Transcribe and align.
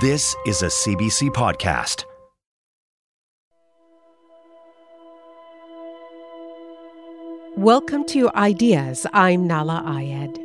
This 0.00 0.36
is 0.44 0.60
a 0.60 0.66
CBC 0.66 1.30
podcast. 1.30 2.04
Welcome 7.56 8.04
to 8.08 8.30
Ideas. 8.34 9.06
I'm 9.14 9.48
Nahlah 9.48 9.82
Ayed. 9.86 10.36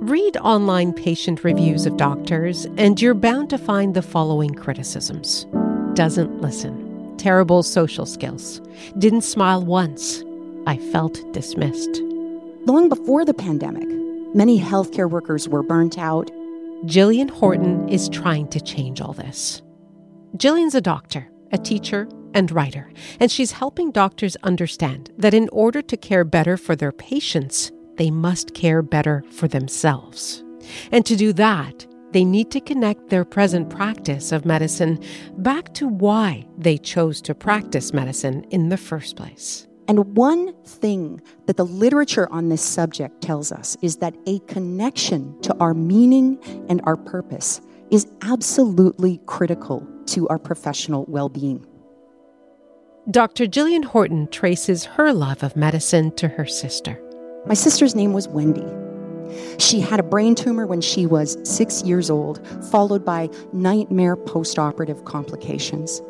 Read 0.00 0.36
online 0.38 0.92
patient 0.92 1.44
reviews 1.44 1.86
of 1.86 1.96
doctors, 1.96 2.66
and 2.78 3.00
you're 3.00 3.14
bound 3.14 3.48
to 3.50 3.58
find 3.58 3.94
the 3.94 4.02
following 4.02 4.54
criticisms 4.54 5.46
doesn't 5.94 6.40
listen, 6.40 7.16
terrible 7.16 7.62
social 7.62 8.06
skills, 8.06 8.60
didn't 8.98 9.22
smile 9.22 9.62
once, 9.62 10.24
I 10.66 10.78
felt 10.78 11.20
dismissed. 11.32 12.00
Long 12.66 12.88
before 12.88 13.24
the 13.24 13.34
pandemic, 13.34 13.86
many 14.34 14.58
healthcare 14.58 15.08
workers 15.08 15.48
were 15.48 15.62
burnt 15.62 15.96
out 15.96 16.28
Jillian 16.84 17.30
Horton 17.30 17.88
is 17.88 18.08
trying 18.08 18.48
to 18.48 18.60
change 18.60 19.00
all 19.00 19.12
this. 19.12 19.62
Jillian's 20.36 20.74
a 20.74 20.80
doctor, 20.80 21.30
a 21.52 21.58
teacher, 21.58 22.08
and 22.34 22.50
writer, 22.50 22.90
and 23.20 23.30
she's 23.30 23.52
helping 23.52 23.92
doctors 23.92 24.36
understand 24.42 25.12
that 25.16 25.32
in 25.32 25.48
order 25.52 25.80
to 25.80 25.96
care 25.96 26.24
better 26.24 26.56
for 26.56 26.74
their 26.74 26.90
patients, 26.90 27.70
they 27.98 28.10
must 28.10 28.54
care 28.54 28.82
better 28.82 29.22
for 29.30 29.46
themselves. 29.46 30.42
And 30.90 31.06
to 31.06 31.14
do 31.14 31.32
that, 31.34 31.86
they 32.10 32.24
need 32.24 32.50
to 32.50 32.60
connect 32.60 33.10
their 33.10 33.24
present 33.24 33.70
practice 33.70 34.32
of 34.32 34.44
medicine 34.44 35.00
back 35.38 35.72
to 35.74 35.86
why 35.86 36.48
they 36.58 36.78
chose 36.78 37.22
to 37.22 37.34
practice 37.34 37.92
medicine 37.92 38.44
in 38.50 38.70
the 38.70 38.76
first 38.76 39.14
place. 39.14 39.68
And 39.88 40.16
one 40.16 40.54
thing 40.64 41.20
that 41.46 41.56
the 41.56 41.64
literature 41.64 42.30
on 42.30 42.48
this 42.48 42.62
subject 42.62 43.20
tells 43.20 43.50
us 43.52 43.76
is 43.82 43.96
that 43.96 44.14
a 44.26 44.38
connection 44.40 45.40
to 45.42 45.56
our 45.58 45.74
meaning 45.74 46.38
and 46.68 46.80
our 46.84 46.96
purpose 46.96 47.60
is 47.90 48.06
absolutely 48.22 49.20
critical 49.26 49.86
to 50.06 50.28
our 50.28 50.38
professional 50.38 51.04
well 51.08 51.28
being. 51.28 51.66
Dr. 53.10 53.46
Jillian 53.46 53.84
Horton 53.84 54.28
traces 54.28 54.84
her 54.84 55.12
love 55.12 55.42
of 55.42 55.56
medicine 55.56 56.14
to 56.16 56.28
her 56.28 56.46
sister. 56.46 57.02
My 57.46 57.54
sister's 57.54 57.96
name 57.96 58.12
was 58.12 58.28
Wendy. 58.28 58.66
She 59.58 59.80
had 59.80 59.98
a 59.98 60.04
brain 60.04 60.34
tumor 60.34 60.66
when 60.66 60.80
she 60.80 61.06
was 61.06 61.36
six 61.42 61.82
years 61.82 62.10
old, 62.10 62.46
followed 62.70 63.04
by 63.04 63.28
nightmare 63.52 64.16
postoperative 64.16 65.04
complications. 65.04 66.00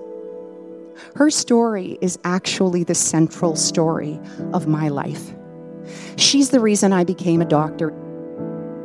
Her 1.17 1.31
story 1.31 1.99
is 2.01 2.19
actually 2.25 2.85
the 2.85 2.95
central 2.95 3.57
story 3.57 4.21
of 4.53 4.67
my 4.67 4.89
life. 4.89 5.35
She's 6.17 6.51
the 6.51 6.61
reason 6.61 6.93
I 6.93 7.05
became 7.05 7.41
a 7.41 7.47
doctor. 7.47 7.93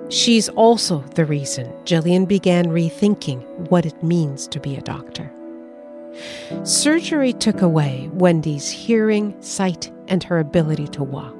She's 0.10 0.50
also 0.50 1.00
the 1.16 1.26
reason 1.26 1.72
Jillian 1.84 2.28
began 2.28 2.68
rethinking 2.68 3.44
what 3.70 3.86
it 3.86 4.02
means 4.04 4.48
to 4.48 4.60
be 4.60 4.76
a 4.76 4.82
doctor. 4.82 5.32
Surgery 6.64 7.34
took 7.34 7.62
away 7.62 8.10
Wendy's 8.14 8.70
hearing, 8.70 9.36
sight, 9.42 9.92
and 10.08 10.24
her 10.24 10.40
ability 10.40 10.88
to 10.88 11.04
walk. 11.04 11.36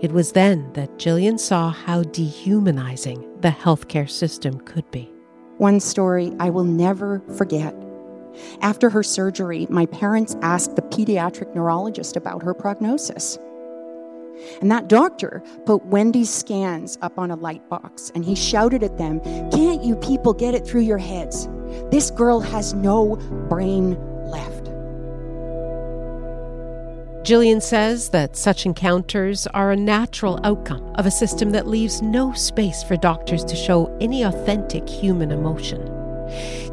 It 0.00 0.12
was 0.12 0.32
then 0.32 0.72
that 0.72 0.98
Jillian 0.98 1.38
saw 1.38 1.70
how 1.70 2.02
dehumanizing 2.02 3.40
the 3.40 3.50
healthcare 3.50 4.08
system 4.08 4.60
could 4.60 4.90
be. 4.90 5.10
One 5.58 5.78
story 5.78 6.32
I 6.40 6.50
will 6.50 6.64
never 6.64 7.22
forget 7.36 7.74
after 8.60 8.90
her 8.90 9.02
surgery, 9.02 9.66
my 9.70 9.86
parents 9.86 10.36
asked 10.42 10.76
the 10.76 10.82
pediatric 10.82 11.54
neurologist 11.54 12.16
about 12.16 12.42
her 12.42 12.54
prognosis. 12.54 13.38
And 14.60 14.70
that 14.70 14.88
doctor 14.88 15.42
put 15.64 15.84
Wendy's 15.86 16.30
scans 16.30 16.98
up 17.02 17.18
on 17.18 17.30
a 17.30 17.36
light 17.36 17.66
box 17.68 18.10
and 18.14 18.24
he 18.24 18.34
shouted 18.34 18.82
at 18.82 18.98
them, 18.98 19.20
Can't 19.50 19.84
you 19.84 19.96
people 19.96 20.32
get 20.32 20.54
it 20.54 20.66
through 20.66 20.82
your 20.82 20.98
heads? 20.98 21.48
This 21.90 22.10
girl 22.10 22.40
has 22.40 22.74
no 22.74 23.16
brain 23.48 23.96
left. 24.28 24.64
Jillian 27.24 27.62
says 27.62 28.10
that 28.10 28.36
such 28.36 28.66
encounters 28.66 29.46
are 29.48 29.70
a 29.70 29.76
natural 29.76 30.38
outcome 30.44 30.92
of 30.96 31.06
a 31.06 31.10
system 31.10 31.50
that 31.52 31.66
leaves 31.66 32.02
no 32.02 32.34
space 32.34 32.82
for 32.82 32.96
doctors 32.96 33.44
to 33.46 33.56
show 33.56 33.96
any 33.98 34.24
authentic 34.24 34.86
human 34.86 35.30
emotion 35.30 36.03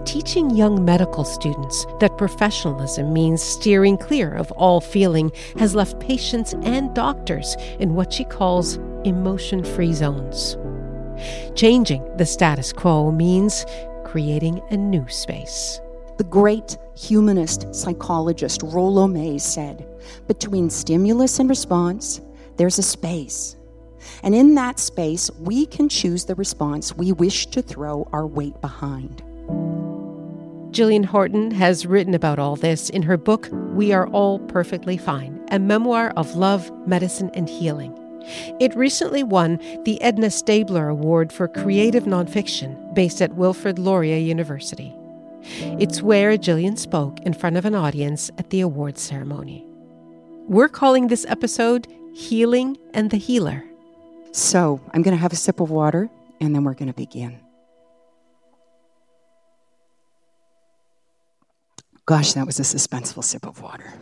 teaching 0.05 0.49
young 0.49 0.83
medical 0.83 1.23
students 1.23 1.85
that 1.99 2.17
professionalism 2.17 3.13
means 3.13 3.41
steering 3.41 3.97
clear 3.97 4.33
of 4.33 4.51
all 4.53 4.81
feeling 4.81 5.31
has 5.57 5.75
left 5.75 5.99
patients 5.99 6.53
and 6.63 6.93
doctors 6.93 7.55
in 7.79 7.95
what 7.95 8.11
she 8.11 8.23
calls 8.23 8.77
emotion 9.05 9.63
free 9.63 9.93
zones. 9.93 10.57
Changing 11.55 12.03
the 12.17 12.25
status 12.25 12.73
quo 12.73 13.11
means 13.11 13.65
creating 14.05 14.61
a 14.71 14.77
new 14.77 15.07
space. 15.07 15.79
The 16.17 16.23
great 16.25 16.77
humanist 16.95 17.73
psychologist 17.73 18.61
Rollo 18.63 19.07
May 19.07 19.37
said, 19.37 19.87
Between 20.27 20.69
stimulus 20.69 21.39
and 21.39 21.49
response, 21.49 22.21
there's 22.57 22.79
a 22.79 22.83
space. 22.83 23.55
And 24.23 24.35
in 24.35 24.55
that 24.55 24.79
space, 24.79 25.31
we 25.39 25.65
can 25.65 25.89
choose 25.89 26.25
the 26.25 26.35
response 26.35 26.95
we 26.95 27.11
wish 27.11 27.47
to 27.47 27.61
throw 27.61 28.07
our 28.11 28.27
weight 28.27 28.59
behind. 28.61 29.23
Jillian 30.71 31.03
Horton 31.03 31.51
has 31.51 31.85
written 31.85 32.13
about 32.13 32.39
all 32.39 32.55
this 32.55 32.89
in 32.89 33.01
her 33.01 33.17
book, 33.17 33.49
We 33.51 33.91
Are 33.91 34.07
All 34.07 34.39
Perfectly 34.39 34.97
Fine, 34.97 35.43
a 35.51 35.59
memoir 35.59 36.11
of 36.15 36.35
love, 36.35 36.71
medicine, 36.87 37.29
and 37.33 37.49
healing. 37.49 37.97
It 38.59 38.75
recently 38.75 39.23
won 39.23 39.57
the 39.83 40.01
Edna 40.01 40.29
Stabler 40.31 40.87
Award 40.87 41.33
for 41.33 41.47
Creative 41.47 42.03
Nonfiction, 42.03 42.93
based 42.93 43.21
at 43.21 43.35
Wilfrid 43.35 43.79
Laurier 43.79 44.17
University. 44.17 44.95
It's 45.43 46.01
where 46.01 46.37
Jillian 46.37 46.77
spoke 46.77 47.19
in 47.21 47.33
front 47.33 47.57
of 47.57 47.65
an 47.65 47.75
audience 47.75 48.29
at 48.37 48.49
the 48.49 48.61
awards 48.61 49.01
ceremony. 49.01 49.65
We're 50.47 50.69
calling 50.69 51.07
this 51.07 51.25
episode 51.27 51.87
Healing 52.13 52.77
and 52.93 53.09
the 53.09 53.17
Healer. 53.17 53.63
So 54.31 54.79
I'm 54.93 55.01
going 55.01 55.15
to 55.15 55.21
have 55.21 55.33
a 55.33 55.37
sip 55.37 55.59
of 55.59 55.69
water 55.69 56.09
and 56.39 56.55
then 56.55 56.63
we're 56.63 56.73
going 56.73 56.87
to 56.87 56.93
begin. 56.93 57.39
Gosh, 62.11 62.33
that 62.33 62.45
was 62.45 62.59
a 62.59 62.63
suspenseful 62.63 63.23
sip 63.23 63.47
of 63.47 63.61
water. 63.61 63.93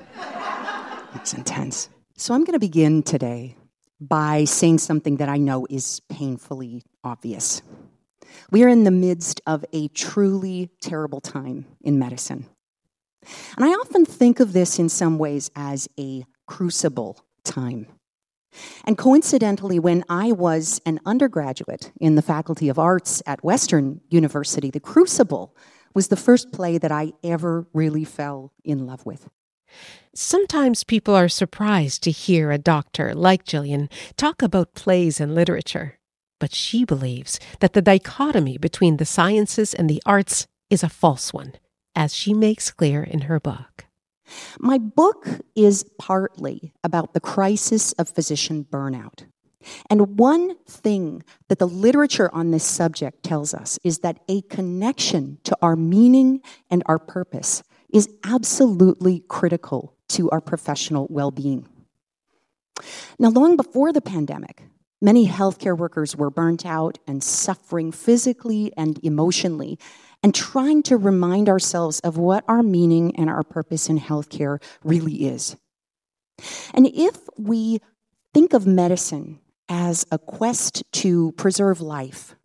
It's 1.14 1.36
intense. 1.36 1.90
So 2.18 2.34
I'm 2.34 2.44
going 2.44 2.56
to 2.56 2.60
begin 2.60 3.04
today 3.04 3.56
by 4.02 4.46
saying 4.46 4.80
something 4.80 5.18
that 5.18 5.30
I 5.30 5.38
know 5.38 5.68
is 5.70 6.00
painfully 6.10 6.82
obvious. 7.04 7.62
We 8.50 8.64
are 8.64 8.68
in 8.68 8.84
the 8.84 8.90
midst 8.90 9.42
of 9.46 9.64
a 9.74 9.90
truly 9.90 10.72
terrible 10.82 11.22
time 11.22 11.68
in 11.82 12.00
medicine. 12.00 12.48
And 13.56 13.64
I 13.64 13.74
often 13.74 14.06
think 14.06 14.40
of 14.40 14.54
this 14.54 14.80
in 14.80 14.90
some 14.90 15.20
ways 15.20 15.52
as 15.56 15.88
a 16.00 16.26
crucible 16.48 17.24
time. 17.44 17.86
And 18.86 18.98
coincidentally, 18.98 19.78
when 19.78 20.04
I 20.10 20.32
was 20.32 20.82
an 20.84 21.00
undergraduate 21.06 21.92
in 22.02 22.16
the 22.16 22.24
Faculty 22.24 22.70
of 22.70 22.80
Arts 22.80 23.22
at 23.28 23.44
Western 23.44 24.02
University, 24.10 24.72
the 24.72 24.80
Crucible 24.80 25.56
was 25.94 26.08
the 26.08 26.16
first 26.16 26.52
play 26.52 26.78
that 26.78 26.92
I 26.92 27.14
ever 27.24 27.68
really 27.74 28.04
fell 28.04 28.54
in 28.64 28.86
love 28.86 29.06
with. 29.06 29.30
Sometimes 30.14 30.84
people 30.84 31.16
are 31.16 31.30
surprised 31.30 32.04
to 32.04 32.12
hear 32.12 32.52
a 32.52 32.58
doctor 32.58 33.14
like 33.14 33.46
Jillian 33.46 33.92
talk 34.18 34.42
about 34.42 34.74
plays 34.74 35.20
and 35.20 35.36
literature. 35.36 36.00
But 36.40 36.56
she 36.56 36.86
believes 36.86 37.40
that 37.60 37.74
the 37.74 37.82
dichotomy 37.82 38.58
between 38.58 38.98
the 38.98 39.06
sciences 39.06 39.74
and 39.74 39.90
the 39.90 40.02
arts 40.06 40.48
is 40.70 40.84
a 40.84 40.90
false 40.90 41.34
one, 41.34 41.54
as 41.96 42.16
she 42.16 42.34
makes 42.34 42.72
clear 42.72 43.04
in 43.04 43.22
her 43.22 43.40
book. 43.40 43.86
My 44.60 44.78
book 44.78 45.28
is 45.56 45.86
partly 46.00 46.74
about 46.84 47.14
the 47.14 47.20
crisis 47.20 47.94
of 47.94 48.10
physician 48.10 48.66
burnout. 48.70 49.26
And 49.90 50.18
one 50.18 50.58
thing 50.66 51.24
that 51.48 51.60
the 51.60 51.68
literature 51.68 52.30
on 52.34 52.52
this 52.52 52.64
subject 52.64 53.24
tells 53.24 53.54
us 53.54 53.78
is 53.84 54.00
that 54.00 54.20
a 54.28 54.42
connection 54.44 55.40
to 55.44 55.58
our 55.62 55.76
meaning 55.76 56.42
and 56.70 56.84
our 56.86 57.00
purpose 57.00 57.64
is 57.92 58.10
absolutely 58.24 59.24
critical 59.28 59.96
to 60.10 60.30
our 60.30 60.42
professional 60.42 61.08
well 61.10 61.32
being. 61.32 61.68
Now, 63.18 63.30
long 63.30 63.58
before 63.58 63.92
the 63.92 64.02
pandemic, 64.02 64.64
Many 65.02 65.28
healthcare 65.28 65.78
workers 65.78 66.16
were 66.16 66.30
burnt 66.30 66.66
out 66.66 66.98
and 67.08 67.24
suffering 67.24 67.92
physically 67.94 68.74
and 68.76 69.00
emotionally, 69.02 69.80
and 70.22 70.36
trying 70.36 70.84
to 70.84 70.98
remind 70.98 71.48
ourselves 71.48 72.02
of 72.02 72.18
what 72.18 72.44
our 72.50 72.62
meaning 72.62 73.16
and 73.16 73.30
our 73.30 73.44
purpose 73.44 73.88
in 73.88 73.98
healthcare 73.98 74.62
really 74.84 75.26
is. 75.26 75.56
And 76.74 76.86
if 76.86 77.18
we 77.38 77.80
think 78.34 78.52
of 78.52 78.68
medicine 78.68 79.40
as 79.70 80.06
a 80.12 80.18
quest 80.18 80.84
to 80.92 81.32
preserve 81.34 81.80
life, 81.80 82.36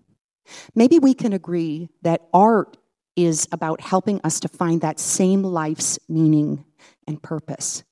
maybe 0.74 0.98
we 0.98 1.14
can 1.14 1.32
agree 1.32 1.88
that 2.02 2.22
art 2.32 2.76
is 3.16 3.48
about 3.50 3.80
helping 3.80 4.20
us 4.22 4.40
to 4.40 4.48
find 4.48 4.80
that 4.80 5.00
same 5.00 5.42
life's 5.42 5.98
meaning 6.08 6.64
and 7.06 7.22
purpose. 7.22 7.82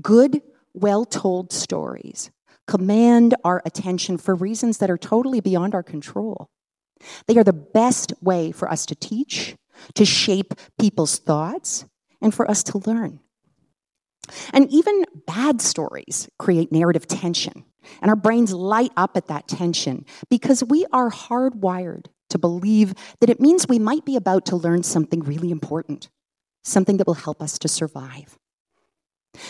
Good, 0.00 0.42
well 0.74 1.04
told 1.04 1.52
stories 1.52 2.30
command 2.66 3.34
our 3.44 3.62
attention 3.66 4.16
for 4.16 4.34
reasons 4.34 4.78
that 4.78 4.90
are 4.90 4.96
totally 4.96 5.40
beyond 5.40 5.74
our 5.74 5.82
control. 5.82 6.48
They 7.26 7.36
are 7.36 7.44
the 7.44 7.52
best 7.52 8.12
way 8.22 8.52
for 8.52 8.70
us 8.70 8.86
to 8.86 8.94
teach, 8.94 9.54
to 9.94 10.04
shape 10.06 10.54
people's 10.78 11.18
thoughts, 11.18 11.84
and 12.22 12.34
for 12.34 12.50
us 12.50 12.62
to 12.64 12.78
learn. 12.86 13.20
And 14.52 14.70
even 14.70 15.04
bad 15.26 15.60
stories 15.60 16.28
create 16.38 16.72
narrative 16.72 17.06
tension, 17.06 17.64
and 18.00 18.10
our 18.10 18.16
brains 18.16 18.52
light 18.52 18.92
up 18.96 19.16
at 19.16 19.26
that 19.26 19.48
tension 19.48 20.04
because 20.30 20.64
we 20.64 20.86
are 20.92 21.10
hardwired 21.10 22.06
to 22.30 22.38
believe 22.38 22.94
that 23.20 23.30
it 23.30 23.40
means 23.40 23.68
we 23.68 23.78
might 23.78 24.04
be 24.04 24.16
about 24.16 24.46
to 24.46 24.56
learn 24.56 24.82
something 24.82 25.20
really 25.20 25.50
important, 25.50 26.08
something 26.62 26.96
that 26.96 27.06
will 27.06 27.14
help 27.14 27.42
us 27.42 27.58
to 27.58 27.68
survive. 27.68 28.38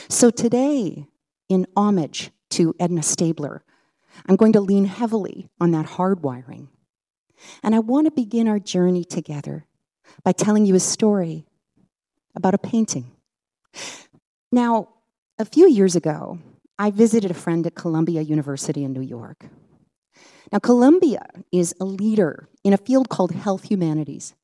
So 0.09 0.31
today, 0.31 1.07
in 1.49 1.67
homage 1.77 2.31
to 2.51 2.75
Edna 2.81 3.03
Stabler, 3.03 3.65
I'm 4.27 4.37
going 4.37 4.53
to 4.53 4.61
lean 4.61 4.87
heavily 4.87 5.51
on 5.61 5.71
that 5.73 5.87
hardwiring. 5.87 6.69
And 7.63 7.75
I 7.75 7.81
want 7.81 8.07
to 8.07 8.11
begin 8.11 8.49
our 8.49 8.59
journey 8.59 9.05
together 9.05 9.67
by 10.23 10.33
telling 10.33 10.67
you 10.67 10.75
a 10.75 10.81
story 10.81 11.47
about 12.35 12.55
a 12.55 12.59
painting. 12.59 13.11
Now, 14.55 14.91
a 15.37 15.45
few 15.45 15.69
years 15.69 15.97
ago, 15.97 16.39
I 16.79 16.93
visited 16.93 17.29
a 17.33 17.35
friend 17.35 17.67
at 17.67 17.75
Columbia 17.75 18.21
University 18.23 18.85
in 18.85 18.93
New 18.93 19.01
York. 19.01 19.47
Now, 20.53 20.61
Columbia 20.61 21.27
is 21.51 21.75
a 21.81 21.85
leader 21.85 22.49
in 22.63 22.73
a 22.73 22.77
field 22.77 23.09
called 23.09 23.33
health 23.33 23.65
humanities. 23.65 24.37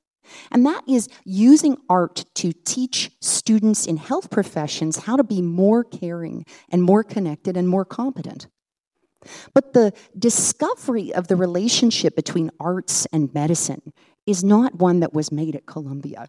And 0.51 0.67
that 0.67 0.83
is 0.89 1.09
using 1.25 1.77
art 1.89 2.25
to 2.35 2.53
teach 2.53 3.13
students 3.21 3.87
in 3.87 3.99
health 3.99 4.31
professions 4.31 4.97
how 5.07 5.17
to 5.17 5.23
be 5.23 5.41
more 5.41 5.85
caring 5.85 6.45
and 6.71 6.83
more 6.83 7.05
connected 7.05 7.57
and 7.57 7.69
more 7.69 7.85
competent. 7.85 8.49
But 9.55 9.75
the 9.75 9.93
discovery 10.19 11.15
of 11.15 11.29
the 11.29 11.37
relationship 11.37 12.17
between 12.17 12.51
arts 12.59 13.07
and 13.13 13.33
medicine 13.33 13.93
is 14.27 14.43
not 14.43 14.75
one 14.75 14.99
that 15.01 15.15
was 15.15 15.31
made 15.31 15.55
at 15.55 15.67
Columbia. 15.67 16.27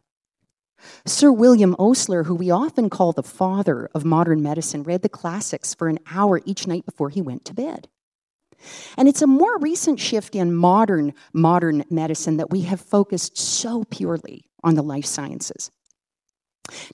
Sir 1.06 1.32
William 1.32 1.76
Osler, 1.78 2.24
who 2.24 2.36
we 2.36 2.52
often 2.52 2.90
call 2.90 3.12
the 3.12 3.24
father 3.24 3.90
of 3.94 4.06
modern 4.06 4.42
medicine, 4.42 4.84
read 4.84 5.02
the 5.02 5.10
classics 5.10 5.74
for 5.74 5.88
an 5.88 6.00
hour 6.12 6.42
each 6.46 6.68
night 6.68 6.86
before 6.86 7.10
he 7.10 7.22
went 7.22 7.46
to 7.46 7.54
bed. 7.54 7.88
And 8.98 9.08
it's 9.08 9.22
a 9.22 9.28
more 9.28 9.58
recent 9.58 10.00
shift 10.00 10.36
in 10.36 10.56
modern 10.56 11.14
modern 11.34 11.84
medicine 11.90 12.38
that 12.38 12.52
we 12.52 12.62
have 12.62 12.80
focused 12.80 13.38
so 13.38 13.84
purely 13.86 14.46
on 14.64 14.76
the 14.76 14.84
life 14.84 15.06
sciences. 15.06 15.72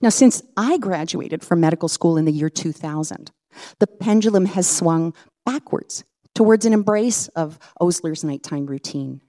Now, 0.01 0.09
since 0.09 0.41
I 0.55 0.77
graduated 0.77 1.43
from 1.43 1.59
medical 1.59 1.89
school 1.89 2.17
in 2.17 2.25
the 2.25 2.31
year 2.31 2.49
2000, 2.49 3.31
the 3.79 3.87
pendulum 3.87 4.45
has 4.45 4.67
swung 4.67 5.13
backwards 5.45 6.03
towards 6.33 6.65
an 6.65 6.73
embrace 6.73 7.27
of 7.29 7.59
Osler's 7.81 8.23
nighttime 8.23 8.65
routine. 8.65 9.21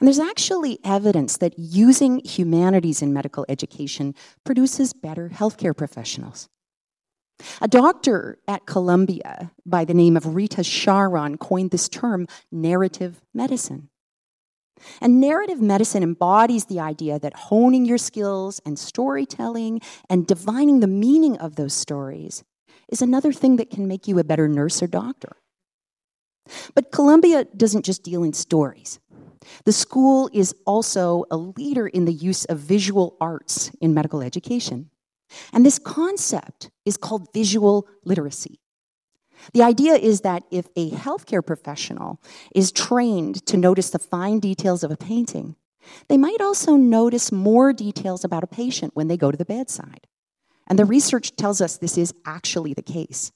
And 0.00 0.06
there's 0.06 0.18
actually 0.18 0.78
evidence 0.84 1.36
that 1.38 1.58
using 1.58 2.20
humanities 2.24 3.02
in 3.02 3.12
medical 3.12 3.44
education 3.48 4.14
produces 4.44 4.92
better 4.92 5.30
healthcare 5.30 5.76
professionals. 5.76 6.48
A 7.60 7.68
doctor 7.68 8.38
at 8.46 8.66
Columbia 8.66 9.50
by 9.66 9.84
the 9.84 9.94
name 9.94 10.16
of 10.16 10.34
Rita 10.34 10.62
Charon 10.62 11.38
coined 11.38 11.70
this 11.70 11.88
term 11.88 12.26
narrative 12.50 13.20
medicine. 13.34 13.88
And 15.00 15.20
narrative 15.20 15.60
medicine 15.60 16.02
embodies 16.02 16.66
the 16.66 16.80
idea 16.80 17.18
that 17.18 17.34
honing 17.34 17.84
your 17.84 17.98
skills 17.98 18.60
and 18.64 18.78
storytelling 18.78 19.80
and 20.08 20.26
divining 20.26 20.80
the 20.80 20.86
meaning 20.86 21.36
of 21.38 21.56
those 21.56 21.74
stories 21.74 22.42
is 22.88 23.02
another 23.02 23.32
thing 23.32 23.56
that 23.56 23.70
can 23.70 23.86
make 23.86 24.08
you 24.08 24.18
a 24.18 24.24
better 24.24 24.48
nurse 24.48 24.82
or 24.82 24.86
doctor. 24.86 25.36
But 26.74 26.90
Columbia 26.90 27.44
doesn't 27.44 27.84
just 27.84 28.02
deal 28.02 28.24
in 28.24 28.32
stories. 28.32 28.98
The 29.64 29.72
school 29.72 30.30
is 30.32 30.54
also 30.66 31.24
a 31.30 31.36
leader 31.36 31.86
in 31.86 32.04
the 32.04 32.12
use 32.12 32.44
of 32.46 32.58
visual 32.58 33.16
arts 33.20 33.70
in 33.80 33.94
medical 33.94 34.22
education. 34.22 34.90
And 35.52 35.64
this 35.64 35.78
concept 35.78 36.70
is 36.84 36.96
called 36.96 37.32
visual 37.32 37.88
literacy. 38.04 38.60
The 39.54 39.62
idea 39.62 39.94
is 39.94 40.20
that 40.20 40.44
if 40.50 40.66
a 40.76 40.90
healthcare 40.90 41.44
professional 41.44 42.20
is 42.54 42.70
trained 42.70 43.44
to 43.46 43.56
notice 43.56 43.90
the 43.90 43.98
fine 43.98 44.38
details 44.38 44.84
of 44.84 44.90
a 44.90 44.96
painting, 44.96 45.56
they 46.08 46.16
might 46.16 46.40
also 46.40 46.76
notice 46.76 47.32
more 47.32 47.72
details 47.72 48.24
about 48.24 48.44
a 48.44 48.46
patient 48.46 48.92
when 48.94 49.08
they 49.08 49.16
go 49.16 49.30
to 49.30 49.36
the 49.36 49.44
bedside. 49.44 50.06
And 50.68 50.78
the 50.78 50.84
research 50.84 51.34
tells 51.34 51.60
us 51.60 51.76
this 51.76 51.98
is 51.98 52.14
actually 52.24 52.72
the 52.72 52.82
case. 52.82 53.32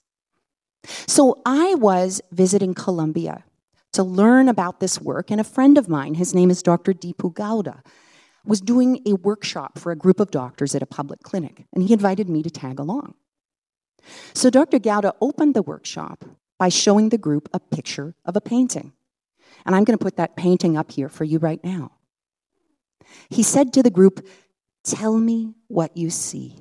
So 1.09 1.43
I 1.45 1.75
was 1.75 2.21
visiting 2.31 2.73
Columbia 2.73 3.43
to 3.97 4.03
learn 4.03 4.49
about 4.49 4.81
this 4.81 5.01
work, 5.01 5.31
and 5.31 5.41
a 5.41 5.45
friend 5.45 5.77
of 5.77 5.89
mine, 5.89 6.15
his 6.15 6.35
name 6.35 6.51
is 6.51 6.63
Dr. 6.63 6.93
Deepu 6.93 7.35
Gowda, 7.35 7.83
was 8.45 8.61
doing 8.61 9.01
a 9.07 9.15
workshop 9.15 9.79
for 9.79 9.91
a 9.91 9.97
group 9.97 10.21
of 10.21 10.31
doctors 10.31 10.75
at 10.75 10.83
a 10.83 10.87
public 10.87 11.23
clinic, 11.23 11.65
and 11.73 11.83
he 11.83 11.93
invited 11.93 12.29
me 12.29 12.43
to 12.43 12.51
tag 12.51 12.79
along. 12.79 13.15
So 14.35 14.51
Dr. 14.51 14.79
Gowda 14.79 15.13
opened 15.21 15.55
the 15.55 15.63
workshop 15.63 16.25
by 16.59 16.69
showing 16.69 17.09
the 17.09 17.19
group 17.19 17.49
a 17.53 17.61
picture 17.61 18.15
of 18.25 18.37
a 18.37 18.41
painting. 18.41 18.93
And 19.65 19.75
I'm 19.75 19.85
going 19.85 19.99
to 19.99 20.05
put 20.05 20.17
that 20.17 20.37
painting 20.37 20.77
up 20.77 20.93
here 20.93 21.09
for 21.09 21.25
you 21.25 21.39
right 21.39 21.63
now. 21.65 21.93
He 23.29 23.43
said 23.43 23.73
to 23.73 23.83
the 23.83 23.91
group, 23.91 24.27
Tell 24.85 25.19
me 25.19 25.55
what 25.67 25.97
you 25.97 26.11
see. 26.11 26.55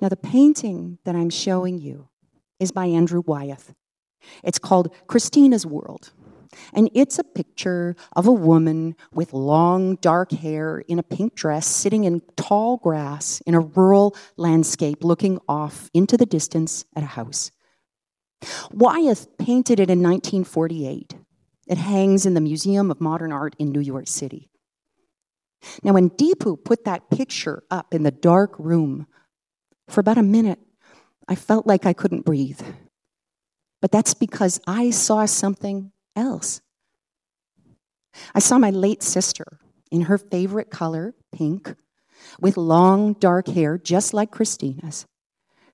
Now, 0.00 0.08
the 0.08 0.16
painting 0.16 0.98
that 1.04 1.14
I'm 1.14 1.30
showing 1.30 1.78
you 1.78 2.08
is 2.58 2.72
by 2.72 2.86
Andrew 2.86 3.22
Wyeth. 3.24 3.74
It's 4.42 4.58
called 4.58 4.94
Christina's 5.06 5.66
World. 5.66 6.12
And 6.74 6.90
it's 6.94 7.18
a 7.18 7.24
picture 7.24 7.96
of 8.14 8.26
a 8.26 8.32
woman 8.32 8.94
with 9.12 9.32
long 9.32 9.96
dark 9.96 10.32
hair 10.32 10.78
in 10.86 10.98
a 10.98 11.02
pink 11.02 11.34
dress 11.34 11.66
sitting 11.66 12.04
in 12.04 12.20
tall 12.36 12.76
grass 12.76 13.40
in 13.46 13.54
a 13.54 13.60
rural 13.60 14.14
landscape 14.36 15.02
looking 15.02 15.38
off 15.48 15.90
into 15.94 16.16
the 16.16 16.26
distance 16.26 16.84
at 16.94 17.02
a 17.02 17.06
house. 17.06 17.50
Wyeth 18.70 19.38
painted 19.38 19.80
it 19.80 19.88
in 19.88 20.02
1948. 20.02 21.14
It 21.68 21.78
hangs 21.78 22.26
in 22.26 22.34
the 22.34 22.40
Museum 22.40 22.90
of 22.90 23.00
Modern 23.00 23.32
Art 23.32 23.54
in 23.58 23.70
New 23.70 23.80
York 23.80 24.08
City. 24.08 24.50
Now, 25.82 25.92
when 25.92 26.10
Deepu 26.10 26.64
put 26.64 26.84
that 26.84 27.08
picture 27.08 27.62
up 27.70 27.94
in 27.94 28.02
the 28.02 28.10
dark 28.10 28.58
room, 28.58 29.06
for 29.88 30.00
about 30.00 30.18
a 30.18 30.22
minute, 30.22 30.58
I 31.28 31.34
felt 31.36 31.66
like 31.66 31.86
I 31.86 31.92
couldn't 31.92 32.24
breathe. 32.24 32.60
But 33.82 33.90
that's 33.90 34.14
because 34.14 34.60
I 34.66 34.90
saw 34.90 35.26
something 35.26 35.92
else. 36.16 36.62
I 38.34 38.38
saw 38.38 38.56
my 38.56 38.70
late 38.70 39.02
sister 39.02 39.58
in 39.90 40.02
her 40.02 40.16
favorite 40.16 40.70
color, 40.70 41.14
pink, 41.32 41.74
with 42.40 42.56
long 42.56 43.14
dark 43.14 43.48
hair, 43.48 43.76
just 43.76 44.14
like 44.14 44.30
Christina's, 44.30 45.06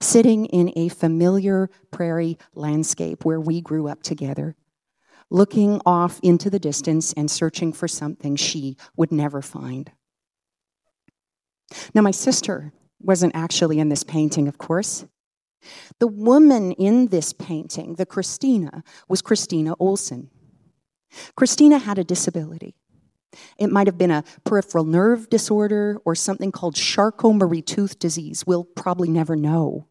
sitting 0.00 0.46
in 0.46 0.72
a 0.74 0.88
familiar 0.88 1.68
prairie 1.90 2.38
landscape 2.54 3.24
where 3.24 3.40
we 3.40 3.60
grew 3.60 3.88
up 3.88 4.02
together, 4.02 4.56
looking 5.30 5.80
off 5.84 6.18
into 6.22 6.48
the 6.48 6.58
distance 6.58 7.12
and 7.12 7.30
searching 7.30 7.74
for 7.74 7.86
something 7.86 8.36
she 8.36 8.76
would 8.96 9.12
never 9.12 9.42
find. 9.42 9.92
Now, 11.94 12.00
my 12.00 12.12
sister 12.12 12.72
wasn't 13.00 13.36
actually 13.36 13.78
in 13.78 13.90
this 13.90 14.02
painting, 14.02 14.48
of 14.48 14.56
course. 14.56 15.04
The 15.98 16.06
woman 16.06 16.72
in 16.72 17.08
this 17.08 17.32
painting, 17.32 17.94
the 17.94 18.06
Christina, 18.06 18.82
was 19.08 19.22
Christina 19.22 19.74
Olson. 19.78 20.30
Christina 21.36 21.78
had 21.78 21.98
a 21.98 22.04
disability. 22.04 22.74
It 23.58 23.70
might 23.70 23.86
have 23.86 23.98
been 23.98 24.10
a 24.10 24.24
peripheral 24.44 24.84
nerve 24.84 25.28
disorder 25.28 26.00
or 26.04 26.14
something 26.14 26.52
called 26.52 26.74
Charcot-Marie 26.74 27.62
Tooth 27.62 27.98
disease. 27.98 28.46
We'll 28.46 28.64
probably 28.64 29.08
never 29.08 29.36
know. 29.36 29.86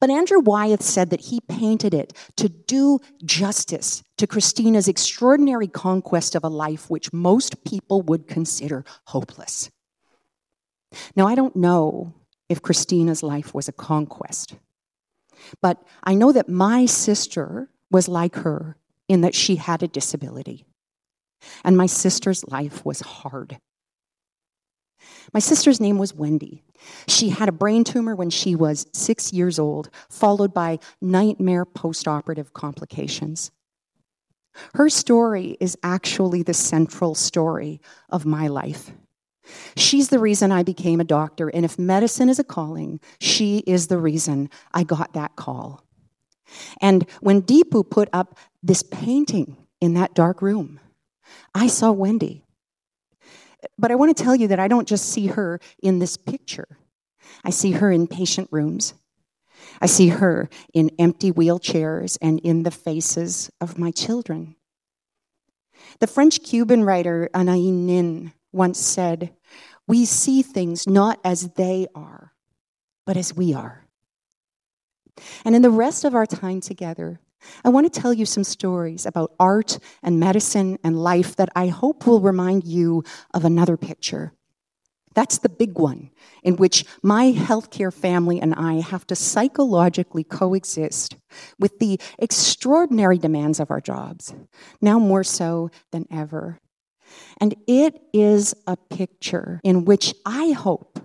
But 0.00 0.10
Andrew 0.10 0.40
Wyeth 0.40 0.82
said 0.82 1.10
that 1.10 1.20
he 1.22 1.40
painted 1.40 1.94
it 1.94 2.12
to 2.36 2.48
do 2.48 2.98
justice 3.24 4.02
to 4.18 4.26
Christina's 4.26 4.88
extraordinary 4.88 5.68
conquest 5.68 6.34
of 6.34 6.42
a 6.42 6.48
life 6.48 6.90
which 6.90 7.12
most 7.12 7.64
people 7.64 8.02
would 8.02 8.26
consider 8.26 8.84
hopeless. 9.06 9.70
Now, 11.14 11.28
I 11.28 11.36
don't 11.36 11.54
know 11.54 12.14
if 12.50 12.60
Christina's 12.60 13.22
life 13.22 13.54
was 13.54 13.68
a 13.68 13.72
conquest. 13.72 14.56
But 15.62 15.82
I 16.04 16.14
know 16.14 16.32
that 16.32 16.48
my 16.48 16.84
sister 16.84 17.70
was 17.90 18.08
like 18.08 18.34
her 18.36 18.76
in 19.08 19.22
that 19.22 19.34
she 19.34 19.56
had 19.56 19.82
a 19.82 19.88
disability. 19.88 20.66
And 21.64 21.76
my 21.76 21.86
sister's 21.86 22.46
life 22.48 22.84
was 22.84 23.00
hard. 23.00 23.58
My 25.32 25.40
sister's 25.40 25.80
name 25.80 25.96
was 25.96 26.12
Wendy. 26.12 26.62
She 27.06 27.30
had 27.30 27.48
a 27.48 27.52
brain 27.52 27.84
tumor 27.84 28.14
when 28.14 28.30
she 28.30 28.54
was 28.54 28.86
six 28.92 29.32
years 29.32 29.58
old, 29.58 29.88
followed 30.08 30.52
by 30.52 30.80
nightmare 31.00 31.64
postoperative 31.64 32.52
complications. 32.52 33.50
Her 34.74 34.88
story 34.88 35.56
is 35.60 35.78
actually 35.82 36.42
the 36.42 36.54
central 36.54 37.14
story 37.14 37.80
of 38.08 38.26
my 38.26 38.48
life. 38.48 38.90
She's 39.76 40.08
the 40.08 40.18
reason 40.18 40.52
I 40.52 40.62
became 40.62 41.00
a 41.00 41.04
doctor, 41.04 41.48
and 41.48 41.64
if 41.64 41.78
medicine 41.78 42.28
is 42.28 42.38
a 42.38 42.44
calling, 42.44 43.00
she 43.20 43.58
is 43.66 43.86
the 43.86 43.98
reason 43.98 44.50
I 44.72 44.84
got 44.84 45.12
that 45.14 45.36
call. 45.36 45.84
And 46.80 47.08
when 47.20 47.42
Deepu 47.42 47.88
put 47.88 48.08
up 48.12 48.36
this 48.62 48.82
painting 48.82 49.56
in 49.80 49.94
that 49.94 50.14
dark 50.14 50.42
room, 50.42 50.80
I 51.54 51.68
saw 51.68 51.92
Wendy. 51.92 52.44
But 53.78 53.90
I 53.90 53.94
want 53.94 54.16
to 54.16 54.22
tell 54.22 54.34
you 54.34 54.48
that 54.48 54.60
I 54.60 54.68
don't 54.68 54.88
just 54.88 55.10
see 55.10 55.28
her 55.28 55.60
in 55.82 55.98
this 55.98 56.16
picture. 56.16 56.68
I 57.44 57.50
see 57.50 57.72
her 57.72 57.92
in 57.92 58.06
patient 58.06 58.48
rooms. 58.50 58.94
I 59.80 59.86
see 59.86 60.08
her 60.08 60.48
in 60.72 60.90
empty 60.98 61.30
wheelchairs 61.30 62.18
and 62.20 62.40
in 62.40 62.62
the 62.62 62.70
faces 62.70 63.50
of 63.60 63.78
my 63.78 63.90
children. 63.90 64.56
The 66.00 66.06
French 66.06 66.42
Cuban 66.42 66.84
writer 66.84 67.28
Anaïs 67.34 67.72
Nin 67.72 68.32
once 68.52 68.78
said, 68.78 69.34
We 69.90 70.04
see 70.04 70.42
things 70.42 70.86
not 70.86 71.18
as 71.24 71.48
they 71.54 71.88
are, 71.96 72.32
but 73.06 73.16
as 73.16 73.34
we 73.34 73.54
are. 73.54 73.88
And 75.44 75.56
in 75.56 75.62
the 75.62 75.70
rest 75.70 76.04
of 76.04 76.14
our 76.14 76.26
time 76.26 76.60
together, 76.60 77.18
I 77.64 77.70
want 77.70 77.92
to 77.92 78.00
tell 78.00 78.14
you 78.14 78.24
some 78.24 78.44
stories 78.44 79.04
about 79.04 79.34
art 79.40 79.80
and 80.00 80.20
medicine 80.20 80.78
and 80.84 81.02
life 81.02 81.34
that 81.34 81.48
I 81.56 81.66
hope 81.66 82.06
will 82.06 82.20
remind 82.20 82.62
you 82.62 83.02
of 83.34 83.44
another 83.44 83.76
picture. 83.76 84.32
That's 85.14 85.38
the 85.38 85.48
big 85.48 85.76
one, 85.76 86.10
in 86.44 86.54
which 86.54 86.84
my 87.02 87.32
healthcare 87.32 87.92
family 87.92 88.40
and 88.40 88.54
I 88.54 88.74
have 88.74 89.08
to 89.08 89.16
psychologically 89.16 90.22
coexist 90.22 91.16
with 91.58 91.80
the 91.80 91.98
extraordinary 92.16 93.18
demands 93.18 93.58
of 93.58 93.72
our 93.72 93.80
jobs, 93.80 94.34
now 94.80 95.00
more 95.00 95.24
so 95.24 95.72
than 95.90 96.06
ever. 96.12 96.60
And 97.40 97.54
it 97.66 98.00
is 98.12 98.54
a 98.66 98.76
picture 98.76 99.60
in 99.64 99.84
which 99.84 100.14
I 100.24 100.50
hope 100.52 100.98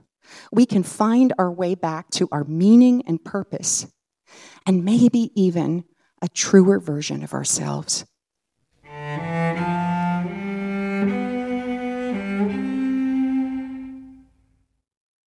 we 0.51 0.65
can 0.65 0.83
find 0.83 1.33
our 1.37 1.51
way 1.51 1.75
back 1.75 2.09
to 2.11 2.27
our 2.31 2.43
meaning 2.43 3.03
and 3.07 3.23
purpose, 3.23 3.87
and 4.65 4.83
maybe 4.83 5.31
even 5.35 5.85
a 6.21 6.27
truer 6.27 6.79
version 6.79 7.23
of 7.23 7.33
ourselves. 7.33 8.05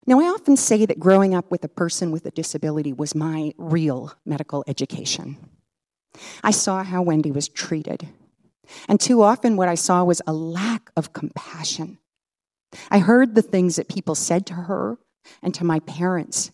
Now, 0.06 0.20
I 0.20 0.24
often 0.24 0.56
say 0.56 0.86
that 0.86 0.98
growing 0.98 1.34
up 1.34 1.50
with 1.50 1.64
a 1.64 1.68
person 1.68 2.10
with 2.10 2.24
a 2.24 2.30
disability 2.30 2.94
was 2.94 3.14
my 3.14 3.52
real 3.58 4.14
medical 4.24 4.64
education. 4.66 5.36
I 6.42 6.50
saw 6.50 6.82
how 6.82 7.02
Wendy 7.02 7.30
was 7.30 7.46
treated. 7.46 8.08
And 8.88 9.00
too 9.00 9.22
often, 9.22 9.56
what 9.56 9.68
I 9.68 9.74
saw 9.74 10.04
was 10.04 10.22
a 10.26 10.32
lack 10.32 10.90
of 10.96 11.12
compassion. 11.12 11.98
I 12.90 12.98
heard 12.98 13.34
the 13.34 13.42
things 13.42 13.76
that 13.76 13.88
people 13.88 14.14
said 14.14 14.46
to 14.46 14.54
her 14.54 14.98
and 15.42 15.54
to 15.54 15.64
my 15.64 15.80
parents. 15.80 16.50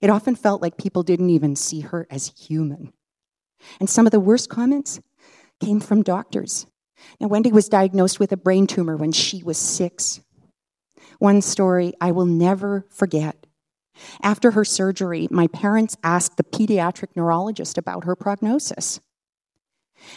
It 0.00 0.10
often 0.10 0.36
felt 0.36 0.62
like 0.62 0.76
people 0.76 1.02
didn't 1.02 1.30
even 1.30 1.56
see 1.56 1.80
her 1.80 2.06
as 2.10 2.32
human. 2.38 2.92
And 3.80 3.88
some 3.88 4.06
of 4.06 4.12
the 4.12 4.20
worst 4.20 4.48
comments 4.48 5.00
came 5.60 5.80
from 5.80 6.02
doctors. 6.02 6.66
Now, 7.20 7.28
Wendy 7.28 7.52
was 7.52 7.68
diagnosed 7.68 8.20
with 8.20 8.32
a 8.32 8.36
brain 8.36 8.66
tumor 8.66 8.96
when 8.96 9.12
she 9.12 9.42
was 9.42 9.58
six. 9.58 10.20
One 11.18 11.42
story 11.42 11.94
I 12.00 12.12
will 12.12 12.26
never 12.26 12.86
forget. 12.90 13.46
After 14.22 14.50
her 14.52 14.64
surgery, 14.64 15.28
my 15.30 15.46
parents 15.46 15.96
asked 16.02 16.36
the 16.36 16.44
pediatric 16.44 17.08
neurologist 17.14 17.78
about 17.78 18.04
her 18.04 18.16
prognosis. 18.16 19.00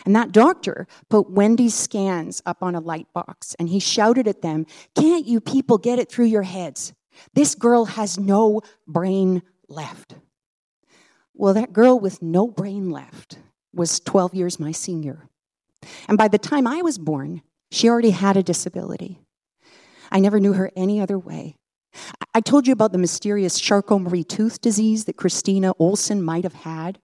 And 0.06 0.16
that 0.16 0.32
doctor 0.32 0.88
put 1.10 1.30
Wendy's 1.30 1.74
scans 1.74 2.42
up 2.46 2.62
on 2.62 2.76
a 2.76 2.80
light 2.80 3.08
box 3.14 3.56
and 3.60 3.70
he 3.70 3.80
shouted 3.80 4.28
at 4.28 4.42
them, 4.42 4.66
Can't 4.96 5.26
you 5.26 5.40
people 5.40 5.78
get 5.78 6.00
it 6.00 6.10
through 6.10 6.26
your 6.26 6.44
heads? 6.44 6.94
This 7.34 7.56
girl 7.56 7.86
has 7.86 8.18
no 8.18 8.62
brain 8.88 9.42
left. 9.68 10.16
Well, 11.34 11.54
that 11.54 11.74
girl 11.74 12.00
with 12.00 12.22
no 12.22 12.48
brain 12.48 12.90
left 12.90 13.38
was 13.74 14.00
12 14.00 14.34
years 14.34 14.60
my 14.60 14.72
senior. 14.72 15.30
And 16.08 16.18
by 16.18 16.28
the 16.28 16.40
time 16.40 16.66
I 16.66 16.82
was 16.82 16.98
born, 16.98 17.42
she 17.72 17.90
already 17.90 18.12
had 18.12 18.38
a 18.38 18.44
disability. 18.44 19.20
I 20.12 20.20
never 20.20 20.40
knew 20.40 20.54
her 20.54 20.72
any 20.76 21.00
other 21.00 21.20
way. 21.20 21.56
I 22.34 22.42
told 22.42 22.68
you 22.68 22.74
about 22.74 22.92
the 22.92 22.98
mysterious 22.98 23.60
Charcot 23.60 24.02
Marie 24.02 24.24
Tooth 24.24 24.62
disease 24.62 25.06
that 25.06 25.18
Christina 25.18 25.74
Olson 25.80 26.22
might 26.22 26.44
have 26.44 26.54
had. 26.54 27.00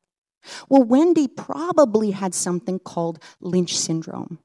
Well, 0.69 0.83
Wendy 0.83 1.27
probably 1.27 2.12
had 2.12 2.33
something 2.33 2.79
called 2.79 3.21
Lynch 3.39 3.77
syndrome. 3.77 4.39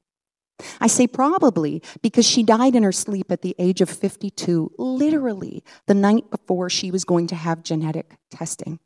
I 0.81 0.87
say 0.87 1.07
probably 1.07 1.81
because 2.01 2.25
she 2.25 2.43
died 2.43 2.75
in 2.75 2.83
her 2.83 2.91
sleep 2.91 3.31
at 3.31 3.41
the 3.41 3.55
age 3.57 3.81
of 3.81 3.89
52, 3.89 4.73
literally 4.77 5.63
the 5.87 5.93
night 5.93 6.29
before 6.29 6.69
she 6.69 6.91
was 6.91 7.05
going 7.05 7.27
to 7.27 7.35
have 7.35 7.63
genetic 7.63 8.17
testing. 8.29 8.79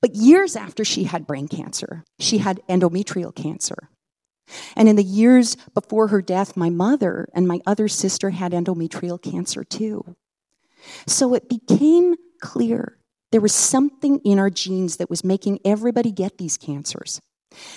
But 0.00 0.14
years 0.14 0.54
after 0.56 0.84
she 0.84 1.04
had 1.04 1.26
brain 1.26 1.48
cancer, 1.48 2.04
she 2.18 2.38
had 2.38 2.60
endometrial 2.68 3.34
cancer. 3.34 3.88
And 4.76 4.88
in 4.88 4.94
the 4.94 5.02
years 5.02 5.56
before 5.74 6.08
her 6.08 6.22
death, 6.22 6.56
my 6.56 6.70
mother 6.70 7.28
and 7.34 7.48
my 7.48 7.60
other 7.66 7.88
sister 7.88 8.30
had 8.30 8.52
endometrial 8.52 9.20
cancer 9.20 9.64
too. 9.64 10.16
So 11.06 11.34
it 11.34 11.48
became 11.48 12.14
clear 12.40 12.98
there 13.36 13.42
was 13.42 13.52
something 13.52 14.18
in 14.20 14.38
our 14.38 14.48
genes 14.48 14.96
that 14.96 15.10
was 15.10 15.22
making 15.22 15.60
everybody 15.62 16.10
get 16.10 16.38
these 16.38 16.56
cancers. 16.56 17.20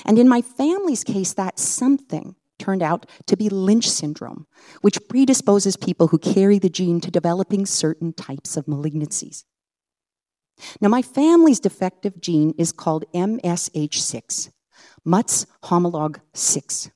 And 0.06 0.18
in 0.18 0.26
my 0.26 0.42
family's 0.42 1.04
case, 1.04 1.34
that 1.34 1.60
something 1.60 2.38
turned 2.58 2.82
out 2.82 3.06
to 3.26 3.36
be 3.36 3.50
Lynch 3.50 3.90
syndrome, 3.90 4.48
which 4.80 5.06
predisposes 5.10 5.76
people 5.76 6.08
who 6.08 6.18
carry 6.18 6.60
the 6.60 6.70
gene 6.70 7.02
to 7.02 7.12
developing 7.12 7.66
certain 7.66 8.14
types 8.14 8.56
of 8.56 8.68
malignancies. 8.68 9.44
Now, 10.80 10.88
my 10.88 11.02
family's 11.02 11.60
defective 11.60 12.22
gene 12.22 12.54
is 12.58 12.72
called 12.72 13.04
MSH6, 13.14 14.52
MutS 15.04 15.46
homolog 15.66 16.22
6. 16.34 16.90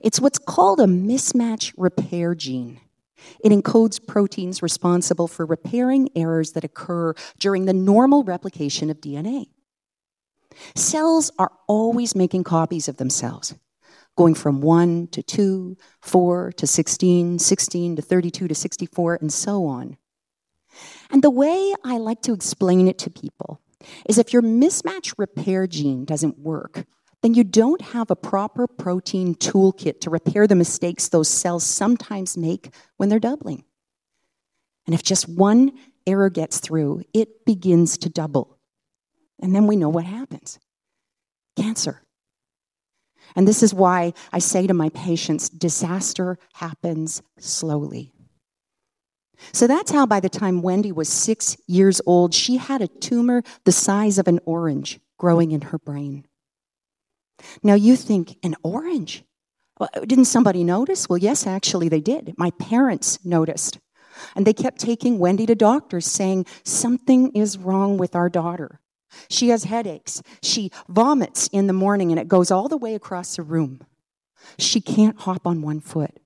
It's 0.00 0.20
what's 0.20 0.38
called 0.38 0.80
a 0.80 0.86
mismatch 0.86 1.72
repair 1.76 2.34
gene. 2.34 2.80
It 3.42 3.52
encodes 3.52 4.04
proteins 4.04 4.62
responsible 4.62 5.28
for 5.28 5.46
repairing 5.46 6.08
errors 6.14 6.52
that 6.52 6.64
occur 6.64 7.14
during 7.38 7.64
the 7.64 7.72
normal 7.72 8.24
replication 8.24 8.90
of 8.90 9.00
DNA. 9.00 9.46
Cells 10.74 11.30
are 11.38 11.52
always 11.66 12.14
making 12.14 12.44
copies 12.44 12.88
of 12.88 12.96
themselves, 12.96 13.54
going 14.16 14.34
from 14.34 14.60
1 14.60 15.08
to 15.08 15.22
2, 15.22 15.76
4 16.00 16.52
to 16.52 16.66
16, 16.66 17.38
16 17.38 17.96
to 17.96 18.02
32 18.02 18.48
to 18.48 18.54
64, 18.54 19.18
and 19.20 19.32
so 19.32 19.64
on. 19.66 19.96
And 21.10 21.22
the 21.22 21.30
way 21.30 21.74
I 21.84 21.98
like 21.98 22.22
to 22.22 22.32
explain 22.32 22.88
it 22.88 22.98
to 22.98 23.10
people 23.10 23.60
is 24.08 24.18
if 24.18 24.32
your 24.32 24.42
mismatch 24.42 25.14
repair 25.16 25.66
gene 25.66 26.04
doesn't 26.04 26.38
work, 26.38 26.84
then 27.22 27.34
you 27.34 27.44
don't 27.44 27.80
have 27.80 28.10
a 28.10 28.16
proper 28.16 28.66
protein 28.66 29.34
toolkit 29.34 30.00
to 30.00 30.10
repair 30.10 30.46
the 30.46 30.54
mistakes 30.54 31.08
those 31.08 31.28
cells 31.28 31.64
sometimes 31.64 32.36
make 32.36 32.72
when 32.96 33.08
they're 33.08 33.18
doubling. 33.18 33.64
And 34.86 34.94
if 34.94 35.02
just 35.02 35.28
one 35.28 35.72
error 36.06 36.30
gets 36.30 36.58
through, 36.58 37.02
it 37.12 37.44
begins 37.44 37.98
to 37.98 38.08
double. 38.08 38.58
And 39.40 39.54
then 39.54 39.66
we 39.66 39.76
know 39.76 39.88
what 39.88 40.04
happens 40.04 40.58
cancer. 41.56 42.02
And 43.36 43.46
this 43.46 43.62
is 43.62 43.74
why 43.74 44.14
I 44.32 44.38
say 44.38 44.66
to 44.66 44.74
my 44.74 44.88
patients 44.90 45.48
disaster 45.48 46.38
happens 46.54 47.22
slowly. 47.38 48.12
So 49.52 49.66
that's 49.66 49.90
how, 49.90 50.06
by 50.06 50.20
the 50.20 50.28
time 50.28 50.62
Wendy 50.62 50.92
was 50.92 51.08
six 51.08 51.56
years 51.66 52.00
old, 52.06 52.34
she 52.34 52.56
had 52.56 52.82
a 52.82 52.88
tumor 52.88 53.42
the 53.64 53.72
size 53.72 54.18
of 54.18 54.28
an 54.28 54.40
orange 54.44 55.00
growing 55.18 55.52
in 55.52 55.60
her 55.62 55.78
brain. 55.78 56.26
Now 57.62 57.74
you 57.74 57.96
think, 57.96 58.36
an 58.42 58.56
orange? 58.62 59.24
Well, 59.78 59.88
didn't 60.06 60.26
somebody 60.26 60.62
notice? 60.64 61.08
Well, 61.08 61.18
yes, 61.18 61.46
actually, 61.46 61.88
they 61.88 62.00
did. 62.00 62.34
My 62.36 62.50
parents 62.52 63.24
noticed. 63.24 63.78
And 64.36 64.46
they 64.46 64.52
kept 64.52 64.78
taking 64.78 65.18
Wendy 65.18 65.46
to 65.46 65.54
doctors 65.54 66.06
saying, 66.06 66.46
Something 66.64 67.32
is 67.32 67.56
wrong 67.56 67.96
with 67.96 68.14
our 68.14 68.28
daughter. 68.28 68.80
She 69.28 69.48
has 69.48 69.64
headaches. 69.64 70.22
She 70.42 70.70
vomits 70.88 71.48
in 71.48 71.66
the 71.66 71.72
morning 71.72 72.10
and 72.10 72.20
it 72.20 72.28
goes 72.28 72.50
all 72.50 72.68
the 72.68 72.76
way 72.76 72.94
across 72.94 73.36
the 73.36 73.42
room. 73.42 73.80
She 74.58 74.80
can't 74.80 75.18
hop 75.18 75.46
on 75.46 75.62
one 75.62 75.80
foot. 75.80 76.20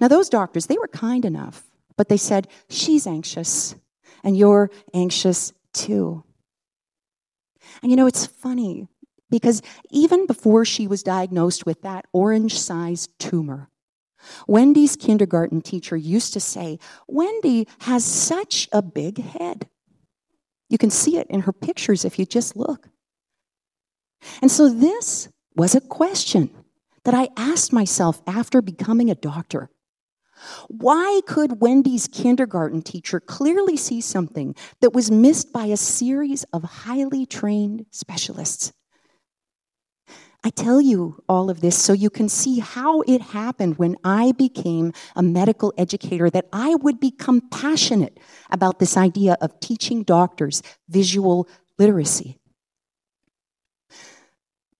Now, 0.00 0.08
those 0.08 0.28
doctors, 0.28 0.66
they 0.66 0.76
were 0.76 0.88
kind 0.88 1.24
enough, 1.24 1.64
but 1.96 2.08
they 2.08 2.16
said, 2.16 2.48
She's 2.68 3.06
anxious, 3.06 3.74
and 4.22 4.36
you're 4.36 4.70
anxious 4.92 5.52
too. 5.72 6.24
And 7.82 7.90
you 7.90 7.96
know, 7.96 8.06
it's 8.06 8.26
funny 8.26 8.88
because 9.30 9.62
even 9.90 10.26
before 10.26 10.64
she 10.64 10.86
was 10.86 11.02
diagnosed 11.02 11.66
with 11.66 11.82
that 11.82 12.06
orange 12.12 12.58
sized 12.58 13.10
tumor, 13.18 13.68
Wendy's 14.46 14.96
kindergarten 14.96 15.60
teacher 15.62 15.96
used 15.96 16.32
to 16.34 16.40
say, 16.40 16.78
Wendy 17.08 17.66
has 17.80 18.04
such 18.04 18.68
a 18.72 18.82
big 18.82 19.18
head. 19.18 19.68
You 20.68 20.78
can 20.78 20.90
see 20.90 21.16
it 21.16 21.26
in 21.28 21.40
her 21.42 21.52
pictures 21.52 22.04
if 22.04 22.18
you 22.18 22.26
just 22.26 22.56
look. 22.56 22.88
And 24.42 24.50
so 24.50 24.68
this 24.68 25.28
was 25.56 25.74
a 25.74 25.80
question 25.80 26.50
that 27.04 27.14
I 27.14 27.28
asked 27.36 27.72
myself 27.72 28.20
after 28.26 28.60
becoming 28.60 29.10
a 29.10 29.14
doctor. 29.14 29.70
Why 30.68 31.20
could 31.26 31.60
Wendy's 31.60 32.06
kindergarten 32.06 32.82
teacher 32.82 33.20
clearly 33.20 33.76
see 33.76 34.00
something 34.00 34.54
that 34.80 34.94
was 34.94 35.10
missed 35.10 35.52
by 35.52 35.66
a 35.66 35.76
series 35.76 36.44
of 36.52 36.62
highly 36.62 37.26
trained 37.26 37.86
specialists? 37.90 38.72
I 40.42 40.50
tell 40.50 40.80
you 40.80 41.22
all 41.28 41.50
of 41.50 41.60
this 41.60 41.76
so 41.76 41.92
you 41.92 42.08
can 42.08 42.28
see 42.28 42.60
how 42.60 43.02
it 43.02 43.20
happened 43.20 43.76
when 43.76 43.96
I 44.04 44.32
became 44.32 44.92
a 45.14 45.22
medical 45.22 45.74
educator 45.76 46.30
that 46.30 46.46
I 46.52 46.76
would 46.76 46.98
become 46.98 47.42
passionate 47.50 48.18
about 48.50 48.78
this 48.78 48.96
idea 48.96 49.36
of 49.42 49.60
teaching 49.60 50.02
doctors 50.02 50.62
visual 50.88 51.46
literacy. 51.78 52.38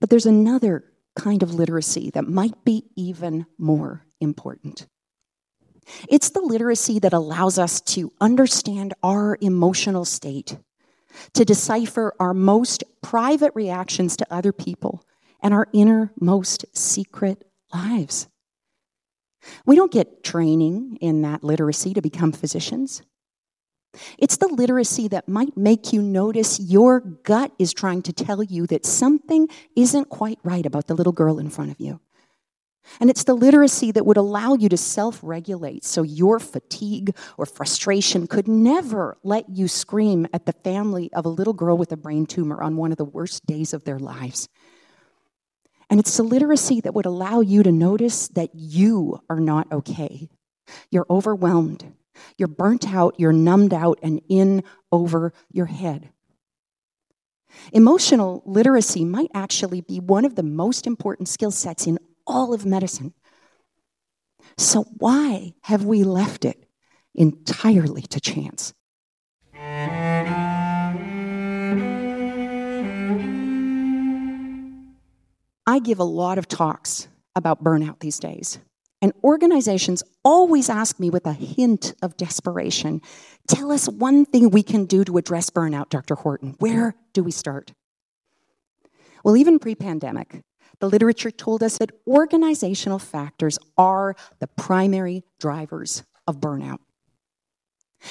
But 0.00 0.08
there's 0.08 0.26
another 0.26 0.84
kind 1.14 1.42
of 1.42 1.52
literacy 1.52 2.10
that 2.14 2.26
might 2.26 2.64
be 2.64 2.84
even 2.96 3.44
more 3.58 4.06
important. 4.20 4.86
It's 6.08 6.30
the 6.30 6.40
literacy 6.40 7.00
that 7.00 7.12
allows 7.12 7.58
us 7.58 7.80
to 7.82 8.12
understand 8.20 8.94
our 9.02 9.36
emotional 9.40 10.06
state, 10.06 10.56
to 11.34 11.44
decipher 11.44 12.14
our 12.18 12.32
most 12.32 12.84
private 13.02 13.52
reactions 13.54 14.16
to 14.16 14.26
other 14.30 14.52
people, 14.52 15.04
and 15.42 15.54
our 15.54 15.68
innermost 15.73 16.64
secret 16.76 17.44
lives. 17.73 18.28
We 19.64 19.76
don't 19.76 19.92
get 19.92 20.23
training 20.23 20.99
in 21.00 21.23
that 21.23 21.42
literacy 21.42 21.94
to 21.94 22.02
become 22.02 22.32
physicians. 22.32 23.02
It's 24.18 24.37
the 24.37 24.49
literacy 24.49 25.09
that 25.09 25.28
might 25.28 25.56
make 25.56 25.92
you 25.92 26.02
notice 26.02 26.61
your 26.61 27.00
gut 27.00 27.52
is 27.59 27.73
trying 27.73 28.02
to 28.02 28.12
tell 28.12 28.42
you 28.42 28.66
that 28.68 28.87
something 28.87 29.49
isn't 29.75 30.09
quite 30.09 30.38
right 30.44 30.64
about 30.64 30.87
the 30.87 30.94
little 30.94 31.12
girl 31.12 31.38
in 31.38 31.50
front 31.50 31.73
of 31.73 31.80
you. 31.80 32.00
And 32.99 33.11
it's 33.11 33.25
the 33.25 33.35
literacy 33.35 33.92
that 33.92 34.06
would 34.06 34.16
allow 34.16 34.54
you 34.54 34.68
to 34.68 34.76
self 34.76 35.20
regulate 35.23 35.85
so 35.85 36.02
your 36.02 36.38
fatigue 36.38 37.16
or 37.37 37.47
frustration 37.47 38.26
could 38.26 38.49
never 38.49 39.18
let 39.23 39.49
you 39.49 39.68
scream 39.68 40.26
at 40.32 40.47
the 40.47 40.52
family 40.52 41.11
of 41.12 41.25
a 41.25 41.28
little 41.28 41.52
girl 41.52 41.76
with 41.76 41.92
a 41.92 41.97
brain 41.97 42.26
tumor 42.26 42.62
on 42.62 42.76
one 42.76 42.90
of 42.90 42.99
the 42.99 43.04
worst 43.04 43.47
days 43.47 43.75
of 43.75 43.85
their 43.85 43.99
lives. 43.99 44.49
And 45.90 45.99
it's 45.99 46.16
the 46.16 46.23
literacy 46.23 46.80
that 46.82 46.94
would 46.94 47.04
allow 47.04 47.40
you 47.40 47.64
to 47.64 47.73
notice 47.73 48.28
that 48.28 48.50
you 48.54 49.20
are 49.28 49.40
not 49.40 49.70
okay. 49.73 50.30
You're 50.90 51.06
overwhelmed. 51.11 51.85
You're 52.38 52.49
burnt 52.49 52.92
out. 52.94 53.16
You're 53.18 53.32
numbed 53.32 53.75
out 53.75 53.99
and 54.02 54.23
in 54.28 54.62
over 54.92 55.32
your 55.50 55.66
head. 55.66 56.11
Emotional 57.73 58.42
literacy 58.47 59.04
might 59.04 59.30
actually 59.35 59.80
be 59.80 59.99
one 59.99 60.25
of 60.25 60.37
the 60.37 60.44
most 60.44 60.87
important 60.87 61.28
skill 61.28 61.50
sets 61.50 61.88
in 61.88 61.99
all 62.25 62.54
of 62.54 62.64
medicine. 62.64 63.12
So, 64.56 64.85
why 64.99 65.54
have 65.62 65.85
we 65.85 66.04
left 66.04 66.44
it 66.44 66.68
entirely 67.14 68.02
to 68.02 68.20
chance? 68.20 68.73
I 75.70 75.78
give 75.78 76.00
a 76.00 76.04
lot 76.04 76.36
of 76.36 76.48
talks 76.48 77.06
about 77.36 77.62
burnout 77.62 78.00
these 78.00 78.18
days. 78.18 78.58
And 79.00 79.12
organizations 79.22 80.02
always 80.24 80.68
ask 80.68 80.99
me 80.99 81.10
with 81.10 81.26
a 81.26 81.32
hint 81.32 81.95
of 82.02 82.16
desperation 82.16 83.00
tell 83.47 83.71
us 83.71 83.88
one 83.88 84.25
thing 84.25 84.50
we 84.50 84.64
can 84.64 84.84
do 84.84 85.04
to 85.04 85.16
address 85.16 85.49
burnout, 85.49 85.88
Dr. 85.88 86.16
Horton. 86.16 86.56
Where 86.58 86.97
do 87.12 87.23
we 87.23 87.30
start? 87.30 87.73
Well, 89.23 89.36
even 89.36 89.60
pre 89.60 89.76
pandemic, 89.76 90.42
the 90.80 90.88
literature 90.88 91.30
told 91.30 91.62
us 91.62 91.78
that 91.78 91.92
organizational 92.04 92.99
factors 92.99 93.56
are 93.78 94.16
the 94.40 94.49
primary 94.49 95.23
drivers 95.38 96.02
of 96.26 96.40
burnout. 96.40 96.78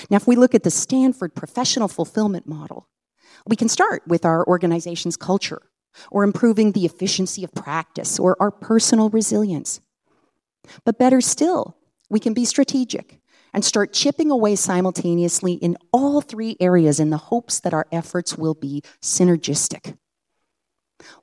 Now, 0.09 0.15
if 0.15 0.27
we 0.27 0.37
look 0.37 0.55
at 0.55 0.63
the 0.63 0.71
Stanford 0.71 1.35
professional 1.35 1.89
fulfillment 1.89 2.47
model, 2.47 2.87
we 3.45 3.57
can 3.57 3.67
start 3.67 4.03
with 4.07 4.23
our 4.23 4.47
organization's 4.47 5.17
culture 5.17 5.68
or 6.11 6.23
improving 6.23 6.71
the 6.71 6.85
efficiency 6.85 7.43
of 7.43 7.53
practice 7.53 8.19
or 8.19 8.37
our 8.39 8.51
personal 8.51 9.09
resilience. 9.09 9.81
But 10.85 10.99
better 10.99 11.21
still, 11.21 11.77
we 12.09 12.19
can 12.19 12.33
be 12.33 12.45
strategic 12.45 13.19
and 13.53 13.65
start 13.65 13.93
chipping 13.93 14.31
away 14.31 14.55
simultaneously 14.55 15.53
in 15.53 15.77
all 15.91 16.21
three 16.21 16.55
areas 16.59 16.99
in 16.99 17.09
the 17.09 17.17
hopes 17.17 17.59
that 17.61 17.73
our 17.73 17.87
efforts 17.91 18.37
will 18.37 18.53
be 18.53 18.83
synergistic. 19.01 19.97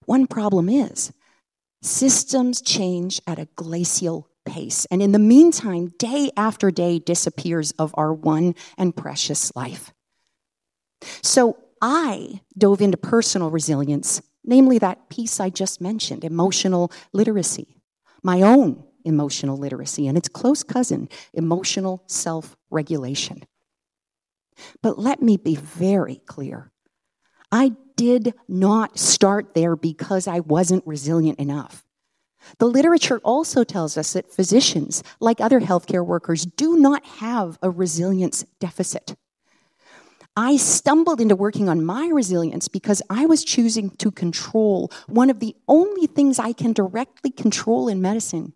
One 0.06 0.26
problem 0.26 0.68
is 0.68 1.12
systems 1.82 2.60
change 2.60 3.20
at 3.26 3.38
a 3.38 3.48
glacial 3.56 4.28
pace, 4.44 4.86
and 4.90 5.02
in 5.02 5.12
the 5.12 5.18
meantime, 5.18 5.92
day 5.98 6.30
after 6.36 6.70
day 6.70 6.98
disappears 6.98 7.72
of 7.72 7.94
our 7.96 8.12
one 8.12 8.54
and 8.78 8.96
precious 8.96 9.54
life. 9.54 9.92
So 11.22 11.58
I 11.80 12.40
dove 12.56 12.80
into 12.80 12.96
personal 12.96 13.50
resilience 13.50 14.22
namely 14.46 14.78
that 14.78 15.08
piece 15.08 15.40
I 15.40 15.50
just 15.50 15.80
mentioned, 15.80 16.24
emotional 16.24 16.90
literacy, 17.12 17.76
my 18.22 18.42
own 18.42 18.82
emotional 19.04 19.56
literacy, 19.56 20.06
and 20.06 20.16
its 20.16 20.28
close 20.28 20.62
cousin, 20.62 21.08
emotional 21.32 22.02
self 22.06 22.56
regulation. 22.70 23.44
But 24.82 24.98
let 24.98 25.22
me 25.22 25.36
be 25.36 25.56
very 25.56 26.22
clear. 26.26 26.70
I 27.52 27.72
did 27.96 28.34
not 28.48 28.98
start 28.98 29.54
there 29.54 29.76
because 29.76 30.26
I 30.26 30.40
wasn't 30.40 30.86
resilient 30.86 31.38
enough. 31.38 31.84
The 32.58 32.66
literature 32.66 33.18
also 33.24 33.64
tells 33.64 33.96
us 33.96 34.12
that 34.12 34.32
physicians, 34.32 35.02
like 35.20 35.40
other 35.40 35.60
healthcare 35.60 36.04
workers, 36.04 36.46
do 36.46 36.76
not 36.76 37.04
have 37.04 37.58
a 37.62 37.70
resilience 37.70 38.44
deficit. 38.60 39.16
I 40.36 40.58
stumbled 40.58 41.20
into 41.20 41.34
working 41.34 41.68
on 41.68 41.84
my 41.84 42.08
resilience 42.08 42.68
because 42.68 43.00
I 43.08 43.24
was 43.24 43.42
choosing 43.42 43.90
to 43.96 44.10
control 44.10 44.92
one 45.06 45.30
of 45.30 45.40
the 45.40 45.56
only 45.66 46.06
things 46.06 46.38
I 46.38 46.52
can 46.52 46.72
directly 46.74 47.30
control 47.30 47.88
in 47.88 48.02
medicine 48.02 48.52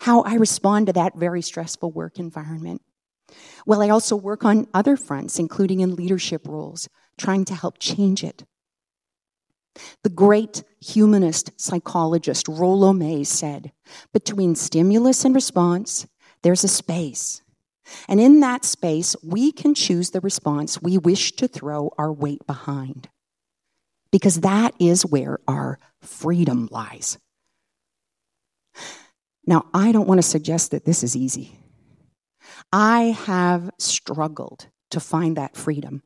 how 0.00 0.22
I 0.22 0.34
respond 0.34 0.86
to 0.88 0.92
that 0.94 1.16
very 1.16 1.40
stressful 1.40 1.90
work 1.92 2.18
environment. 2.18 2.82
Well, 3.64 3.80
I 3.80 3.88
also 3.88 4.16
work 4.16 4.44
on 4.44 4.66
other 4.74 4.96
fronts, 4.96 5.38
including 5.38 5.80
in 5.80 5.96
leadership 5.96 6.46
roles, 6.46 6.88
trying 7.16 7.44
to 7.46 7.54
help 7.54 7.78
change 7.78 8.22
it. 8.22 8.44
The 10.02 10.10
great 10.10 10.62
humanist 10.80 11.52
psychologist 11.56 12.48
Rollo 12.48 12.92
May 12.92 13.24
said, 13.24 13.72
between 14.12 14.54
stimulus 14.54 15.24
and 15.24 15.34
response, 15.34 16.06
there's 16.42 16.64
a 16.64 16.68
space. 16.68 17.42
And 18.08 18.20
in 18.20 18.40
that 18.40 18.64
space, 18.64 19.14
we 19.22 19.52
can 19.52 19.74
choose 19.74 20.10
the 20.10 20.20
response 20.20 20.82
we 20.82 20.98
wish 20.98 21.32
to 21.32 21.48
throw 21.48 21.92
our 21.98 22.12
weight 22.12 22.46
behind. 22.46 23.08
Because 24.10 24.40
that 24.40 24.74
is 24.78 25.04
where 25.04 25.38
our 25.48 25.78
freedom 26.00 26.68
lies. 26.70 27.18
Now, 29.46 29.66
I 29.74 29.92
don't 29.92 30.08
want 30.08 30.18
to 30.18 30.26
suggest 30.26 30.70
that 30.70 30.84
this 30.84 31.02
is 31.02 31.16
easy. 31.16 31.58
I 32.72 33.16
have 33.26 33.70
struggled 33.78 34.68
to 34.90 35.00
find 35.00 35.36
that 35.36 35.56
freedom. 35.56 36.02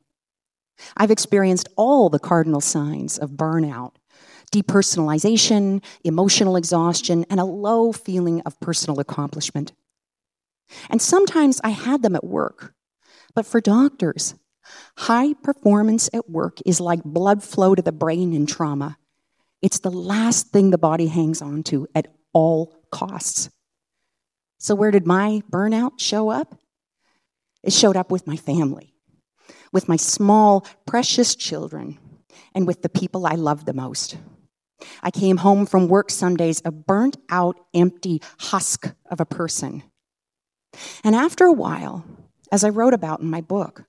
I've 0.97 1.11
experienced 1.11 1.69
all 1.75 2.09
the 2.09 2.19
cardinal 2.19 2.61
signs 2.61 3.17
of 3.17 3.31
burnout 3.31 3.93
depersonalization, 4.51 5.83
emotional 6.03 6.55
exhaustion, 6.55 7.23
and 7.29 7.39
a 7.39 7.45
low 7.45 7.91
feeling 7.91 8.41
of 8.47 8.59
personal 8.59 8.99
accomplishment. 8.99 9.73
And 10.89 11.01
sometimes 11.01 11.59
I 11.63 11.69
had 11.69 12.01
them 12.01 12.15
at 12.15 12.23
work. 12.23 12.73
But 13.35 13.45
for 13.45 13.61
doctors, 13.61 14.35
high 14.97 15.33
performance 15.33 16.09
at 16.13 16.29
work 16.29 16.59
is 16.65 16.79
like 16.79 17.03
blood 17.03 17.43
flow 17.43 17.75
to 17.75 17.81
the 17.81 17.91
brain 17.91 18.33
in 18.33 18.45
trauma. 18.45 18.97
It's 19.61 19.79
the 19.79 19.91
last 19.91 20.47
thing 20.47 20.69
the 20.69 20.77
body 20.77 21.07
hangs 21.07 21.41
on 21.41 21.63
to 21.63 21.87
at 21.93 22.07
all 22.33 22.75
costs. 22.91 23.49
So, 24.57 24.75
where 24.75 24.91
did 24.91 25.05
my 25.05 25.41
burnout 25.49 25.99
show 25.99 26.29
up? 26.29 26.55
It 27.63 27.73
showed 27.73 27.97
up 27.97 28.11
with 28.11 28.27
my 28.27 28.35
family, 28.35 28.93
with 29.71 29.89
my 29.89 29.95
small, 29.95 30.65
precious 30.85 31.35
children, 31.35 31.97
and 32.55 32.65
with 32.65 32.81
the 32.81 32.89
people 32.89 33.25
I 33.25 33.35
love 33.35 33.65
the 33.65 33.73
most. 33.73 34.17
I 35.03 35.11
came 35.11 35.37
home 35.37 35.65
from 35.65 35.87
work 35.87 36.09
some 36.09 36.37
days 36.37 36.61
a 36.63 36.71
burnt 36.71 37.17
out, 37.29 37.59
empty 37.73 38.21
husk 38.37 38.93
of 39.11 39.19
a 39.19 39.25
person 39.25 39.83
and 41.03 41.15
after 41.15 41.45
a 41.45 41.53
while, 41.53 42.05
as 42.51 42.63
I 42.63 42.69
wrote 42.69 42.93
about 42.93 43.21
in 43.21 43.29
my 43.29 43.41
book, 43.41 43.83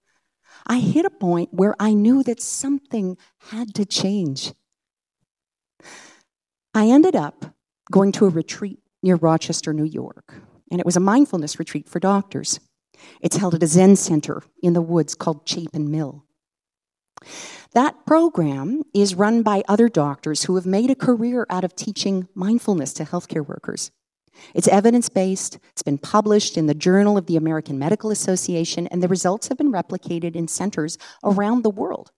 I 0.67 0.79
hit 0.79 1.05
a 1.05 1.11
point 1.11 1.53
where 1.53 1.75
I 1.81 1.95
knew 1.95 2.23
that 2.25 2.41
something 2.41 3.17
had 3.51 3.75
to 3.75 3.85
change. 3.85 4.53
I 6.75 6.89
ended 6.89 7.17
up 7.17 7.55
going 7.91 8.13
to 8.13 8.27
a 8.27 8.31
retreat 8.31 8.79
near 9.03 9.17
Rochester, 9.17 9.73
New 9.73 9.85
York, 9.85 10.35
and 10.71 10.79
it 10.79 10.87
was 10.87 10.97
a 10.97 11.01
mindfulness 11.01 11.59
retreat 11.59 11.89
for 11.89 11.99
doctors. 11.99 12.61
It's 13.21 13.37
held 13.37 13.55
at 13.55 13.63
a 13.63 13.67
Zen 13.67 13.97
center 13.97 14.43
in 14.63 14.75
the 14.75 14.83
woods 14.83 15.15
called 15.15 15.49
Chapin 15.49 15.91
Mill. 15.91 16.25
That 17.73 18.05
program 18.07 18.83
is 18.95 19.15
run 19.15 19.43
by 19.43 19.63
other 19.69 19.89
doctors 19.89 20.45
who 20.45 20.57
have 20.57 20.67
made 20.67 20.91
a 20.91 20.95
career 20.95 21.47
out 21.51 21.65
of 21.65 21.77
teaching 21.77 22.29
mindfulness 22.35 22.93
to 22.95 23.05
healthcare 23.05 23.47
workers. 23.47 23.91
It's 24.55 24.69
evidence 24.69 25.09
based, 25.09 25.59
it's 25.73 25.83
been 25.83 25.99
published 25.99 26.57
in 26.57 26.67
the 26.67 26.75
Journal 26.75 27.17
of 27.17 27.27
the 27.27 27.37
American 27.37 27.79
Medical 27.79 28.11
Association, 28.11 28.87
and 28.89 29.03
the 29.03 29.09
results 29.09 29.49
have 29.49 29.59
been 29.59 29.73
replicated 29.73 30.35
in 30.35 30.49
centers 30.49 30.99
around 31.23 31.63
the 31.63 31.71
world. 31.71 32.13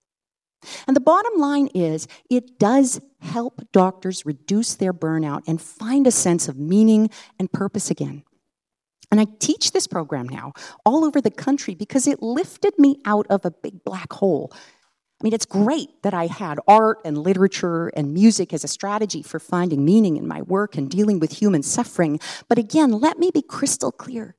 And 0.87 0.95
the 0.95 1.01
bottom 1.01 1.41
line 1.41 1.69
is 1.75 2.07
it 2.31 2.59
does 2.59 3.01
help 3.21 3.61
doctors 3.73 4.25
reduce 4.25 4.75
their 4.75 4.93
burnout 4.93 5.43
and 5.47 5.61
find 5.61 6.07
a 6.07 6.13
sense 6.13 6.49
of 6.49 6.57
meaning 6.57 7.11
and 7.39 7.53
purpose 7.53 7.91
again. 7.91 8.23
And 9.11 9.21
I 9.21 9.27
teach 9.41 9.73
this 9.73 9.87
program 9.87 10.29
now 10.29 10.55
all 10.87 11.05
over 11.05 11.21
the 11.21 11.31
country 11.31 11.75
because 11.75 12.07
it 12.07 12.23
lifted 12.23 12.79
me 12.79 12.99
out 13.05 13.27
of 13.29 13.45
a 13.45 13.51
big 13.51 13.85
black 13.85 14.13
hole 14.13 14.53
I 15.23 15.25
mean, 15.25 15.35
it's 15.35 15.47
great 15.47 16.03
that 16.03 16.15
I 16.15 16.27
had 16.27 16.59
art 16.67 16.99
and 17.05 17.17
literature 17.17 17.87
and 17.95 18.13
music 18.13 18.53
as 18.53 18.65
a 18.65 18.69
strategy 18.69 19.23
for 19.23 19.39
finding 19.39 19.85
meaning 19.85 20.17
in 20.17 20.27
my 20.27 20.43
work 20.43 20.77
and 20.77 20.91
dealing 20.91 21.21
with 21.21 21.39
human 21.39 21.63
suffering. 21.63 22.19
But 22.49 22.59
again, 22.59 22.91
let 22.91 23.21
me 23.21 23.31
be 23.33 23.41
crystal 23.41 23.93
clear. 23.93 24.35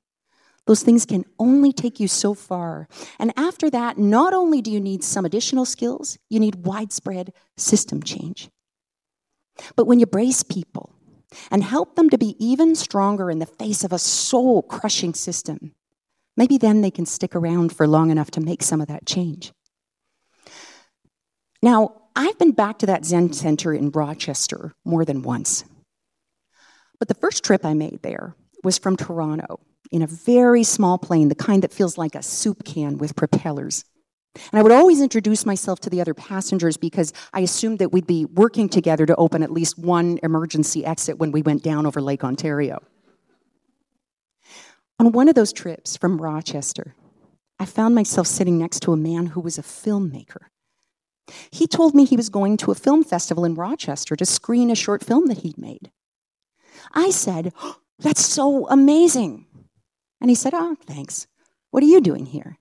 Those 0.66 0.84
things 0.84 1.06
can 1.06 1.24
only 1.40 1.72
take 1.72 2.02
you 2.02 2.10
so 2.10 2.34
far. 2.34 2.90
And 3.18 3.32
after 3.38 3.70
that, 3.70 3.98
not 3.98 4.34
only 4.34 4.62
do 4.62 4.72
you 4.72 4.82
need 4.82 5.06
some 5.06 5.24
additional 5.24 5.64
skills, 5.64 6.18
you 6.30 6.38
need 6.38 6.66
widespread 6.66 7.32
system 7.56 8.04
change. 8.04 8.50
But 9.78 9.88
when 9.88 10.02
you 10.02 10.06
brace 10.06 10.44
people 10.44 10.94
and 11.50 11.64
help 11.64 11.96
them 11.96 12.10
to 12.10 12.18
be 12.18 12.36
even 12.46 12.76
stronger 12.76 13.32
in 13.32 13.40
the 13.40 13.46
face 13.46 13.86
of 13.86 13.94
a 13.94 14.00
soul 14.00 14.62
crushing 14.62 15.14
system, 15.14 15.74
maybe 16.36 16.58
then 16.58 16.82
they 16.82 16.92
can 16.92 17.06
stick 17.06 17.38
around 17.38 17.74
for 17.74 17.88
long 17.88 18.10
enough 18.10 18.32
to 18.32 18.42
make 18.42 18.64
some 18.64 18.82
of 18.82 18.88
that 18.88 19.06
change. 19.06 19.54
Now, 21.64 21.94
I've 22.14 22.38
been 22.38 22.52
back 22.52 22.80
to 22.80 22.86
that 22.88 23.06
Zen 23.06 23.32
center 23.32 23.74
in 23.74 23.90
Rochester 23.90 24.74
more 24.84 25.06
than 25.06 25.22
once. 25.22 25.64
But 27.00 27.08
the 27.08 27.14
first 27.14 27.42
trip 27.42 27.66
I 27.66 27.74
made 27.74 28.02
there 28.04 28.36
was 28.66 28.78
from 28.78 28.98
Toronto 28.98 29.62
in 29.90 30.02
a 30.02 30.08
very 30.08 30.64
small 30.64 30.98
plane, 30.98 31.30
the 31.30 31.36
kind 31.36 31.64
that 31.64 31.72
feels 31.72 31.98
like 31.98 32.16
a 32.16 32.22
soup 32.22 32.66
can 32.66 32.98
with 32.98 33.16
propellers. 33.16 33.86
And 34.36 34.60
I 34.60 34.62
would 34.62 34.74
always 34.74 35.00
introduce 35.00 35.46
myself 35.46 35.80
to 35.82 35.90
the 35.90 36.02
other 36.02 36.14
passengers 36.14 36.76
because 36.76 37.14
I 37.32 37.40
assumed 37.40 37.80
that 37.80 37.94
we'd 37.94 38.08
be 38.08 38.26
working 38.26 38.68
together 38.68 39.06
to 39.06 39.16
open 39.16 39.42
at 39.42 39.50
least 39.50 39.80
one 39.80 40.20
emergency 40.22 40.84
exit 40.84 41.18
when 41.18 41.32
we 41.32 41.44
went 41.44 41.64
down 41.64 41.86
over 41.86 42.02
Lake 42.02 42.26
Ontario. 42.26 42.84
On 45.00 45.14
one 45.14 45.30
of 45.30 45.36
those 45.36 45.54
trips 45.54 45.96
from 45.96 46.22
Rochester, 46.22 46.94
I 47.58 47.64
found 47.64 47.96
myself 47.96 48.28
sitting 48.28 48.58
next 48.58 48.82
to 48.82 48.92
a 48.92 48.98
man 48.98 49.28
who 49.28 49.40
was 49.40 49.58
a 49.58 49.64
filmmaker. 49.64 50.48
He 51.52 51.68
told 51.68 51.96
me 51.96 52.06
he 52.06 52.18
was 52.18 52.30
going 52.30 52.58
to 52.58 52.72
a 52.72 52.76
film 52.76 53.04
festival 53.04 53.46
in 53.46 53.56
Rochester 53.56 54.16
to 54.16 54.26
screen 54.26 54.70
a 54.70 54.76
short 54.76 55.04
film 55.04 55.28
that 55.28 55.40
he'd 55.40 55.58
made. 55.58 55.92
I 56.94 57.12
said, 57.12 57.54
oh, 57.62 57.78
That's 58.00 58.26
so 58.26 58.68
amazing. 58.68 59.46
And 60.20 60.30
he 60.30 60.36
said, 60.36 60.54
Oh, 60.54 60.76
thanks. 60.86 61.28
What 61.72 61.84
are 61.84 61.88
you 61.88 62.02
doing 62.02 62.28
here? 62.28 62.58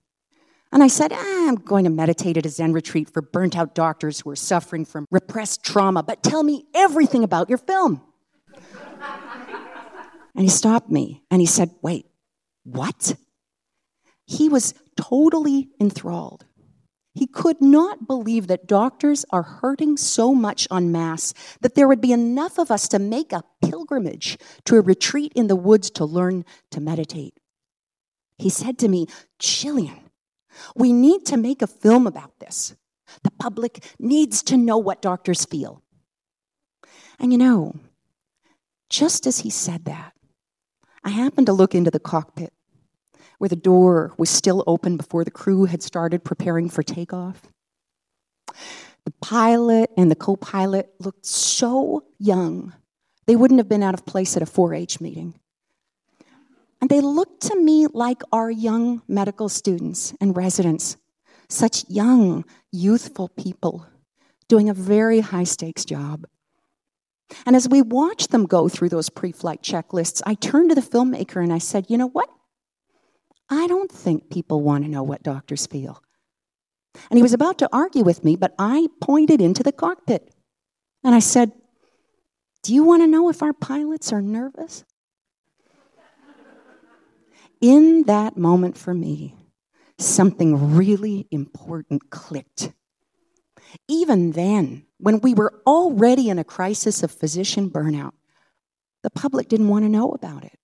And 0.73 0.83
I 0.83 0.87
said, 0.87 1.13
ah, 1.13 1.49
I'm 1.49 1.57
going 1.57 1.85
to 1.85 1.91
meditate 1.91 2.39
at 2.39 2.47
a 2.47 2.49
Zen 2.49 2.73
retreat 2.73 3.11
for 3.11 3.21
burnt 3.21 3.59
out 3.59 3.75
doctors 3.75 4.21
who 4.21 4.31
are 4.31 4.37
suffering 4.37 4.87
from 4.87 5.07
repressed 5.11 5.63
trauma, 5.63 6.03
but 6.03 6.23
tell 6.23 6.43
me 6.43 6.65
everything 6.75 7.23
about 7.23 7.51
your 7.51 7.59
film. 7.59 8.01
and 10.35 10.45
he 10.45 10.49
stopped 10.49 10.91
me 10.91 11.23
and 11.31 11.43
he 11.43 11.47
said, 11.47 11.71
Wait, 11.83 12.07
what? 12.65 13.17
He 14.25 14.49
was 14.49 14.73
totally 14.97 15.69
enthralled. 15.79 16.47
He 17.15 17.27
could 17.27 17.61
not 17.61 18.07
believe 18.07 18.47
that 18.47 18.67
doctors 18.67 19.25
are 19.31 19.43
hurting 19.43 19.99
so 19.99 20.35
much 20.35 20.67
en 20.71 20.91
masse 20.93 21.35
that 21.61 21.75
there 21.75 21.87
would 21.87 22.01
be 22.01 22.13
enough 22.13 22.59
of 22.59 22.71
us 22.71 22.89
to 22.89 22.99
make 22.99 23.33
a 23.33 23.45
pilgrimage 23.61 24.39
to 24.65 24.77
a 24.77 24.81
retreat 24.81 25.33
in 25.35 25.47
the 25.47 25.57
woods 25.57 25.91
to 25.91 26.05
learn 26.07 26.45
to 26.71 26.81
meditate. 26.81 27.39
He 28.39 28.49
said 28.49 28.79
to 28.79 28.89
me, 28.89 29.07
Jillian, 29.39 30.01
we 30.75 30.93
need 30.93 31.27
to 31.27 31.37
make 31.37 31.61
a 31.61 31.67
film 31.67 32.07
about 32.07 32.39
this. 32.39 32.75
The 33.25 33.31
public 33.39 33.85
needs 33.99 34.43
to 34.45 34.57
know 34.57 34.79
what 34.79 35.03
doctors 35.03 35.45
feel. 35.45 35.83
And 37.19 37.31
you 37.31 37.39
know, 37.39 37.77
just 38.89 39.27
as 39.27 39.41
he 39.41 39.51
said 39.51 39.85
that, 39.85 40.15
I 41.05 41.11
happened 41.11 41.47
to 41.47 41.53
look 41.53 41.75
into 41.75 41.91
the 41.91 42.01
cockpit 42.01 42.53
where 43.43 43.49
the 43.49 43.57
door 43.57 44.15
was 44.19 44.31
still 44.31 44.63
open 44.69 44.97
before 44.97 45.25
the 45.25 45.31
crew 45.33 45.65
had 45.65 45.83
started 45.83 46.23
preparing 46.23 46.69
for 46.69 46.85
takeoff. 46.85 47.43
The 49.05 49.11
pilot 49.21 49.91
and 49.97 50.13
the 50.13 50.15
co 50.15 50.37
pilot 50.37 50.95
looked 51.01 51.27
so 51.27 52.05
young, 52.21 52.73
they 53.27 53.35
wouldn't 53.35 53.59
have 53.59 53.69
been 53.69 53.83
out 53.83 53.95
of 53.95 54.07
place 54.07 54.37
at 54.37 54.45
a 54.45 54.47
4 54.47 54.75
H 54.75 55.01
meeting. 55.01 55.35
And 56.81 56.89
they 56.89 57.01
looked 57.01 57.43
to 57.49 57.59
me 57.59 57.89
like 57.89 58.23
our 58.31 58.49
young 58.49 59.03
medical 59.09 59.49
students 59.49 60.15
and 60.21 60.37
residents, 60.37 60.97
such 61.49 61.85
young, 61.89 62.45
youthful 62.71 63.27
people 63.31 63.89
doing 64.47 64.69
a 64.69 64.75
very 64.75 65.19
high 65.19 65.43
stakes 65.43 65.85
job. 65.85 66.27
And 67.45 67.57
as 67.57 67.69
we 67.69 67.83
watched 67.83 68.31
them 68.31 68.47
go 68.47 68.69
through 68.69 68.91
those 68.91 69.09
pre 69.09 69.33
flight 69.33 69.63
checklists, 69.63 70.23
I 70.25 70.35
turned 70.35 70.69
to 70.69 70.77
the 70.77 70.81
filmmaker 70.81 71.43
and 71.43 71.53
I 71.53 71.59
said, 71.59 71.87
You 71.89 71.99
know 71.99 72.09
what? 72.09 72.31
I 73.53 73.67
don't 73.67 73.93
think 73.93 74.31
people 74.31 74.63
want 74.63 74.83
to 74.85 74.91
know 74.91 75.03
what 75.03 75.23
doctors 75.23 75.67
feel. 75.67 76.03
And 77.11 77.19
he 77.19 77.23
was 77.23 77.35
about 77.35 77.59
to 77.59 77.69
argue 77.71 78.03
with 78.03 78.25
me, 78.25 78.35
but 78.35 78.55
I 78.59 78.89
pointed 79.03 79.43
into 79.43 79.63
the 79.63 79.73
cockpit 79.73 80.33
and 81.05 81.15
I 81.15 81.19
said, 81.19 81.53
Do 82.63 82.73
you 82.73 82.83
want 82.83 83.03
to 83.03 83.07
know 83.07 83.29
if 83.29 83.43
our 83.43 83.53
pilots 83.53 84.11
are 84.11 84.23
nervous? 84.23 84.85
In 87.61 88.05
that 88.05 88.39
moment 88.39 88.79
for 88.79 88.95
me, 88.95 89.37
something 89.99 90.75
really 90.75 91.29
important 91.31 92.09
clicked. 92.09 92.73
Even 93.87 94.33
then, 94.33 94.87
when 94.97 95.21
we 95.21 95.35
were 95.35 95.61
already 95.67 96.31
in 96.31 96.39
a 96.39 96.45
crisis 96.45 97.03
of 97.03 97.13
physician 97.13 97.69
burnout, 97.69 98.13
the 99.03 99.11
public 99.11 99.49
didn't 99.49 99.69
want 99.69 99.85
to 99.85 99.91
know 99.91 100.11
about 100.13 100.43
it. 100.43 100.59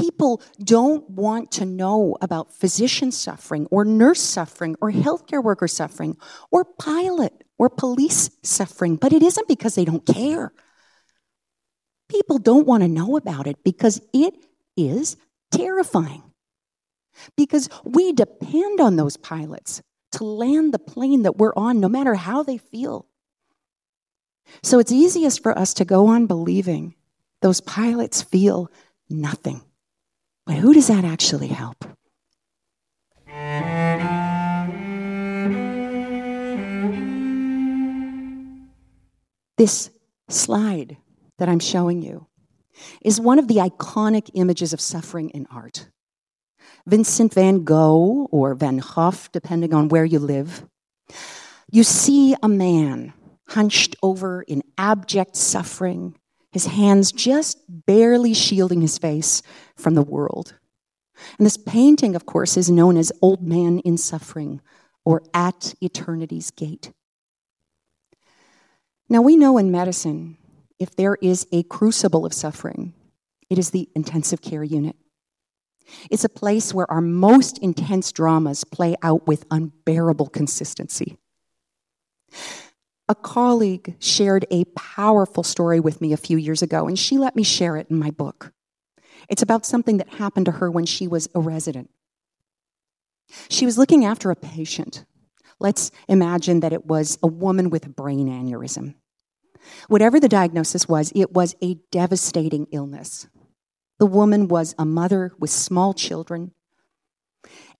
People 0.00 0.42
don't 0.64 1.08
want 1.10 1.52
to 1.52 1.66
know 1.66 2.16
about 2.22 2.54
physician 2.54 3.12
suffering 3.12 3.66
or 3.70 3.84
nurse 3.84 4.20
suffering 4.20 4.74
or 4.80 4.90
healthcare 4.90 5.44
worker 5.44 5.68
suffering 5.68 6.16
or 6.50 6.64
pilot 6.64 7.44
or 7.58 7.68
police 7.68 8.30
suffering, 8.42 8.96
but 8.96 9.12
it 9.12 9.22
isn't 9.22 9.46
because 9.46 9.74
they 9.74 9.84
don't 9.84 10.06
care. 10.06 10.52
People 12.08 12.38
don't 12.38 12.66
want 12.66 12.82
to 12.82 12.88
know 12.88 13.16
about 13.16 13.46
it 13.46 13.62
because 13.62 14.00
it 14.14 14.34
is 14.76 15.16
terrifying. 15.50 16.22
Because 17.36 17.68
we 17.84 18.12
depend 18.12 18.80
on 18.80 18.96
those 18.96 19.18
pilots 19.18 19.82
to 20.12 20.24
land 20.24 20.72
the 20.72 20.78
plane 20.78 21.22
that 21.22 21.36
we're 21.36 21.54
on, 21.54 21.78
no 21.78 21.88
matter 21.88 22.14
how 22.14 22.42
they 22.42 22.56
feel. 22.56 23.06
So 24.62 24.78
it's 24.78 24.90
easiest 24.90 25.42
for 25.42 25.56
us 25.56 25.74
to 25.74 25.84
go 25.84 26.06
on 26.06 26.26
believing 26.26 26.94
those 27.42 27.60
pilots 27.60 28.22
feel 28.22 28.70
nothing. 29.08 29.60
But 30.50 30.58
who 30.58 30.74
does 30.74 30.88
that 30.88 31.04
actually 31.04 31.46
help? 31.46 31.84
This 39.56 39.90
slide 40.28 40.96
that 41.38 41.48
I'm 41.48 41.60
showing 41.60 42.02
you 42.02 42.26
is 43.00 43.20
one 43.20 43.38
of 43.38 43.46
the 43.46 43.58
iconic 43.58 44.28
images 44.34 44.72
of 44.72 44.80
suffering 44.80 45.30
in 45.30 45.46
art. 45.52 45.88
Vincent 46.84 47.32
van 47.32 47.62
Gogh 47.62 48.26
or 48.32 48.56
Van 48.56 48.80
Gogh, 48.80 49.30
depending 49.30 49.72
on 49.72 49.86
where 49.86 50.04
you 50.04 50.18
live. 50.18 50.66
You 51.70 51.84
see 51.84 52.34
a 52.42 52.48
man 52.48 53.12
hunched 53.50 53.94
over 54.02 54.42
in 54.42 54.64
abject 54.76 55.36
suffering, 55.36 56.16
his 56.52 56.66
hands 56.66 57.12
just 57.12 57.58
barely 57.68 58.34
shielding 58.34 58.80
his 58.80 58.98
face 58.98 59.42
from 59.76 59.94
the 59.94 60.02
world. 60.02 60.54
And 61.38 61.46
this 61.46 61.56
painting, 61.56 62.14
of 62.14 62.26
course, 62.26 62.56
is 62.56 62.70
known 62.70 62.96
as 62.96 63.12
Old 63.20 63.42
Man 63.42 63.78
in 63.80 63.96
Suffering 63.96 64.60
or 65.04 65.22
At 65.34 65.74
Eternity's 65.82 66.50
Gate. 66.50 66.92
Now, 69.08 69.22
we 69.22 69.36
know 69.36 69.58
in 69.58 69.70
medicine, 69.70 70.36
if 70.78 70.96
there 70.96 71.16
is 71.20 71.46
a 71.52 71.62
crucible 71.64 72.24
of 72.24 72.32
suffering, 72.32 72.94
it 73.48 73.58
is 73.58 73.70
the 73.70 73.88
intensive 73.94 74.40
care 74.40 74.64
unit. 74.64 74.96
It's 76.10 76.24
a 76.24 76.28
place 76.28 76.72
where 76.72 76.90
our 76.90 77.00
most 77.00 77.58
intense 77.58 78.12
dramas 78.12 78.64
play 78.64 78.94
out 79.02 79.26
with 79.26 79.44
unbearable 79.50 80.28
consistency. 80.28 81.16
A 83.10 83.14
colleague 83.16 83.96
shared 83.98 84.46
a 84.52 84.66
powerful 84.76 85.42
story 85.42 85.80
with 85.80 86.00
me 86.00 86.12
a 86.12 86.16
few 86.16 86.36
years 86.38 86.62
ago, 86.62 86.86
and 86.86 86.96
she 86.96 87.18
let 87.18 87.34
me 87.34 87.42
share 87.42 87.76
it 87.76 87.88
in 87.90 87.98
my 87.98 88.12
book. 88.12 88.52
It's 89.28 89.42
about 89.42 89.66
something 89.66 89.96
that 89.96 90.14
happened 90.14 90.46
to 90.46 90.52
her 90.52 90.70
when 90.70 90.86
she 90.86 91.08
was 91.08 91.28
a 91.34 91.40
resident. 91.40 91.90
She 93.48 93.66
was 93.66 93.76
looking 93.76 94.04
after 94.04 94.30
a 94.30 94.36
patient. 94.36 95.04
Let's 95.58 95.90
imagine 96.08 96.60
that 96.60 96.72
it 96.72 96.86
was 96.86 97.18
a 97.20 97.26
woman 97.26 97.68
with 97.68 97.84
a 97.84 97.88
brain 97.88 98.28
aneurysm. 98.28 98.94
Whatever 99.88 100.20
the 100.20 100.28
diagnosis 100.28 100.88
was, 100.88 101.10
it 101.12 101.32
was 101.32 101.56
a 101.60 101.78
devastating 101.90 102.68
illness. 102.70 103.26
The 103.98 104.06
woman 104.06 104.46
was 104.46 104.76
a 104.78 104.84
mother 104.84 105.32
with 105.36 105.50
small 105.50 105.94
children, 105.94 106.52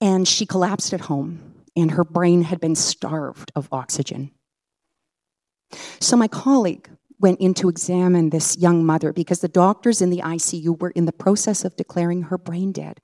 and 0.00 0.26
she 0.26 0.44
collapsed 0.44 0.92
at 0.92 1.02
home, 1.02 1.54
and 1.76 1.92
her 1.92 2.04
brain 2.04 2.42
had 2.42 2.58
been 2.58 2.74
starved 2.74 3.52
of 3.54 3.68
oxygen. 3.70 4.32
So, 6.00 6.16
my 6.16 6.28
colleague 6.28 6.90
went 7.18 7.40
in 7.40 7.54
to 7.54 7.68
examine 7.68 8.30
this 8.30 8.56
young 8.56 8.84
mother 8.84 9.12
because 9.12 9.40
the 9.40 9.48
doctors 9.48 10.00
in 10.00 10.10
the 10.10 10.22
ICU 10.22 10.80
were 10.80 10.90
in 10.90 11.04
the 11.04 11.12
process 11.12 11.64
of 11.64 11.76
declaring 11.76 12.22
her 12.22 12.38
brain 12.38 12.72
dead. 12.72 13.00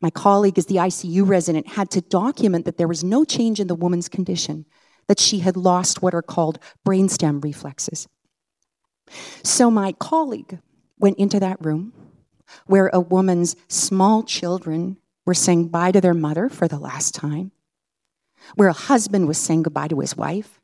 My 0.00 0.10
colleague, 0.10 0.58
as 0.58 0.66
the 0.66 0.76
ICU 0.76 1.26
resident, 1.26 1.68
had 1.68 1.90
to 1.90 2.00
document 2.00 2.64
that 2.64 2.76
there 2.76 2.88
was 2.88 3.04
no 3.04 3.24
change 3.24 3.60
in 3.60 3.68
the 3.68 3.74
woman's 3.74 4.08
condition, 4.08 4.66
that 5.06 5.20
she 5.20 5.38
had 5.40 5.56
lost 5.56 6.02
what 6.02 6.14
are 6.14 6.22
called 6.22 6.58
brainstem 6.86 7.42
reflexes. 7.42 8.08
So, 9.44 9.70
my 9.70 9.92
colleague 9.92 10.58
went 10.98 11.18
into 11.18 11.38
that 11.40 11.64
room 11.64 11.92
where 12.66 12.88
a 12.88 13.00
woman's 13.00 13.56
small 13.68 14.22
children 14.22 14.96
were 15.24 15.34
saying 15.34 15.68
bye 15.68 15.92
to 15.92 16.00
their 16.00 16.14
mother 16.14 16.48
for 16.48 16.68
the 16.68 16.78
last 16.78 17.14
time, 17.14 17.52
where 18.54 18.68
a 18.68 18.72
husband 18.72 19.28
was 19.28 19.38
saying 19.38 19.62
goodbye 19.62 19.88
to 19.88 20.00
his 20.00 20.16
wife, 20.16 20.60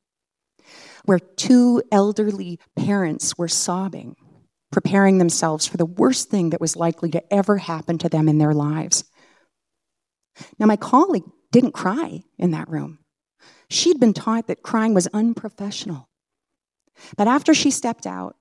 where 1.04 1.18
two 1.18 1.82
elderly 1.90 2.58
parents 2.76 3.36
were 3.36 3.48
sobbing, 3.48 4.16
preparing 4.70 5.18
themselves 5.18 5.66
for 5.66 5.76
the 5.76 5.86
worst 5.86 6.30
thing 6.30 6.50
that 6.50 6.60
was 6.60 6.76
likely 6.76 7.10
to 7.10 7.32
ever 7.32 7.58
happen 7.58 7.98
to 7.98 8.08
them 8.08 8.28
in 8.28 8.38
their 8.38 8.54
lives. 8.54 9.04
Now, 10.58 10.66
my 10.66 10.76
colleague 10.76 11.24
didn't 11.50 11.72
cry 11.72 12.22
in 12.38 12.52
that 12.52 12.68
room. 12.68 12.98
She'd 13.68 14.00
been 14.00 14.14
taught 14.14 14.46
that 14.46 14.62
crying 14.62 14.94
was 14.94 15.06
unprofessional. 15.08 16.08
But 17.16 17.28
after 17.28 17.54
she 17.54 17.70
stepped 17.70 18.06
out, 18.06 18.36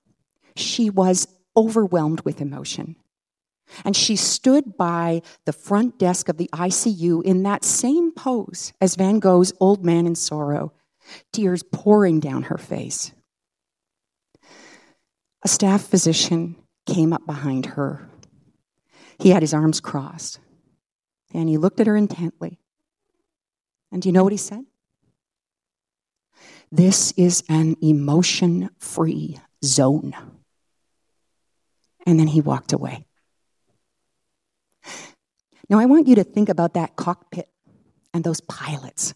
she 0.55 0.89
was 0.89 1.27
overwhelmed 1.55 2.21
with 2.21 2.41
emotion. 2.41 2.95
And 3.85 3.95
she 3.95 4.15
stood 4.15 4.75
by 4.77 5.21
the 5.45 5.53
front 5.53 5.97
desk 5.97 6.27
of 6.27 6.37
the 6.37 6.49
ICU 6.53 7.23
in 7.23 7.43
that 7.43 7.63
same 7.63 8.11
pose 8.11 8.73
as 8.81 8.95
Van 8.95 9.19
Gogh's 9.19 9.53
Old 9.59 9.85
Man 9.85 10.05
in 10.05 10.15
Sorrow, 10.15 10.73
tears 11.31 11.63
pouring 11.63 12.19
down 12.19 12.43
her 12.43 12.57
face. 12.57 13.11
A 15.43 15.47
staff 15.47 15.83
physician 15.83 16.55
came 16.85 17.13
up 17.13 17.25
behind 17.25 17.65
her. 17.67 18.07
He 19.19 19.29
had 19.29 19.43
his 19.43 19.53
arms 19.53 19.79
crossed, 19.79 20.39
and 21.33 21.49
he 21.49 21.57
looked 21.57 21.79
at 21.79 21.87
her 21.87 21.95
intently. 21.95 22.59
And 23.91 24.01
do 24.01 24.09
you 24.09 24.13
know 24.13 24.23
what 24.23 24.33
he 24.33 24.37
said? 24.37 24.65
This 26.71 27.11
is 27.17 27.43
an 27.49 27.75
emotion 27.81 28.69
free 28.77 29.37
zone. 29.63 30.13
And 32.05 32.19
then 32.19 32.27
he 32.27 32.41
walked 32.41 32.71
away. 32.71 33.05
Now, 35.69 35.79
I 35.79 35.85
want 35.85 36.07
you 36.07 36.15
to 36.15 36.23
think 36.23 36.49
about 36.49 36.73
that 36.73 36.95
cockpit 36.95 37.49
and 38.13 38.23
those 38.23 38.41
pilots. 38.41 39.13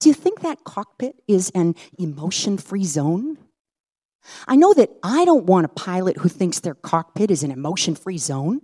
Do 0.00 0.08
you 0.08 0.14
think 0.14 0.40
that 0.40 0.64
cockpit 0.64 1.16
is 1.28 1.50
an 1.54 1.74
emotion 1.98 2.56
free 2.56 2.84
zone? 2.84 3.38
I 4.48 4.56
know 4.56 4.72
that 4.74 4.90
I 5.02 5.24
don't 5.24 5.44
want 5.44 5.66
a 5.66 5.68
pilot 5.68 6.18
who 6.18 6.28
thinks 6.28 6.60
their 6.60 6.74
cockpit 6.74 7.30
is 7.30 7.42
an 7.42 7.50
emotion 7.50 7.94
free 7.94 8.18
zone. 8.18 8.62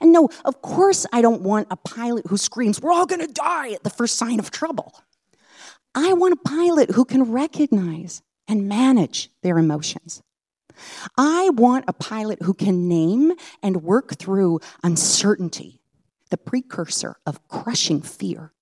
And 0.00 0.12
no, 0.12 0.28
of 0.44 0.60
course, 0.60 1.06
I 1.12 1.22
don't 1.22 1.42
want 1.42 1.68
a 1.70 1.76
pilot 1.76 2.26
who 2.26 2.36
screams, 2.36 2.80
We're 2.80 2.92
all 2.92 3.06
to 3.06 3.26
die 3.26 3.72
at 3.72 3.84
the 3.84 3.90
first 3.90 4.16
sign 4.16 4.38
of 4.38 4.50
trouble. 4.50 4.94
I 5.94 6.12
want 6.12 6.34
a 6.34 6.48
pilot 6.48 6.90
who 6.90 7.04
can 7.04 7.32
recognize 7.32 8.22
and 8.46 8.68
manage 8.68 9.30
their 9.42 9.58
emotions. 9.58 10.22
I 11.16 11.50
want 11.50 11.84
a 11.88 11.92
pilot 11.92 12.42
who 12.42 12.54
can 12.54 12.88
name 12.88 13.32
and 13.62 13.82
work 13.82 14.16
through 14.16 14.60
uncertainty, 14.82 15.80
the 16.30 16.36
precursor 16.36 17.16
of 17.26 17.46
crushing 17.48 18.00
fear, 18.00 18.52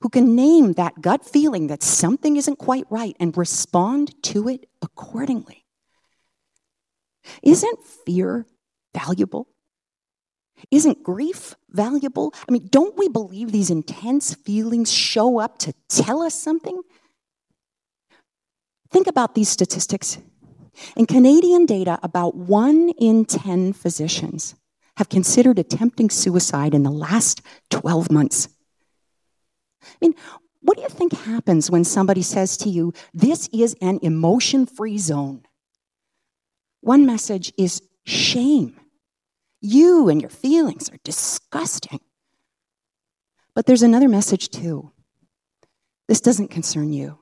who 0.00 0.08
can 0.08 0.36
name 0.36 0.72
that 0.74 1.00
gut 1.00 1.24
feeling 1.24 1.66
that 1.68 1.82
something 1.82 2.36
isn't 2.36 2.56
quite 2.56 2.86
right 2.90 3.16
and 3.18 3.36
respond 3.36 4.22
to 4.24 4.48
it 4.48 4.66
accordingly. 4.80 5.64
Isn't 7.42 7.84
fear 7.84 8.46
valuable? 8.94 9.48
Isn't 10.70 11.02
grief 11.02 11.54
valuable? 11.70 12.32
I 12.48 12.52
mean, 12.52 12.68
don't 12.70 12.96
we 12.96 13.08
believe 13.08 13.50
these 13.50 13.70
intense 13.70 14.34
feelings 14.34 14.92
show 14.92 15.38
up 15.38 15.58
to 15.58 15.74
tell 15.88 16.22
us 16.22 16.34
something? 16.34 16.80
Think 18.90 19.06
about 19.06 19.34
these 19.34 19.48
statistics. 19.48 20.18
In 20.96 21.06
Canadian 21.06 21.66
data, 21.66 21.98
about 22.02 22.34
one 22.34 22.90
in 22.98 23.24
10 23.24 23.72
physicians 23.72 24.54
have 24.96 25.08
considered 25.08 25.58
attempting 25.58 26.10
suicide 26.10 26.74
in 26.74 26.82
the 26.82 26.90
last 26.90 27.40
12 27.70 28.10
months. 28.10 28.48
I 29.82 29.96
mean, 30.00 30.14
what 30.60 30.76
do 30.76 30.82
you 30.82 30.88
think 30.88 31.12
happens 31.12 31.70
when 31.70 31.84
somebody 31.84 32.22
says 32.22 32.56
to 32.58 32.68
you, 32.68 32.92
This 33.12 33.48
is 33.52 33.76
an 33.80 33.98
emotion 34.02 34.66
free 34.66 34.98
zone? 34.98 35.42
One 36.80 37.06
message 37.06 37.52
is 37.58 37.82
shame. 38.04 38.78
You 39.60 40.08
and 40.08 40.20
your 40.20 40.30
feelings 40.30 40.88
are 40.90 40.98
disgusting. 41.04 42.00
But 43.54 43.66
there's 43.66 43.82
another 43.82 44.08
message 44.08 44.48
too. 44.48 44.92
This 46.08 46.20
doesn't 46.20 46.48
concern 46.48 46.92
you. 46.92 47.18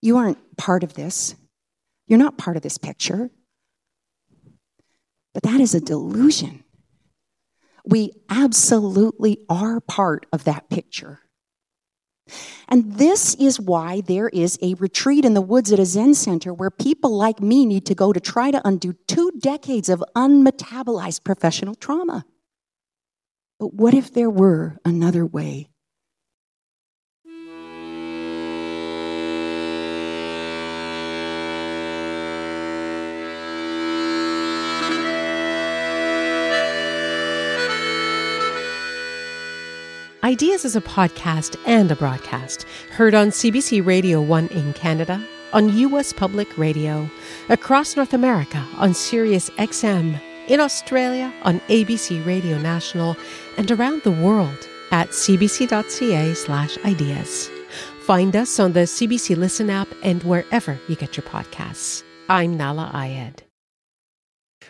You 0.00 0.16
aren't 0.16 0.56
part 0.56 0.82
of 0.82 0.94
this. 0.94 1.34
You're 2.06 2.18
not 2.18 2.38
part 2.38 2.56
of 2.56 2.62
this 2.62 2.78
picture. 2.78 3.30
But 5.34 5.42
that 5.42 5.60
is 5.60 5.74
a 5.74 5.80
delusion. 5.80 6.64
We 7.84 8.12
absolutely 8.30 9.40
are 9.48 9.80
part 9.80 10.26
of 10.32 10.44
that 10.44 10.70
picture. 10.70 11.20
And 12.68 12.94
this 12.94 13.34
is 13.36 13.60
why 13.60 14.00
there 14.00 14.28
is 14.28 14.58
a 14.60 14.74
retreat 14.74 15.24
in 15.24 15.34
the 15.34 15.40
woods 15.40 15.72
at 15.72 15.78
a 15.78 15.84
Zen 15.84 16.14
center 16.14 16.52
where 16.52 16.70
people 16.70 17.16
like 17.16 17.40
me 17.40 17.64
need 17.64 17.86
to 17.86 17.94
go 17.94 18.12
to 18.12 18.20
try 18.20 18.50
to 18.50 18.66
undo 18.66 18.92
two 19.06 19.30
decades 19.38 19.88
of 19.88 20.02
unmetabolized 20.16 21.22
professional 21.24 21.74
trauma. 21.74 22.24
But 23.58 23.74
what 23.74 23.94
if 23.94 24.12
there 24.12 24.30
were 24.30 24.78
another 24.84 25.24
way? 25.24 25.70
Ideas 40.26 40.64
is 40.64 40.74
a 40.74 40.80
podcast 40.80 41.54
and 41.66 41.88
a 41.88 41.94
broadcast 41.94 42.66
heard 42.90 43.14
on 43.14 43.28
CBC 43.28 43.86
Radio 43.86 44.20
1 44.20 44.48
in 44.48 44.72
Canada, 44.72 45.24
on 45.52 45.78
US 45.78 46.12
Public 46.12 46.58
Radio, 46.58 47.08
across 47.48 47.94
North 47.94 48.12
America 48.12 48.66
on 48.76 48.92
Sirius 48.92 49.50
XM, 49.50 50.20
in 50.48 50.58
Australia 50.58 51.32
on 51.42 51.60
ABC 51.68 52.26
Radio 52.26 52.58
National, 52.58 53.16
and 53.56 53.70
around 53.70 54.02
the 54.02 54.10
world 54.10 54.68
at 54.90 55.10
cbc.ca/ideas. 55.10 57.50
Find 58.00 58.34
us 58.34 58.58
on 58.58 58.72
the 58.72 58.80
CBC 58.80 59.36
Listen 59.36 59.70
app 59.70 59.94
and 60.02 60.24
wherever 60.24 60.76
you 60.88 60.96
get 60.96 61.16
your 61.16 61.26
podcasts. 61.26 62.02
I'm 62.28 62.58
Nahlah 62.58 62.90
Ayed. 62.92 63.45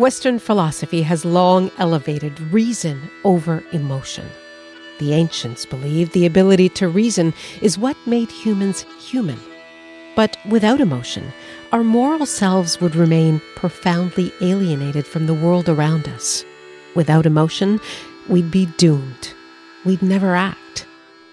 Western 0.00 0.38
philosophy 0.38 1.02
has 1.02 1.26
long 1.26 1.70
elevated 1.76 2.40
reason 2.50 2.98
over 3.22 3.62
emotion. 3.72 4.26
The 4.98 5.12
ancients 5.12 5.66
believed 5.66 6.12
the 6.14 6.24
ability 6.24 6.70
to 6.70 6.88
reason 6.88 7.34
is 7.60 7.76
what 7.76 7.98
made 8.06 8.30
humans 8.30 8.86
human. 8.98 9.38
But 10.16 10.38
without 10.48 10.80
emotion, 10.80 11.34
our 11.70 11.84
moral 11.84 12.24
selves 12.24 12.80
would 12.80 12.96
remain 12.96 13.42
profoundly 13.56 14.32
alienated 14.40 15.06
from 15.06 15.26
the 15.26 15.34
world 15.34 15.68
around 15.68 16.08
us. 16.08 16.46
Without 16.94 17.26
emotion, 17.26 17.78
we'd 18.26 18.50
be 18.50 18.64
doomed. 18.78 19.34
We'd 19.84 20.00
never 20.00 20.34
act. 20.34 20.86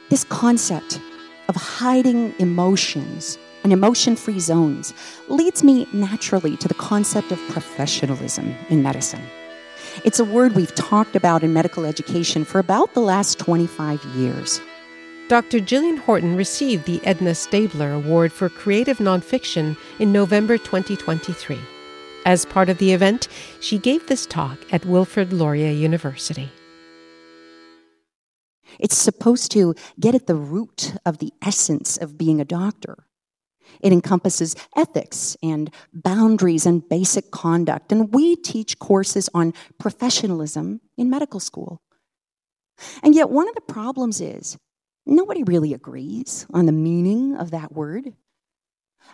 This 0.10 0.26
concept 0.26 1.00
of 1.48 1.56
hiding 1.56 2.34
emotions 2.38 3.38
and 3.68 3.74
emotion 3.74 4.16
free 4.16 4.40
zones 4.40 4.94
leads 5.28 5.62
me 5.62 5.86
naturally 5.92 6.56
to 6.56 6.70
the 6.70 6.74
concept 6.76 7.34
of 7.34 7.50
professionalism 7.50 8.56
in 8.70 8.82
medicine. 8.82 9.22
It's 10.06 10.22
a 10.22 10.24
word 10.24 10.56
we've 10.56 10.74
talked 10.74 11.18
about 11.18 11.44
in 11.44 11.52
medical 11.52 11.86
education 11.86 12.46
for 12.46 12.60
about 12.60 12.94
the 12.94 13.02
last 13.02 13.40
25 13.40 14.02
years. 14.16 14.62
Dr. 15.28 15.60
Jillian 15.60 15.98
Horton 15.98 16.38
received 16.38 16.86
the 16.86 17.06
Edna 17.06 17.36
Stabler 17.36 17.92
Award 17.92 18.32
for 18.32 18.48
Creative 18.48 19.00
Nonfiction 19.00 19.76
in 20.00 20.14
November 20.14 20.58
2023. 20.58 21.60
As 22.26 22.46
part 22.46 22.70
of 22.70 22.78
the 22.78 22.94
event, 22.94 23.28
she 23.60 23.78
gave 23.78 24.08
this 24.08 24.26
talk 24.26 24.58
at 24.72 24.86
Wilfrid 24.86 25.34
Laurier 25.34 25.74
University. 25.74 26.50
It's 28.80 28.98
supposed 28.98 29.52
to 29.52 29.76
get 30.00 30.16
at 30.16 30.28
the 30.28 30.36
root 30.36 30.94
of 31.06 31.18
the 31.18 31.34
essence 31.42 31.98
of 31.98 32.18
being 32.18 32.40
a 32.40 32.46
doctor. 32.46 33.07
It 33.82 33.94
encompasses 33.94 34.56
ethics 34.76 35.38
and 35.44 35.74
boundaries 35.94 36.66
and 36.66 36.88
basic 36.88 37.32
conduct, 37.32 37.92
and 37.92 38.14
we 38.14 38.36
teach 38.36 38.80
courses 38.80 39.30
on 39.34 39.54
professionalism 39.80 40.82
in 40.98 41.10
medical 41.10 41.40
school. 41.40 41.82
And 43.02 43.16
yet, 43.16 43.30
one 43.30 43.48
of 43.48 43.56
the 43.56 43.62
problems 43.62 44.22
is 44.22 44.58
Nobody 45.10 45.44
really 45.44 45.74
agrees 45.74 46.46
on 46.54 46.66
the 46.66 46.74
meaning 46.74 47.38
of 47.38 47.52
that 47.52 47.72
word. 47.72 48.14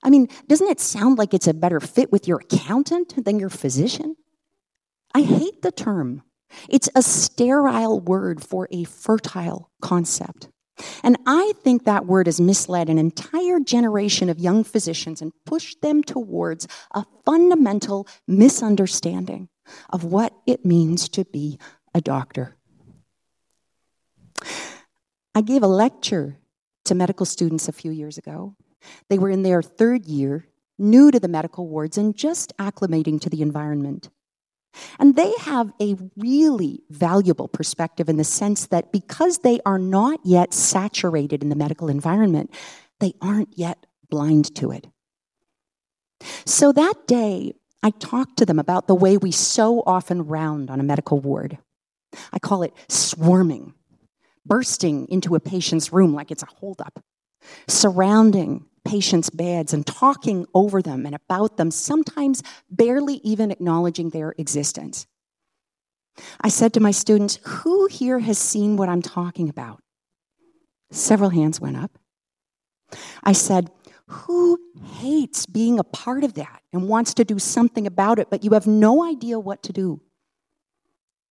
I 0.02 0.10
mean, 0.10 0.28
doesn't 0.48 0.68
it 0.68 0.80
sound 0.80 1.20
like 1.20 1.36
it's 1.36 1.48
a 1.48 1.54
better 1.54 1.80
fit 1.80 2.12
with 2.12 2.28
your 2.28 2.40
accountant 2.40 3.24
than 3.24 3.40
your 3.40 3.52
physician? 3.52 4.16
I 5.14 5.22
hate 5.22 5.62
the 5.62 5.72
term. 5.72 6.24
It's 6.68 6.90
a 6.96 7.04
sterile 7.04 8.00
word 8.00 8.44
for 8.44 8.68
a 8.72 8.86
fertile 8.86 9.70
concept. 9.84 10.50
And 11.04 11.18
I 11.26 11.54
think 11.64 11.84
that 11.84 12.06
word 12.06 12.28
has 12.28 12.40
misled 12.40 12.90
an 12.90 12.98
entire 12.98 13.60
generation 13.60 14.30
of 14.30 14.40
young 14.40 14.64
physicians 14.64 15.22
and 15.22 15.32
pushed 15.46 15.82
them 15.82 16.04
towards 16.04 16.68
a 16.92 17.06
fundamental 17.26 18.08
misunderstanding 18.28 19.50
of 19.90 20.04
what 20.04 20.34
it 20.46 20.66
means 20.66 21.08
to 21.10 21.26
be 21.26 21.58
a 21.94 22.02
doctor. 22.02 22.56
I 25.36 25.42
gave 25.42 25.64
a 25.64 25.68
lecture 25.68 26.38
to 26.86 26.96
medical 26.96 27.26
students 27.26 27.68
a 27.68 27.74
few 27.74 27.92
years 27.92 28.18
ago. 28.18 28.56
They 29.10 29.18
were 29.18 29.30
in 29.30 29.44
their 29.44 29.62
third 29.62 30.06
year, 30.06 30.48
new 30.78 31.12
to 31.12 31.20
the 31.20 31.28
medical 31.28 31.68
wards, 31.68 31.98
and 31.98 32.16
just 32.16 32.56
acclimating 32.58 33.20
to 33.22 33.30
the 33.30 33.42
environment. 33.42 34.10
And 35.00 35.16
they 35.16 35.32
have 35.42 35.72
a 35.82 35.96
really 36.18 36.84
valuable 36.90 37.48
perspective 37.48 38.10
in 38.10 38.18
the 38.18 38.24
sense 38.24 38.68
that 38.68 38.92
because 38.92 39.40
they 39.40 39.60
are 39.66 39.80
not 39.80 40.20
yet 40.24 40.54
saturated 40.54 41.44
in 41.44 41.50
the 41.50 41.56
medical 41.56 41.90
environment, 41.90 42.54
they 43.00 43.14
aren't 43.22 43.58
yet 43.58 43.86
blind 44.10 44.56
to 44.56 44.72
it. 44.72 44.88
So 46.46 46.72
that 46.72 47.08
day, 47.08 47.54
I 47.84 47.92
talked 47.92 48.38
to 48.38 48.46
them 48.46 48.60
about 48.60 48.88
the 48.88 48.96
way 48.96 49.18
we 49.18 49.32
so 49.32 49.84
often 49.86 50.26
round 50.26 50.70
on 50.70 50.80
a 50.80 50.84
medical 50.84 51.20
ward. 51.20 51.58
I 52.32 52.40
call 52.40 52.64
it 52.64 52.74
swarming 52.88 53.74
bursting 54.46 55.08
into 55.08 55.36
a 55.36 55.40
patient's 55.40 55.94
room 55.94 56.14
like 56.14 56.32
it's 56.32 56.44
a 56.44 56.48
holdup, 56.60 57.04
surrounding 57.68 58.66
patients' 58.86 59.30
beds 59.30 59.74
and 59.74 59.86
talking 59.86 60.46
over 60.54 60.82
them 60.82 61.06
and 61.06 61.16
about 61.16 61.58
them, 61.58 61.72
sometimes 61.72 62.44
barely 62.70 63.16
even 63.24 63.52
acknowledging 63.52 64.10
their 64.10 64.34
existence. 64.38 65.08
I 66.42 66.50
said 66.50 66.74
to 66.74 66.80
my 66.80 66.92
students, 66.92 67.40
Who 67.44 67.88
here 67.88 68.20
has 68.20 68.38
seen 68.38 68.78
what 68.78 68.90
I'm 68.90 69.02
talking 69.02 69.50
about? 69.50 69.82
Several 70.92 71.30
hands 71.30 71.60
went 71.60 71.78
up. 71.78 71.98
I 73.24 73.32
said, 73.32 73.72
Who 74.08 74.60
hates 75.00 75.46
being 75.46 75.80
a 75.80 75.84
part 75.84 76.24
of 76.24 76.36
that 76.36 76.62
and 76.72 76.88
wants 76.88 77.14
to 77.16 77.24
do 77.24 77.40
something 77.40 77.88
about 77.88 78.20
it, 78.20 78.30
but 78.30 78.44
you 78.44 78.52
have 78.52 78.68
no 78.68 79.04
idea 79.04 79.40
what 79.40 79.64
to 79.64 79.74
do? 79.74 80.02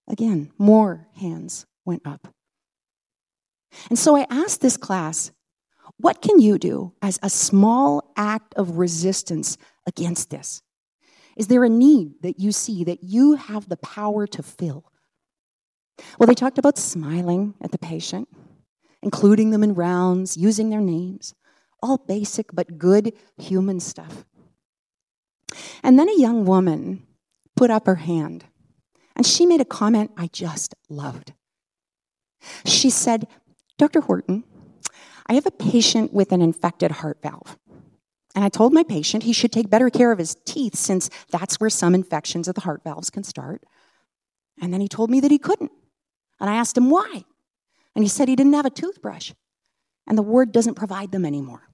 Again, 0.09 0.51
more 0.59 1.07
hands 1.17 1.67
went 1.85 2.03
up. 2.05 2.29
And 3.89 3.99
so 3.99 4.17
I 4.17 4.27
asked 4.29 4.61
this 4.61 4.77
class, 4.77 5.32
what 6.03 6.21
can 6.21 6.41
you 6.41 6.59
do 6.59 6.93
as 7.01 7.19
a 7.23 7.31
small 7.31 8.13
act 8.17 8.55
of 8.55 8.77
resistance 8.77 9.57
against 9.87 10.31
this? 10.31 10.61
Is 11.37 11.47
there 11.47 11.65
a 11.65 11.69
need 11.69 12.23
that 12.23 12.41
you 12.41 12.51
see 12.51 12.83
that 12.85 13.05
you 13.05 13.37
have 13.37 13.69
the 13.69 13.77
power 13.77 14.27
to 14.27 14.43
fill? 14.43 14.91
Well, 16.19 16.27
they 16.27 16.35
talked 16.35 16.59
about 16.59 16.77
smiling 16.77 17.55
at 17.63 17.71
the 17.71 17.79
patient, 17.79 18.29
including 19.01 19.51
them 19.51 19.63
in 19.63 19.75
rounds, 19.75 20.37
using 20.37 20.71
their 20.71 20.81
names, 20.81 21.35
all 21.81 21.99
basic 21.99 22.53
but 22.53 22.79
good 22.79 23.13
human 23.39 23.79
stuff. 23.79 24.25
And 25.85 25.99
then 25.99 26.09
a 26.09 26.19
young 26.19 26.45
woman 26.45 27.07
put 27.55 27.71
up 27.71 27.87
her 27.87 27.97
hand 27.97 28.45
and 29.15 29.25
she 29.25 29.47
made 29.47 29.61
a 29.61 29.65
comment 29.65 30.11
I 30.17 30.27
just 30.27 30.75
loved. 30.89 31.33
She 32.65 32.91
said, 32.91 33.29
Dr. 33.79 34.01
Horton, 34.01 34.43
I 35.27 35.35
have 35.35 35.47
a 35.47 35.51
patient 35.51 36.13
with 36.13 36.33
an 36.33 36.43
infected 36.43 36.91
heart 36.91 37.19
valve. 37.23 37.59
And 38.35 38.45
I 38.45 38.49
told 38.49 38.73
my 38.73 38.83
patient 38.83 39.25
he 39.25 39.33
should 39.33 39.53
take 39.53 39.69
better 39.69 39.91
care 39.91 40.11
of 40.11 40.19
his 40.19 40.37
teeth 40.47 40.75
since 40.75 41.11
that's 41.31 41.61
where 41.61 41.71
some 41.71 41.95
infections 41.95 42.49
of 42.49 42.55
the 42.55 42.63
heart 42.63 42.83
valves 42.83 43.11
can 43.11 43.25
start. 43.25 43.63
And 44.61 44.73
then 44.73 44.81
he 44.81 44.89
told 44.89 45.11
me 45.11 45.21
that 45.21 45.31
he 45.31 45.39
couldn't. 45.39 45.73
And 46.41 46.49
I 46.49 46.55
asked 46.55 46.77
him 46.77 46.91
why. 46.91 47.25
And 47.95 48.05
he 48.05 48.09
said 48.09 48.29
he 48.29 48.37
didn't 48.37 48.55
have 48.55 48.67
a 48.67 48.71
toothbrush. 48.71 49.33
And 50.07 50.17
the 50.17 50.23
ward 50.23 50.51
doesn't 50.51 50.75
provide 50.75 51.13
them 51.13 51.25
anymore. 51.25 51.69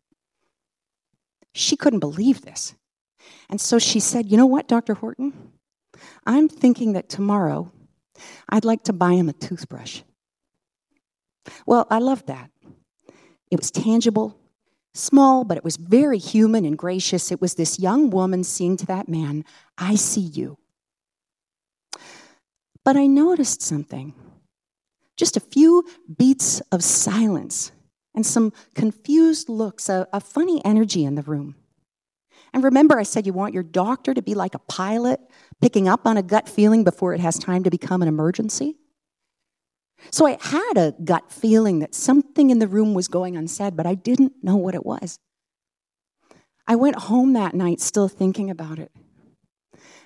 She 1.54 1.76
couldn't 1.76 2.00
believe 2.00 2.42
this. 2.42 2.74
And 3.48 3.60
so 3.60 3.78
she 3.78 4.00
said, 4.00 4.30
You 4.30 4.36
know 4.36 4.46
what, 4.46 4.68
Dr. 4.68 4.94
Horton? 4.94 5.52
I'm 6.26 6.48
thinking 6.48 6.92
that 6.92 7.08
tomorrow 7.08 7.72
I'd 8.48 8.64
like 8.64 8.84
to 8.84 8.92
buy 8.92 9.12
him 9.12 9.28
a 9.28 9.32
toothbrush. 9.32 10.02
Well, 11.66 11.86
I 11.90 11.98
loved 11.98 12.26
that. 12.26 12.50
It 13.50 13.58
was 13.58 13.70
tangible, 13.70 14.38
small, 14.94 15.44
but 15.44 15.56
it 15.56 15.64
was 15.64 15.76
very 15.76 16.18
human 16.18 16.64
and 16.64 16.76
gracious. 16.76 17.32
It 17.32 17.40
was 17.40 17.54
this 17.54 17.78
young 17.78 18.10
woman 18.10 18.44
saying 18.44 18.78
to 18.78 18.86
that 18.86 19.08
man, 19.08 19.44
I 19.76 19.94
see 19.94 20.20
you. 20.20 20.58
But 22.84 22.96
I 22.96 23.06
noticed 23.06 23.62
something 23.62 24.14
just 25.16 25.36
a 25.36 25.40
few 25.40 25.84
beats 26.16 26.60
of 26.72 26.82
silence 26.82 27.72
and 28.14 28.24
some 28.24 28.52
confused 28.74 29.48
looks, 29.48 29.88
a, 29.88 30.08
a, 30.12 30.20
funny 30.20 30.64
energy 30.64 31.04
in 31.04 31.16
the 31.16 31.22
room. 31.22 31.56
And 32.54 32.64
remember, 32.64 32.98
I 32.98 33.02
said 33.02 33.26
you 33.26 33.32
want 33.32 33.52
your 33.52 33.62
doctor 33.62 34.14
to 34.14 34.22
be 34.22 34.34
like 34.34 34.54
a 34.54 34.60
pilot, 34.60 35.20
picking 35.60 35.88
up 35.88 36.06
on 36.06 36.16
a 36.16 36.22
gut 36.22 36.48
feeling 36.48 36.82
before 36.82 37.12
it 37.14 37.20
has 37.20 37.38
time 37.38 37.64
to 37.64 37.70
become 37.70 38.00
an 38.00 38.08
emergency? 38.08 38.76
So 40.10 40.26
I 40.26 40.38
had 40.40 40.76
a 40.76 40.94
gut 41.04 41.30
feeling 41.32 41.80
that 41.80 41.94
something 41.94 42.50
in 42.50 42.58
the 42.58 42.68
room 42.68 42.94
was 42.94 43.08
going 43.08 43.36
unsaid, 43.36 43.76
but 43.76 43.86
I 43.86 43.94
didn't 43.94 44.32
know 44.42 44.56
what 44.56 44.74
it 44.74 44.86
was. 44.86 45.18
I 46.66 46.76
went 46.76 46.96
home 46.96 47.32
that 47.32 47.54
night 47.54 47.80
still 47.80 48.08
thinking 48.08 48.50
about 48.50 48.78
it. 48.78 48.92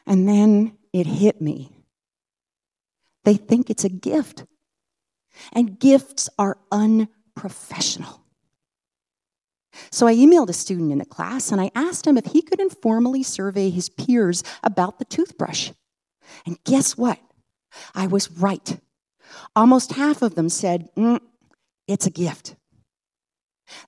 And 0.07 0.29
then 0.29 0.79
it 0.93 1.07
hit 1.07 1.41
me. 1.41 1.73
They 3.25 3.35
think 3.35 3.71
it's 3.71 3.85
a 3.85 3.89
gift. 3.89 4.45
And 5.53 5.79
gifts 5.79 6.29
are 6.39 6.59
unprofessional. 6.71 8.23
So 9.91 10.07
I 10.07 10.15
emailed 10.15 10.51
a 10.51 10.55
student 10.55 10.93
in 10.93 10.99
the 10.99 11.05
class 11.05 11.51
and 11.51 11.61
I 11.61 11.71
asked 11.75 12.07
him 12.07 12.19
if 12.19 12.27
he 12.27 12.43
could 12.43 12.61
informally 12.61 13.23
survey 13.23 13.71
his 13.71 13.89
peers 13.89 14.43
about 14.63 14.99
the 14.99 15.05
toothbrush. 15.05 15.71
And 16.47 16.63
guess 16.65 16.97
what? 16.97 17.19
I 17.95 18.07
was 18.07 18.31
right. 18.31 18.79
Almost 19.55 19.93
half 19.93 20.23
of 20.23 20.35
them 20.35 20.49
said, 20.49 20.89
mm, 20.97 21.21
it's 21.87 22.07
a 22.07 22.11
gift. 22.11 22.57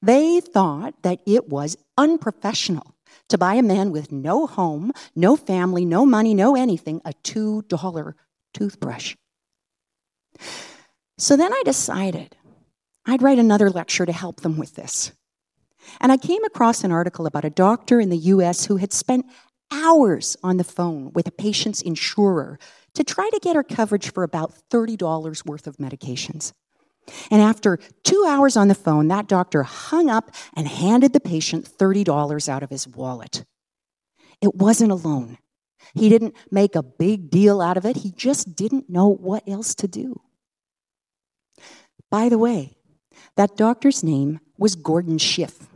They 0.03 0.41
thought 0.41 1.03
that 1.03 1.21
it 1.27 1.49
was 1.49 1.77
unprofessional 1.99 2.95
to 3.29 3.39
buy 3.39 3.55
a 3.55 3.63
man 3.63 3.91
with 3.91 4.13
no 4.13 4.47
home, 4.47 4.93
no 5.15 5.37
family, 5.37 5.85
no 5.85 6.05
money, 6.07 6.35
no 6.35 6.57
anything, 6.57 7.01
a 7.05 7.13
$2 7.13 8.15
toothbrush. 8.53 9.17
So 11.19 11.37
then 11.37 11.53
I 11.53 11.63
decided 11.65 12.37
I'd 13.07 13.23
write 13.23 13.39
another 13.39 13.71
lecture 13.71 14.07
to 14.07 14.13
help 14.13 14.41
them 14.41 14.57
with 14.57 14.75
this. 14.75 15.13
And 16.01 16.11
I 16.11 16.17
came 16.17 16.43
across 16.45 16.83
an 16.83 16.93
article 16.93 17.27
about 17.27 17.45
a 17.45 17.51
doctor 17.51 18.01
in 18.01 18.09
the 18.09 18.17
US 18.17 18.65
who 18.65 18.77
had 18.77 18.93
spent 18.93 19.27
hours 19.71 20.37
on 20.43 20.57
the 20.57 20.65
phone 20.65 21.13
with 21.13 21.27
a 21.27 21.33
patient's 21.33 21.83
insurer 21.83 22.59
to 22.95 23.05
try 23.05 23.29
to 23.31 23.41
get 23.41 23.57
her 23.57 23.63
coverage 23.63 24.13
for 24.13 24.23
about 24.23 24.55
$30 24.71 25.45
worth 25.47 25.67
of 25.67 25.77
medications. 25.77 26.53
And 27.31 27.43
after 27.43 27.79
two 28.03 28.25
hours 28.27 28.57
on 28.57 28.69
the 28.69 28.75
phone, 28.75 29.09
that 29.09 29.29
doctor 29.29 29.63
hung 29.63 30.09
up 30.09 30.31
and 30.55 30.67
handed 30.67 31.13
the 31.13 31.21
patient 31.21 31.69
$30 31.69 32.49
out 32.49 32.63
of 32.63 32.71
his 32.71 32.89
wallet. 32.89 33.45
It 34.41 34.55
wasn't 34.55 34.93
a 34.93 34.97
loan. 34.97 35.39
He 35.95 36.09
didn't 36.09 36.35
make 36.51 36.75
a 36.75 36.83
big 36.83 37.31
deal 37.31 37.61
out 37.61 37.77
of 37.77 37.85
it. 37.85 37.97
He 37.97 38.11
just 38.11 38.57
didn't 38.57 38.89
know 38.89 39.09
what 39.09 39.47
else 39.47 39.75
to 39.77 39.89
do. 39.89 40.21
By 42.11 42.29
the 42.29 42.39
way, 42.39 42.77
that 43.37 43.57
doctor's 43.57 44.03
name 44.03 44.41
was 44.57 44.77
Gordon 44.77 45.19
Schiff. 45.19 45.69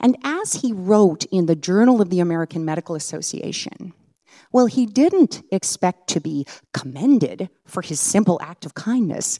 And 0.00 0.16
as 0.24 0.54
he 0.54 0.72
wrote 0.72 1.24
in 1.26 1.46
the 1.46 1.56
Journal 1.56 2.00
of 2.00 2.10
the 2.10 2.20
American 2.20 2.64
Medical 2.64 2.94
Association, 2.94 3.94
well, 4.52 4.66
he 4.66 4.86
didn't 4.86 5.42
expect 5.50 6.08
to 6.08 6.20
be 6.20 6.46
commended 6.72 7.48
for 7.66 7.82
his 7.82 8.00
simple 8.00 8.38
act 8.42 8.66
of 8.66 8.74
kindness. 8.74 9.38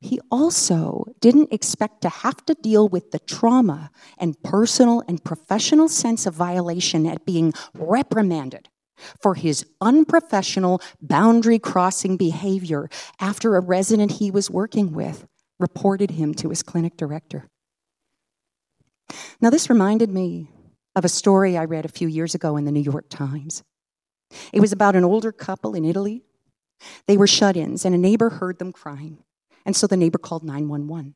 He 0.00 0.20
also 0.30 1.06
didn't 1.20 1.52
expect 1.52 2.02
to 2.02 2.08
have 2.08 2.44
to 2.46 2.54
deal 2.54 2.88
with 2.88 3.10
the 3.10 3.18
trauma 3.18 3.90
and 4.16 4.40
personal 4.42 5.02
and 5.08 5.22
professional 5.22 5.88
sense 5.88 6.24
of 6.26 6.34
violation 6.34 7.04
at 7.04 7.26
being 7.26 7.52
reprimanded 7.74 8.68
for 9.20 9.34
his 9.34 9.66
unprofessional 9.80 10.80
boundary 11.00 11.58
crossing 11.58 12.16
behavior 12.16 12.88
after 13.20 13.56
a 13.56 13.60
resident 13.60 14.12
he 14.12 14.30
was 14.30 14.50
working 14.50 14.92
with 14.92 15.26
reported 15.58 16.12
him 16.12 16.34
to 16.34 16.50
his 16.50 16.62
clinic 16.62 16.96
director. 16.96 17.48
Now, 19.40 19.50
this 19.50 19.70
reminded 19.70 20.10
me 20.10 20.48
of 20.94 21.04
a 21.04 21.08
story 21.08 21.56
I 21.56 21.64
read 21.64 21.84
a 21.84 21.88
few 21.88 22.08
years 22.08 22.34
ago 22.34 22.56
in 22.56 22.64
the 22.64 22.72
New 22.72 22.80
York 22.80 23.08
Times. 23.08 23.62
It 24.52 24.60
was 24.60 24.72
about 24.72 24.96
an 24.96 25.04
older 25.04 25.32
couple 25.32 25.74
in 25.74 25.84
Italy. 25.84 26.22
They 27.06 27.16
were 27.16 27.26
shut 27.26 27.56
ins, 27.56 27.84
and 27.84 27.94
a 27.94 27.98
neighbor 27.98 28.30
heard 28.30 28.58
them 28.58 28.72
crying. 28.72 29.18
And 29.64 29.74
so 29.74 29.86
the 29.86 29.96
neighbor 29.96 30.18
called 30.18 30.44
911. 30.44 31.14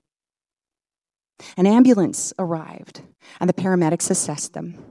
An 1.56 1.66
ambulance 1.66 2.32
arrived, 2.38 3.02
and 3.40 3.48
the 3.48 3.54
paramedics 3.54 4.10
assessed 4.10 4.54
them. 4.54 4.84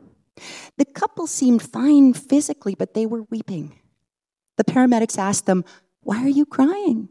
The 0.78 0.86
couple 0.86 1.28
seemed 1.28 1.62
fine 1.62 2.14
physically, 2.14 2.76
but 2.76 2.94
they 2.94 3.06
were 3.06 3.24
weeping. 3.24 3.80
The 4.58 4.64
paramedics 4.64 5.18
asked 5.18 5.46
them, 5.46 5.66
Why 6.02 6.24
are 6.24 6.30
you 6.30 6.46
crying? 6.46 7.10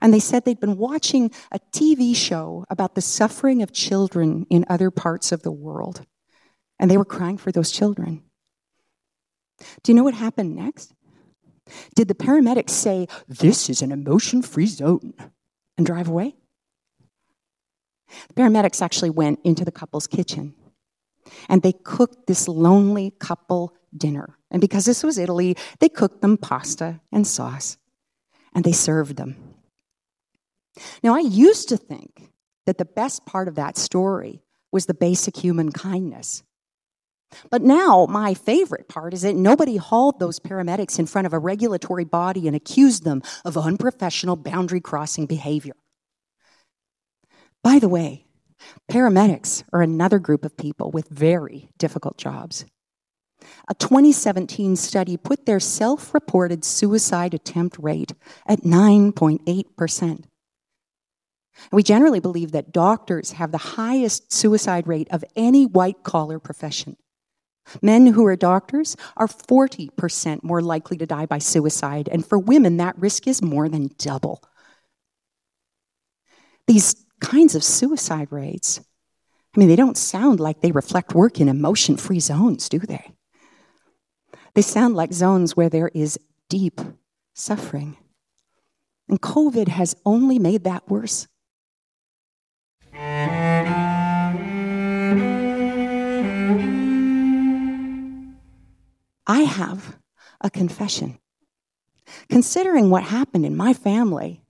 And 0.00 0.14
they 0.14 0.20
said 0.20 0.44
they'd 0.44 0.60
been 0.60 0.78
watching 0.78 1.30
a 1.52 1.58
TV 1.72 2.16
show 2.16 2.64
about 2.70 2.94
the 2.94 3.02
suffering 3.02 3.62
of 3.62 3.72
children 3.72 4.46
in 4.48 4.64
other 4.68 4.90
parts 4.90 5.30
of 5.30 5.42
the 5.42 5.52
world. 5.52 6.06
And 6.78 6.90
they 6.90 6.96
were 6.96 7.04
crying 7.04 7.36
for 7.36 7.52
those 7.52 7.70
children. 7.70 8.22
Do 9.82 9.92
you 9.92 9.94
know 9.94 10.04
what 10.04 10.14
happened 10.14 10.56
next? 10.56 10.92
Did 11.94 12.08
the 12.08 12.14
paramedics 12.14 12.70
say, 12.70 13.06
This 13.28 13.70
is 13.70 13.82
an 13.82 13.92
emotion 13.92 14.42
free 14.42 14.66
zone, 14.66 15.14
and 15.76 15.86
drive 15.86 16.08
away? 16.08 16.34
The 18.28 18.34
paramedics 18.34 18.82
actually 18.82 19.10
went 19.10 19.40
into 19.44 19.64
the 19.64 19.72
couple's 19.72 20.06
kitchen 20.06 20.54
and 21.48 21.62
they 21.62 21.72
cooked 21.72 22.26
this 22.26 22.48
lonely 22.48 23.12
couple 23.18 23.74
dinner. 23.96 24.36
And 24.50 24.60
because 24.60 24.84
this 24.84 25.02
was 25.02 25.18
Italy, 25.18 25.56
they 25.78 25.88
cooked 25.88 26.22
them 26.22 26.36
pasta 26.36 27.00
and 27.12 27.26
sauce 27.26 27.76
and 28.54 28.64
they 28.64 28.72
served 28.72 29.16
them. 29.16 29.36
Now, 31.02 31.14
I 31.14 31.20
used 31.20 31.68
to 31.68 31.76
think 31.76 32.30
that 32.66 32.78
the 32.78 32.84
best 32.84 33.26
part 33.26 33.48
of 33.48 33.54
that 33.56 33.76
story 33.76 34.42
was 34.72 34.86
the 34.86 34.94
basic 34.94 35.36
human 35.36 35.72
kindness. 35.72 36.42
But 37.50 37.62
now, 37.62 38.06
my 38.06 38.34
favorite 38.34 38.88
part 38.88 39.14
is 39.14 39.22
that 39.22 39.36
nobody 39.36 39.76
hauled 39.76 40.18
those 40.18 40.40
paramedics 40.40 40.98
in 40.98 41.06
front 41.06 41.26
of 41.26 41.32
a 41.32 41.38
regulatory 41.38 42.04
body 42.04 42.46
and 42.46 42.56
accused 42.56 43.04
them 43.04 43.22
of 43.44 43.56
unprofessional 43.56 44.36
boundary 44.36 44.80
crossing 44.80 45.26
behavior. 45.26 45.74
By 47.62 47.78
the 47.78 47.88
way, 47.88 48.26
paramedics 48.90 49.62
are 49.72 49.82
another 49.82 50.18
group 50.18 50.44
of 50.44 50.56
people 50.56 50.90
with 50.90 51.08
very 51.08 51.70
difficult 51.78 52.18
jobs. 52.18 52.64
A 53.68 53.74
2017 53.74 54.76
study 54.76 55.16
put 55.16 55.46
their 55.46 55.60
self 55.60 56.12
reported 56.12 56.64
suicide 56.64 57.34
attempt 57.34 57.78
rate 57.78 58.12
at 58.46 58.60
9.8%. 58.60 60.24
We 61.72 61.82
generally 61.82 62.20
believe 62.20 62.52
that 62.52 62.72
doctors 62.72 63.32
have 63.32 63.52
the 63.52 63.58
highest 63.58 64.32
suicide 64.32 64.86
rate 64.86 65.08
of 65.10 65.24
any 65.36 65.66
white 65.66 66.02
collar 66.02 66.38
profession. 66.38 66.96
Men 67.82 68.06
who 68.06 68.26
are 68.26 68.36
doctors 68.36 68.96
are 69.16 69.26
40% 69.26 70.42
more 70.42 70.60
likely 70.60 70.96
to 70.98 71.06
die 71.06 71.26
by 71.26 71.38
suicide, 71.38 72.08
and 72.10 72.24
for 72.24 72.38
women, 72.38 72.76
that 72.78 72.98
risk 72.98 73.26
is 73.26 73.42
more 73.42 73.68
than 73.68 73.90
double. 73.98 74.42
These 76.66 77.04
kinds 77.20 77.54
of 77.54 77.64
suicide 77.64 78.28
rates, 78.30 78.80
I 79.54 79.58
mean, 79.58 79.68
they 79.68 79.76
don't 79.76 79.96
sound 79.96 80.40
like 80.40 80.60
they 80.60 80.72
reflect 80.72 81.14
work 81.14 81.40
in 81.40 81.48
emotion 81.48 81.96
free 81.96 82.20
zones, 82.20 82.68
do 82.68 82.78
they? 82.78 83.12
They 84.54 84.62
sound 84.62 84.94
like 84.94 85.12
zones 85.12 85.56
where 85.56 85.68
there 85.68 85.90
is 85.94 86.18
deep 86.48 86.80
suffering. 87.34 87.96
And 89.08 89.20
COVID 89.20 89.68
has 89.68 89.96
only 90.04 90.38
made 90.38 90.64
that 90.64 90.88
worse. 90.88 91.26
I 99.30 99.42
have 99.42 99.96
a 100.40 100.50
confession. 100.50 101.20
Considering 102.28 102.90
what 102.90 103.04
happened 103.04 103.46
in 103.46 103.56
my 103.56 103.72
family, 103.74 104.42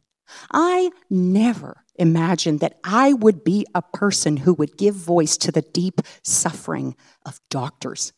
I 0.50 0.90
never 1.10 1.84
imagined 1.96 2.60
that 2.60 2.78
I 2.82 3.12
would 3.12 3.44
be 3.44 3.66
a 3.74 3.82
person 3.82 4.38
who 4.38 4.54
would 4.54 4.78
give 4.78 4.94
voice 4.94 5.36
to 5.36 5.52
the 5.52 5.60
deep 5.60 6.00
suffering 6.22 6.96
of 7.26 7.42
doctors. 7.50 8.14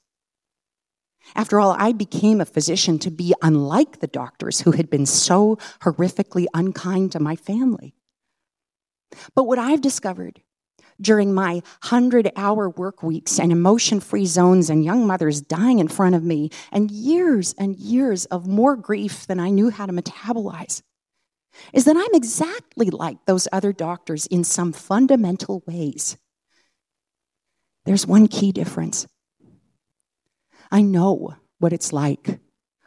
After 1.34 1.58
all, 1.58 1.74
I 1.76 1.90
became 1.90 2.40
a 2.40 2.44
physician 2.44 3.00
to 3.00 3.10
be 3.10 3.34
unlike 3.42 3.98
the 3.98 4.06
doctors 4.06 4.60
who 4.60 4.70
had 4.70 4.88
been 4.88 5.04
so 5.04 5.56
horrifically 5.80 6.46
unkind 6.54 7.10
to 7.10 7.18
my 7.18 7.34
family. 7.34 7.92
But 9.34 9.48
what 9.48 9.58
I've 9.58 9.80
discovered 9.80 10.42
during 11.02 11.34
my 11.34 11.54
100 11.82 12.30
hour 12.36 12.70
work 12.70 13.02
weeks 13.02 13.38
and 13.38 13.52
emotion 13.52 14.00
free 14.00 14.26
zones 14.26 14.70
and 14.70 14.84
young 14.84 15.06
mothers 15.06 15.40
dying 15.40 15.78
in 15.78 15.88
front 15.88 16.14
of 16.14 16.22
me 16.22 16.50
and 16.70 16.90
years 16.90 17.54
and 17.58 17.76
years 17.76 18.24
of 18.26 18.46
more 18.46 18.76
grief 18.76 19.26
than 19.26 19.40
I 19.40 19.50
knew 19.50 19.70
how 19.70 19.86
to 19.86 19.92
metabolize 19.92 20.82
is 21.72 21.84
that 21.84 21.96
I'm 21.96 22.14
exactly 22.14 22.90
like 22.90 23.18
those 23.26 23.48
other 23.52 23.72
doctors 23.72 24.26
in 24.26 24.44
some 24.44 24.72
fundamental 24.72 25.62
ways. 25.66 26.16
There's 27.84 28.06
one 28.06 28.28
key 28.28 28.52
difference. 28.52 29.06
I 30.70 30.82
know 30.82 31.34
what 31.58 31.72
it's 31.72 31.92
like 31.92 32.38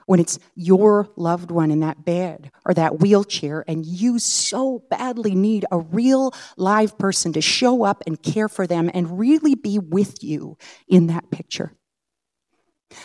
when 0.05 0.19
it's 0.19 0.39
your 0.55 1.09
loved 1.15 1.51
one 1.51 1.71
in 1.71 1.79
that 1.79 2.05
bed 2.05 2.51
or 2.65 2.73
that 2.73 2.99
wheelchair 2.99 3.63
and 3.67 3.85
you 3.85 4.19
so 4.19 4.83
badly 4.89 5.35
need 5.35 5.65
a 5.71 5.79
real 5.79 6.33
live 6.57 6.97
person 6.97 7.33
to 7.33 7.41
show 7.41 7.83
up 7.83 8.03
and 8.05 8.21
care 8.21 8.49
for 8.49 8.67
them 8.67 8.89
and 8.93 9.17
really 9.17 9.55
be 9.55 9.79
with 9.79 10.23
you 10.23 10.57
in 10.87 11.07
that 11.07 11.31
picture. 11.31 11.73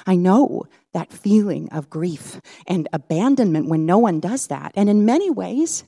I 0.07 0.17
know 0.17 0.65
that 0.93 1.13
feeling 1.13 1.69
of 1.71 1.91
grief 1.91 2.41
and 2.67 2.89
abandonment 2.93 3.69
when 3.69 3.87
no 3.87 3.99
one 3.99 4.21
does 4.21 4.49
that. 4.49 4.73
And 4.75 4.89
in 4.89 5.05
many 5.05 5.31
ways, 5.31 5.85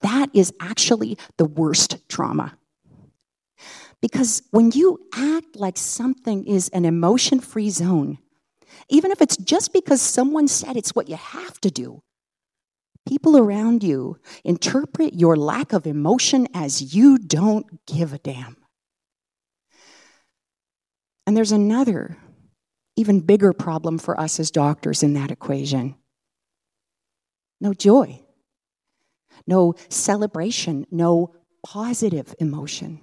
that 0.00 0.30
is 0.34 0.52
actually 0.60 1.16
the 1.36 1.44
worst 1.44 1.96
trauma. 2.08 2.58
Because 4.00 4.42
when 4.50 4.72
you 4.72 5.00
act 5.14 5.56
like 5.56 5.78
something 5.78 6.46
is 6.46 6.68
an 6.70 6.84
emotion 6.84 7.40
free 7.40 7.70
zone, 7.70 8.18
even 8.88 9.10
if 9.10 9.20
it's 9.20 9.36
just 9.36 9.72
because 9.72 10.00
someone 10.00 10.48
said 10.48 10.76
it's 10.76 10.94
what 10.94 11.08
you 11.08 11.16
have 11.16 11.60
to 11.60 11.70
do. 11.70 12.02
People 13.06 13.36
around 13.36 13.84
you 13.84 14.18
interpret 14.44 15.14
your 15.14 15.36
lack 15.36 15.72
of 15.72 15.86
emotion 15.86 16.48
as 16.54 16.94
you 16.94 17.18
don't 17.18 17.86
give 17.86 18.12
a 18.12 18.18
damn. 18.18 18.56
And 21.26 21.36
there's 21.36 21.52
another, 21.52 22.16
even 22.96 23.20
bigger 23.20 23.52
problem 23.52 23.98
for 23.98 24.18
us 24.18 24.38
as 24.40 24.50
doctors 24.50 25.02
in 25.02 25.14
that 25.14 25.30
equation 25.30 25.96
no 27.58 27.72
joy, 27.72 28.20
no 29.46 29.74
celebration, 29.88 30.86
no 30.90 31.34
positive 31.64 32.34
emotion. 32.38 33.00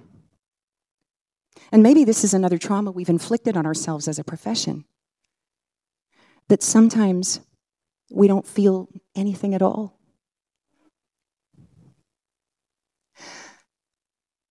And 1.71 1.81
maybe 1.81 2.03
this 2.03 2.23
is 2.23 2.35
another 2.35 2.59
trauma 2.59 2.91
we've 2.91 3.09
inflicted 3.09 3.57
on 3.57 3.65
ourselves 3.65 4.07
as 4.07 4.19
a 4.19 4.23
profession 4.23 4.85
that 6.53 6.61
sometimes 6.61 7.39
we 8.11 8.27
don't 8.27 8.45
feel 8.45 8.87
anything 9.15 9.55
at 9.55 9.63
all. 9.63 9.97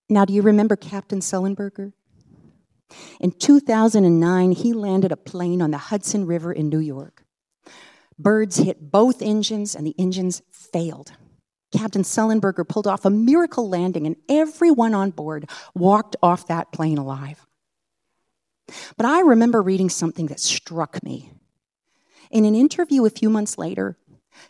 Now, 0.09 0.25
do 0.25 0.33
you 0.33 0.41
remember 0.41 0.75
Captain 0.75 1.21
Sullenberger? 1.21 1.93
In 3.21 3.31
2009, 3.31 4.51
he 4.51 4.73
landed 4.73 5.13
a 5.13 5.15
plane 5.15 5.61
on 5.61 5.71
the 5.71 5.77
Hudson 5.77 6.25
River 6.25 6.51
in 6.51 6.67
New 6.67 6.79
York. 6.79 7.23
Birds 8.19 8.57
hit 8.57 8.91
both 8.91 9.21
engines, 9.21 9.73
and 9.73 9.87
the 9.87 9.95
engines 9.97 10.41
failed. 10.51 11.13
Captain 11.71 12.03
Sullenberger 12.03 12.67
pulled 12.67 12.85
off 12.85 13.05
a 13.05 13.09
miracle 13.09 13.69
landing, 13.69 14.05
and 14.05 14.17
everyone 14.27 14.93
on 14.93 15.11
board 15.11 15.49
walked 15.73 16.17
off 16.21 16.47
that 16.47 16.73
plane 16.73 16.97
alive. 16.97 17.47
But 18.97 19.05
I 19.05 19.21
remember 19.21 19.61
reading 19.61 19.89
something 19.89 20.25
that 20.27 20.41
struck 20.41 21.01
me. 21.01 21.31
In 22.33 22.45
an 22.45 22.55
interview 22.55 23.05
a 23.05 23.11
few 23.11 23.29
months 23.29 23.59
later, 23.59 23.95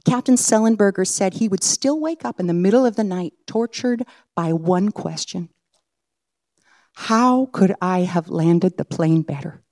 Captain 0.06 0.36
Sullenberger 0.36 1.06
said 1.06 1.34
he 1.34 1.50
would 1.50 1.64
still 1.64 2.00
wake 2.00 2.24
up 2.24 2.40
in 2.40 2.48
the 2.48 2.54
middle 2.54 2.86
of 2.86 2.96
the 2.96 3.04
night 3.04 3.34
tortured 3.46 4.04
by 4.34 4.54
one 4.54 4.90
question 4.90 5.50
How 6.94 7.50
could 7.52 7.76
I 7.82 8.00
have 8.04 8.30
landed 8.30 8.78
the 8.78 8.86
plane 8.86 9.22
better? 9.22 9.64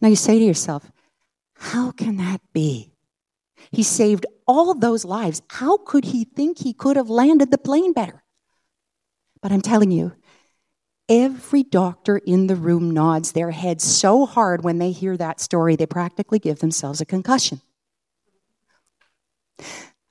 Now 0.00 0.08
you 0.08 0.16
say 0.16 0.38
to 0.38 0.44
yourself, 0.44 0.90
How 1.58 1.90
can 1.90 2.16
that 2.16 2.40
be? 2.54 2.90
He 3.70 3.82
saved 3.82 4.24
all 4.46 4.72
those 4.72 5.04
lives. 5.04 5.42
How 5.50 5.76
could 5.76 6.06
he 6.06 6.24
think 6.24 6.60
he 6.60 6.72
could 6.72 6.96
have 6.96 7.10
landed 7.10 7.50
the 7.50 7.58
plane 7.58 7.92
better? 7.92 8.24
But 9.42 9.52
I'm 9.52 9.60
telling 9.60 9.90
you, 9.90 10.12
every 11.08 11.62
doctor 11.62 12.18
in 12.18 12.46
the 12.46 12.56
room 12.56 12.90
nods 12.90 13.32
their 13.32 13.50
head 13.50 13.80
so 13.80 14.26
hard 14.26 14.62
when 14.62 14.78
they 14.78 14.92
hear 14.92 15.16
that 15.16 15.40
story, 15.40 15.76
they 15.76 15.86
practically 15.86 16.38
give 16.38 16.58
themselves 16.58 17.00
a 17.00 17.06
concussion. 17.06 17.60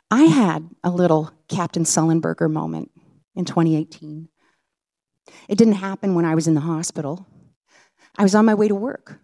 I 0.09 0.23
had 0.23 0.69
a 0.83 0.89
little 0.89 1.31
Captain 1.47 1.83
Sullenberger 1.83 2.49
moment 2.49 2.91
in 3.35 3.45
2018. 3.45 4.29
It 5.47 5.57
didn't 5.57 5.73
happen 5.73 6.15
when 6.15 6.25
I 6.25 6.35
was 6.35 6.47
in 6.47 6.55
the 6.55 6.61
hospital. 6.61 7.27
I 8.17 8.23
was 8.23 8.33
on 8.33 8.45
my 8.45 8.53
way 8.53 8.67
to 8.67 8.75
work. 8.75 9.19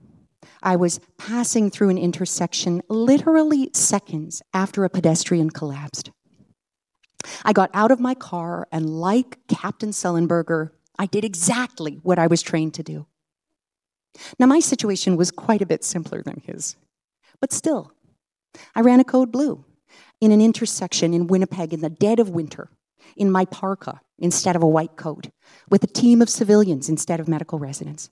I 0.62 0.76
was 0.76 1.00
passing 1.18 1.70
through 1.70 1.90
an 1.90 1.98
intersection 1.98 2.82
literally 2.90 3.70
seconds 3.74 4.42
after 4.54 4.84
a 4.84 4.90
pedestrian 4.90 5.50
collapsed. 5.50 6.12
I 7.46 7.54
got 7.54 7.70
out 7.74 7.92
of 7.92 8.00
my 8.00 8.14
car 8.14 8.68
and, 8.72 8.90
like 8.90 9.40
Captain 9.48 9.92
Sullenberger, 9.92 10.72
I 10.98 11.06
did 11.06 11.26
exactly 11.26 12.00
what 12.04 12.20
I 12.20 12.28
was 12.28 12.42
trained 12.42 12.74
to 12.76 12.84
do. 12.84 13.08
Now, 14.38 14.46
my 14.46 14.60
situation 14.60 15.18
was 15.18 15.32
quite 15.32 15.62
a 15.62 15.66
bit 15.66 15.84
simpler 15.84 16.22
than 16.22 16.42
his, 16.46 16.76
but 17.42 17.52
still, 17.52 17.94
I 18.76 18.82
ran 18.82 19.00
a 19.00 19.04
code 19.04 19.32
blue 19.32 19.66
in 20.22 20.32
an 20.32 20.42
intersection 20.42 21.14
in 21.14 21.28
Winnipeg 21.28 21.74
in 21.74 21.82
the 21.82 21.90
dead 21.90 22.20
of 22.20 22.30
winter 22.30 22.70
in 23.18 23.32
my 23.32 23.46
parka 23.46 24.02
instead 24.20 24.56
of 24.56 24.64
a 24.64 24.68
white 24.68 24.96
coat 24.96 25.30
with 25.70 25.84
a 25.84 25.88
team 25.88 26.22
of 26.22 26.30
civilians 26.30 26.90
instead 26.90 27.20
of 27.20 27.28
medical 27.28 27.60
residents. 27.60 28.10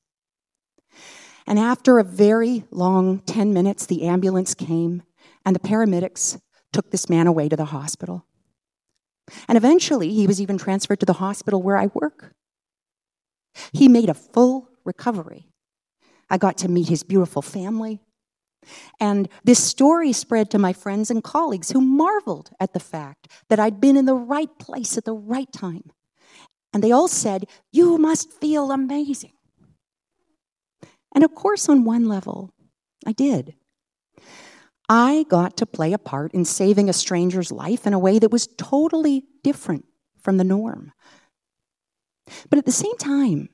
And 1.47 1.57
after 1.57 1.99
a 1.99 2.03
very 2.03 2.65
long 2.71 3.19
10 3.19 3.53
minutes, 3.53 3.85
the 3.85 4.03
ambulance 4.03 4.53
came 4.53 5.03
and 5.45 5.55
the 5.55 5.59
paramedics 5.59 6.39
took 6.71 6.91
this 6.91 7.09
man 7.09 7.27
away 7.27 7.49
to 7.49 7.55
the 7.55 7.65
hospital. 7.65 8.25
And 9.47 9.57
eventually, 9.57 10.13
he 10.13 10.27
was 10.27 10.41
even 10.41 10.57
transferred 10.57 10.99
to 10.99 11.05
the 11.05 11.13
hospital 11.13 11.61
where 11.61 11.77
I 11.77 11.87
work. 11.93 12.33
He 13.73 13.87
made 13.87 14.09
a 14.09 14.13
full 14.13 14.69
recovery. 14.85 15.47
I 16.29 16.37
got 16.37 16.57
to 16.59 16.69
meet 16.69 16.87
his 16.87 17.03
beautiful 17.03 17.41
family. 17.41 18.01
And 18.99 19.27
this 19.43 19.63
story 19.63 20.13
spread 20.13 20.51
to 20.51 20.59
my 20.59 20.71
friends 20.71 21.09
and 21.09 21.23
colleagues 21.23 21.71
who 21.71 21.81
marveled 21.81 22.51
at 22.59 22.73
the 22.73 22.79
fact 22.79 23.27
that 23.49 23.59
I'd 23.59 23.81
been 23.81 23.97
in 23.97 24.05
the 24.05 24.15
right 24.15 24.49
place 24.59 24.97
at 24.97 25.05
the 25.05 25.13
right 25.13 25.51
time. 25.51 25.91
And 26.73 26.83
they 26.83 26.91
all 26.91 27.07
said, 27.07 27.45
You 27.71 27.97
must 27.97 28.31
feel 28.31 28.71
amazing. 28.71 29.33
And 31.13 31.23
of 31.23 31.35
course, 31.35 31.67
on 31.67 31.83
one 31.83 32.07
level, 32.07 32.53
I 33.05 33.11
did. 33.11 33.55
I 34.87 35.25
got 35.29 35.57
to 35.57 35.65
play 35.65 35.93
a 35.93 35.97
part 35.97 36.33
in 36.33 36.45
saving 36.45 36.89
a 36.89 36.93
stranger's 36.93 37.51
life 37.51 37.87
in 37.87 37.93
a 37.93 37.99
way 37.99 38.19
that 38.19 38.31
was 38.31 38.47
totally 38.57 39.23
different 39.43 39.85
from 40.19 40.37
the 40.37 40.43
norm. 40.43 40.91
But 42.49 42.59
at 42.59 42.65
the 42.65 42.71
same 42.71 42.97
time, 42.97 43.49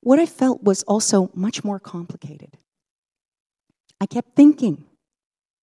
what 0.00 0.18
I 0.18 0.26
felt 0.26 0.62
was 0.62 0.82
also 0.84 1.30
much 1.34 1.62
more 1.64 1.78
complicated. 1.78 2.56
I 4.00 4.06
kept 4.06 4.34
thinking, 4.34 4.86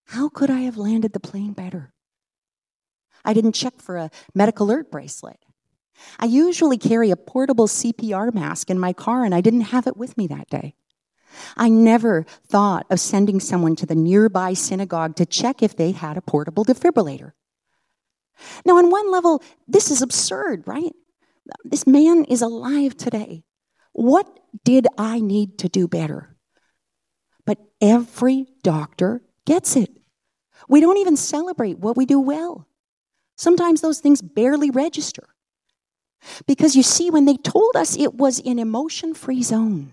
how 0.06 0.28
could 0.28 0.50
I 0.50 0.60
have 0.60 0.76
landed 0.76 1.12
the 1.12 1.20
plane 1.20 1.52
better? 1.52 1.92
I 3.24 3.32
didn't 3.32 3.52
check 3.52 3.82
for 3.82 3.96
a 3.96 4.10
medical 4.34 4.66
alert 4.66 4.90
bracelet. 4.90 5.38
I 6.18 6.26
usually 6.26 6.78
carry 6.78 7.10
a 7.10 7.16
portable 7.16 7.66
CPR 7.66 8.32
mask 8.32 8.70
in 8.70 8.78
my 8.78 8.92
car, 8.92 9.24
and 9.24 9.34
I 9.34 9.40
didn't 9.40 9.72
have 9.72 9.86
it 9.86 9.96
with 9.96 10.16
me 10.16 10.28
that 10.28 10.48
day. 10.48 10.74
I 11.56 11.68
never 11.68 12.24
thought 12.46 12.86
of 12.90 13.00
sending 13.00 13.40
someone 13.40 13.76
to 13.76 13.86
the 13.86 13.94
nearby 13.94 14.54
synagogue 14.54 15.16
to 15.16 15.26
check 15.26 15.62
if 15.62 15.76
they 15.76 15.90
had 15.90 16.16
a 16.16 16.22
portable 16.22 16.64
defibrillator. 16.64 17.32
Now, 18.64 18.78
on 18.78 18.90
one 18.90 19.10
level, 19.10 19.42
this 19.66 19.90
is 19.90 20.00
absurd, 20.00 20.66
right? 20.66 20.92
This 21.64 21.86
man 21.86 22.24
is 22.24 22.42
alive 22.42 22.96
today. 22.96 23.44
What 23.92 24.26
did 24.64 24.86
I 24.96 25.20
need 25.20 25.58
to 25.58 25.68
do 25.68 25.88
better? 25.88 26.36
But 27.46 27.58
every 27.80 28.46
doctor 28.62 29.22
gets 29.46 29.76
it. 29.76 29.90
We 30.68 30.80
don't 30.80 30.98
even 30.98 31.16
celebrate 31.16 31.78
what 31.78 31.96
we 31.96 32.06
do 32.06 32.20
well. 32.20 32.66
Sometimes 33.36 33.80
those 33.80 34.00
things 34.00 34.20
barely 34.20 34.70
register. 34.70 35.28
Because 36.46 36.74
you 36.74 36.82
see, 36.82 37.10
when 37.10 37.24
they 37.24 37.36
told 37.36 37.76
us 37.76 37.96
it 37.96 38.14
was 38.14 38.40
an 38.40 38.58
emotion 38.58 39.14
free 39.14 39.42
zone, 39.42 39.92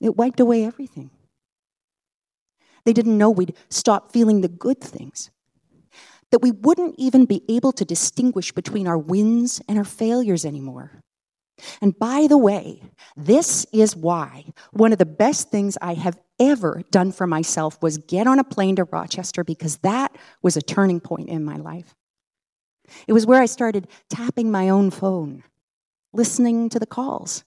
it 0.00 0.16
wiped 0.16 0.40
away 0.40 0.64
everything. 0.64 1.10
They 2.84 2.94
didn't 2.94 3.18
know 3.18 3.30
we'd 3.30 3.56
stop 3.68 4.10
feeling 4.12 4.40
the 4.40 4.48
good 4.48 4.80
things, 4.80 5.30
that 6.30 6.42
we 6.42 6.50
wouldn't 6.50 6.94
even 6.98 7.24
be 7.24 7.42
able 7.48 7.72
to 7.72 7.84
distinguish 7.84 8.52
between 8.52 8.86
our 8.86 8.98
wins 8.98 9.60
and 9.68 9.78
our 9.78 9.84
failures 9.84 10.44
anymore. 10.44 11.02
And 11.82 11.98
by 11.98 12.26
the 12.28 12.38
way, 12.38 12.82
this 13.16 13.66
is 13.72 13.94
why 13.94 14.46
one 14.72 14.92
of 14.92 14.98
the 14.98 15.06
best 15.06 15.50
things 15.50 15.76
I 15.80 15.94
have 15.94 16.18
ever 16.38 16.82
done 16.90 17.12
for 17.12 17.26
myself 17.26 17.80
was 17.82 17.98
get 17.98 18.26
on 18.26 18.38
a 18.38 18.44
plane 18.44 18.76
to 18.76 18.84
Rochester 18.84 19.44
because 19.44 19.78
that 19.78 20.16
was 20.42 20.56
a 20.56 20.62
turning 20.62 21.00
point 21.00 21.28
in 21.28 21.44
my 21.44 21.56
life. 21.56 21.94
It 23.06 23.12
was 23.12 23.26
where 23.26 23.40
I 23.40 23.46
started 23.46 23.88
tapping 24.08 24.50
my 24.50 24.68
own 24.68 24.90
phone, 24.90 25.44
listening 26.12 26.68
to 26.70 26.78
the 26.78 26.86
calls. 26.86 27.44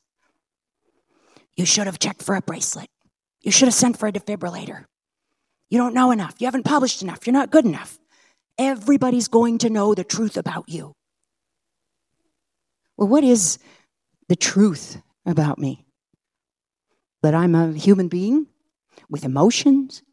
You 1.55 1.65
should 1.65 1.85
have 1.85 1.99
checked 1.99 2.23
for 2.23 2.35
a 2.35 2.41
bracelet. 2.41 2.89
You 3.41 3.51
should 3.51 3.67
have 3.67 3.75
sent 3.75 3.97
for 3.97 4.07
a 4.07 4.11
defibrillator. 4.11 4.85
You 5.69 5.77
don't 5.77 5.93
know 5.93 6.11
enough. 6.11 6.35
You 6.39 6.47
haven't 6.47 6.63
published 6.63 7.01
enough. 7.01 7.25
You're 7.25 7.33
not 7.33 7.51
good 7.51 7.65
enough. 7.65 7.99
Everybody's 8.57 9.27
going 9.27 9.57
to 9.59 9.69
know 9.69 9.93
the 9.93 10.03
truth 10.03 10.37
about 10.37 10.69
you. 10.69 10.93
Well, 12.97 13.07
what 13.07 13.23
is 13.23 13.57
the 14.29 14.35
truth 14.35 15.01
about 15.25 15.57
me? 15.57 15.85
That 17.21 17.33
I'm 17.33 17.55
a 17.55 17.73
human 17.73 18.09
being 18.09 18.47
with 19.09 19.23
emotions 19.23 20.03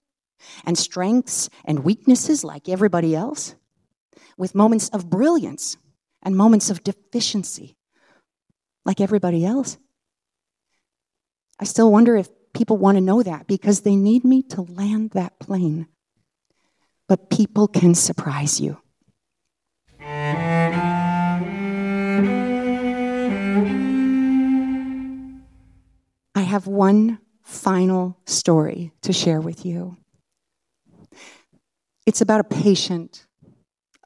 and 0.65 0.79
strengths 0.79 1.51
and 1.65 1.85
weaknesses 1.85 2.45
like 2.45 2.69
everybody 2.69 3.15
else, 3.15 3.55
with 4.39 4.55
moments 4.55 4.89
of 4.89 5.11
brilliance 5.11 5.77
and 6.23 6.37
moments 6.37 6.71
of 6.71 6.83
deficiency 6.83 7.77
like 8.85 9.01
everybody 9.01 9.45
else. 9.45 9.79
I 11.59 11.65
still 11.65 11.93
wonder 11.93 12.17
if 12.17 12.29
people 12.55 12.79
want 12.79 12.97
to 12.97 13.03
know 13.03 13.23
that 13.23 13.47
because 13.47 13.83
they 13.83 13.97
need 13.97 14.25
me 14.25 14.43
to 14.45 14.63
land 14.63 15.11
that 15.11 15.39
plane. 15.39 15.87
But 17.11 17.29
people 17.29 17.67
can 17.67 17.97
surprise 17.97 18.61
you. 18.61 18.79
I 20.01 20.07
have 26.37 26.69
one 26.69 27.19
final 27.43 28.17
story 28.27 28.93
to 29.03 29.13
share 29.13 29.41
with 29.41 29.67
you. 29.67 29.97
It's 32.07 32.21
about 32.21 32.39
a 32.39 32.45
patient, 32.45 33.27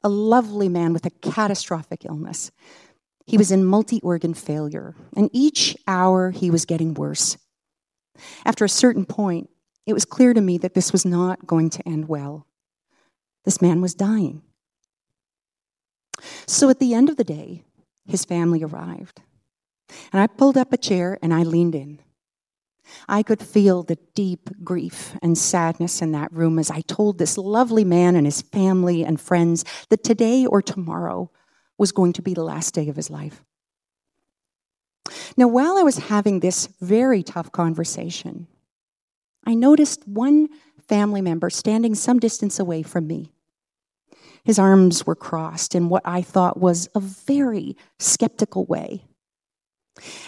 a 0.03 0.09
lovely 0.09 0.67
man 0.67 0.91
with 0.91 1.05
a 1.05 1.11
catastrophic 1.11 2.05
illness. 2.05 2.49
He 3.27 3.37
was 3.37 3.51
in 3.51 3.65
multi 3.65 4.01
organ 4.01 4.33
failure, 4.33 4.95
and 5.15 5.29
each 5.31 5.77
hour 5.87 6.31
he 6.31 6.49
was 6.49 6.65
getting 6.65 6.95
worse. 6.95 7.37
After 8.45 8.65
a 8.65 8.69
certain 8.69 9.05
point, 9.05 9.51
it 9.85 9.93
was 9.93 10.05
clear 10.05 10.33
to 10.33 10.41
me 10.41 10.57
that 10.57 10.73
this 10.73 10.91
was 10.91 11.05
not 11.05 11.45
going 11.45 11.69
to 11.69 11.87
end 11.87 12.07
well. 12.07 12.47
This 13.45 13.61
man 13.61 13.81
was 13.81 13.93
dying. 13.93 14.41
So 16.47 16.69
at 16.69 16.79
the 16.79 16.93
end 16.93 17.09
of 17.09 17.17
the 17.17 17.23
day, 17.23 17.63
his 18.05 18.25
family 18.25 18.63
arrived. 18.63 19.21
And 20.11 20.21
I 20.21 20.27
pulled 20.27 20.57
up 20.57 20.73
a 20.73 20.77
chair 20.77 21.17
and 21.21 21.33
I 21.33 21.43
leaned 21.43 21.75
in. 21.75 21.99
I 23.07 23.23
could 23.23 23.41
feel 23.41 23.83
the 23.83 23.97
deep 24.13 24.49
grief 24.63 25.15
and 25.21 25.37
sadness 25.37 26.01
in 26.01 26.11
that 26.11 26.31
room 26.31 26.59
as 26.59 26.69
I 26.69 26.81
told 26.81 27.17
this 27.17 27.37
lovely 27.37 27.83
man 27.83 28.15
and 28.15 28.25
his 28.25 28.41
family 28.41 29.03
and 29.03 29.19
friends 29.19 29.65
that 29.89 30.03
today 30.03 30.45
or 30.45 30.61
tomorrow 30.61 31.31
was 31.77 31.91
going 31.91 32.13
to 32.13 32.21
be 32.21 32.33
the 32.33 32.43
last 32.43 32.73
day 32.73 32.89
of 32.89 32.95
his 32.95 33.09
life. 33.09 33.43
Now, 35.37 35.47
while 35.47 35.77
I 35.77 35.83
was 35.83 35.97
having 35.97 36.39
this 36.39 36.67
very 36.79 37.21
tough 37.21 37.51
conversation, 37.51 38.47
I 39.45 39.53
noticed 39.53 40.07
one 40.07 40.47
family 40.87 41.21
member 41.21 41.49
standing 41.49 41.95
some 41.95 42.19
distance 42.19 42.59
away 42.59 42.83
from 42.83 43.07
me. 43.07 43.31
His 44.45 44.59
arms 44.59 45.05
were 45.05 45.15
crossed 45.15 45.73
in 45.73 45.89
what 45.89 46.03
I 46.05 46.21
thought 46.21 46.59
was 46.59 46.87
a 46.95 46.99
very 46.99 47.75
skeptical 47.99 48.65
way. 48.65 49.03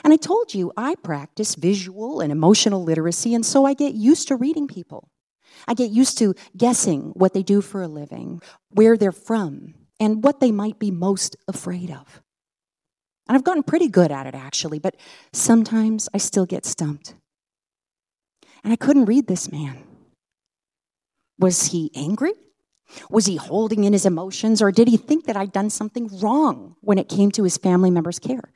And 0.03 0.11
I 0.11 0.17
told 0.17 0.55
you 0.55 0.73
I 0.75 0.95
practice 0.95 1.55
visual 1.55 2.19
and 2.19 2.31
emotional 2.31 2.83
literacy, 2.83 3.35
and 3.35 3.45
so 3.45 3.65
I 3.65 3.73
get 3.73 3.93
used 3.93 4.27
to 4.29 4.35
reading 4.35 4.67
people. 4.67 5.09
I 5.67 5.75
get 5.75 5.91
used 5.91 6.17
to 6.17 6.33
guessing 6.55 7.11
what 7.15 7.33
they 7.33 7.43
do 7.43 7.61
for 7.61 7.81
a 7.81 7.87
living, 7.87 8.41
where 8.69 8.97
they're 8.97 9.11
from, 9.11 9.75
and 9.99 10.23
what 10.23 10.39
they 10.39 10.51
might 10.51 10.79
be 10.79 10.89
most 10.89 11.35
afraid 11.47 11.91
of. 11.91 12.21
And 13.27 13.35
I've 13.35 13.43
gotten 13.43 13.63
pretty 13.63 13.87
good 13.87 14.11
at 14.11 14.25
it, 14.25 14.35
actually, 14.35 14.79
but 14.79 14.95
sometimes 15.31 16.09
I 16.13 16.17
still 16.17 16.45
get 16.45 16.65
stumped. 16.65 17.13
And 18.63 18.73
I 18.73 18.77
couldn't 18.77 19.05
read 19.05 19.27
this 19.27 19.51
man. 19.51 19.83
Was 21.37 21.67
he 21.67 21.91
angry? 21.93 22.33
Was 23.09 23.25
he 23.25 23.35
holding 23.35 23.83
in 23.83 23.93
his 23.93 24.05
emotions, 24.05 24.61
or 24.61 24.71
did 24.71 24.87
he 24.87 24.97
think 24.97 25.25
that 25.25 25.37
I'd 25.37 25.51
done 25.51 25.69
something 25.69 26.09
wrong 26.19 26.75
when 26.81 26.97
it 26.97 27.09
came 27.09 27.31
to 27.31 27.43
his 27.43 27.57
family 27.57 27.91
member's 27.91 28.19
care? 28.19 28.51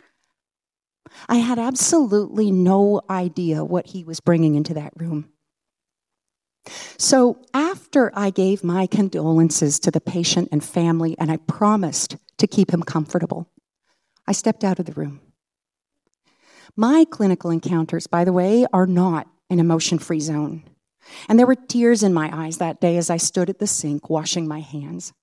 I 1.28 1.38
had 1.38 1.60
absolutely 1.60 2.52
no 2.52 3.02
idea 3.10 3.66
what 3.66 3.88
he 3.88 4.04
was 4.04 4.20
bringing 4.20 4.56
into 4.56 4.74
that 4.76 4.94
room. 4.96 5.30
So, 6.98 7.40
after 7.54 8.12
I 8.14 8.30
gave 8.30 8.64
my 8.64 8.86
condolences 8.86 9.80
to 9.80 9.92
the 9.92 10.00
patient 10.00 10.50
and 10.52 10.64
family, 10.64 11.16
and 11.18 11.32
I 11.32 11.38
promised 11.38 12.18
to 12.38 12.48
keep 12.48 12.72
him 12.72 12.84
comfortable, 12.84 13.50
I 14.28 14.32
stepped 14.32 14.64
out 14.64 14.80
of 14.80 14.86
the 14.86 14.94
room. 14.94 15.22
My 16.76 17.06
clinical 17.10 17.50
encounters, 17.50 18.08
by 18.08 18.24
the 18.24 18.32
way, 18.32 18.66
are 18.72 18.88
not 18.88 19.28
an 19.50 19.60
emotion 19.60 19.98
free 20.00 20.20
zone. 20.20 20.64
And 21.28 21.38
there 21.38 21.48
were 21.48 21.56
tears 21.56 22.04
in 22.04 22.14
my 22.14 22.30
eyes 22.32 22.58
that 22.58 22.80
day 22.80 22.98
as 22.98 23.10
I 23.10 23.18
stood 23.18 23.50
at 23.50 23.60
the 23.60 23.68
sink 23.68 24.10
washing 24.10 24.48
my 24.48 24.60
hands. 24.60 25.14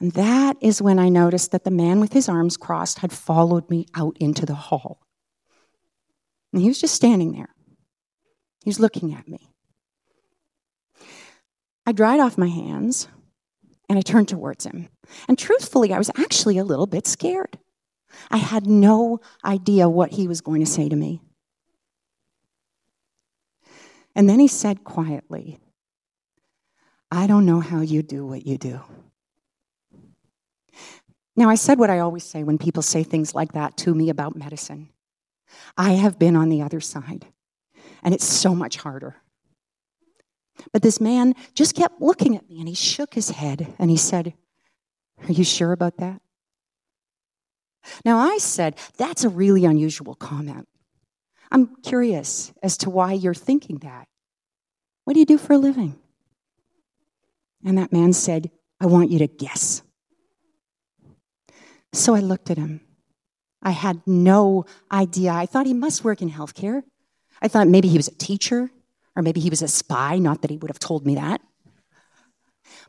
And 0.00 0.12
that 0.12 0.56
is 0.60 0.82
when 0.82 0.98
I 0.98 1.08
noticed 1.08 1.52
that 1.52 1.64
the 1.64 1.70
man 1.70 2.00
with 2.00 2.12
his 2.12 2.28
arms 2.28 2.56
crossed 2.56 2.98
had 2.98 3.12
followed 3.12 3.70
me 3.70 3.86
out 3.94 4.16
into 4.18 4.44
the 4.44 4.54
hall. 4.54 5.00
And 6.52 6.62
he 6.62 6.68
was 6.68 6.80
just 6.80 6.94
standing 6.94 7.32
there. 7.32 7.54
He 8.64 8.68
was 8.68 8.80
looking 8.80 9.14
at 9.14 9.28
me. 9.28 9.48
I 11.86 11.92
dried 11.92 12.20
off 12.20 12.36
my 12.36 12.48
hands 12.48 13.08
and 13.88 13.98
I 13.98 14.02
turned 14.02 14.28
towards 14.28 14.66
him. 14.66 14.88
And 15.28 15.38
truthfully, 15.38 15.92
I 15.92 15.98
was 15.98 16.10
actually 16.18 16.58
a 16.58 16.64
little 16.64 16.86
bit 16.86 17.06
scared. 17.06 17.58
I 18.30 18.38
had 18.38 18.66
no 18.66 19.20
idea 19.44 19.88
what 19.88 20.12
he 20.12 20.26
was 20.26 20.40
going 20.40 20.60
to 20.60 20.70
say 20.70 20.88
to 20.88 20.96
me. 20.96 21.20
And 24.16 24.28
then 24.30 24.40
he 24.40 24.48
said 24.48 24.82
quietly, 24.82 25.58
I 27.10 27.26
don't 27.26 27.44
know 27.44 27.60
how 27.60 27.82
you 27.82 28.02
do 28.02 28.26
what 28.26 28.46
you 28.46 28.56
do. 28.56 28.80
Now, 31.36 31.50
I 31.50 31.54
said 31.54 31.78
what 31.78 31.90
I 31.90 31.98
always 31.98 32.24
say 32.24 32.42
when 32.42 32.56
people 32.56 32.82
say 32.82 33.02
things 33.02 33.34
like 33.34 33.52
that 33.52 33.76
to 33.78 33.94
me 33.94 34.08
about 34.08 34.34
medicine. 34.34 34.88
I 35.76 35.92
have 35.92 36.18
been 36.18 36.34
on 36.34 36.48
the 36.48 36.62
other 36.62 36.80
side, 36.80 37.26
and 38.02 38.14
it's 38.14 38.24
so 38.24 38.54
much 38.54 38.78
harder. 38.78 39.16
But 40.72 40.80
this 40.80 40.98
man 40.98 41.34
just 41.52 41.74
kept 41.74 42.00
looking 42.00 42.36
at 42.36 42.48
me 42.48 42.58
and 42.58 42.68
he 42.68 42.74
shook 42.74 43.12
his 43.12 43.28
head 43.28 43.74
and 43.78 43.90
he 43.90 43.98
said, 43.98 44.32
Are 45.28 45.32
you 45.32 45.44
sure 45.44 45.72
about 45.72 45.98
that? 45.98 46.22
Now, 48.02 48.16
I 48.16 48.38
said, 48.38 48.78
That's 48.96 49.24
a 49.24 49.28
really 49.28 49.66
unusual 49.66 50.14
comment. 50.14 50.66
I'm 51.50 51.76
curious 51.82 52.52
as 52.62 52.76
to 52.78 52.90
why 52.90 53.12
you're 53.12 53.34
thinking 53.34 53.78
that. 53.78 54.08
What 55.04 55.14
do 55.14 55.20
you 55.20 55.26
do 55.26 55.38
for 55.38 55.52
a 55.52 55.58
living? 55.58 55.96
And 57.64 57.78
that 57.78 57.92
man 57.92 58.12
said, 58.12 58.50
I 58.80 58.86
want 58.86 59.10
you 59.10 59.18
to 59.20 59.26
guess. 59.26 59.82
So 61.92 62.14
I 62.14 62.20
looked 62.20 62.50
at 62.50 62.58
him. 62.58 62.80
I 63.62 63.70
had 63.70 64.02
no 64.06 64.66
idea. 64.92 65.32
I 65.32 65.46
thought 65.46 65.66
he 65.66 65.74
must 65.74 66.04
work 66.04 66.22
in 66.22 66.30
healthcare. 66.30 66.82
I 67.40 67.48
thought 67.48 67.68
maybe 67.68 67.88
he 67.88 67.96
was 67.96 68.08
a 68.08 68.14
teacher 68.14 68.70
or 69.14 69.22
maybe 69.22 69.40
he 69.40 69.50
was 69.50 69.62
a 69.62 69.68
spy, 69.68 70.18
not 70.18 70.42
that 70.42 70.50
he 70.50 70.58
would 70.58 70.70
have 70.70 70.78
told 70.78 71.06
me 71.06 71.14
that. 71.14 71.40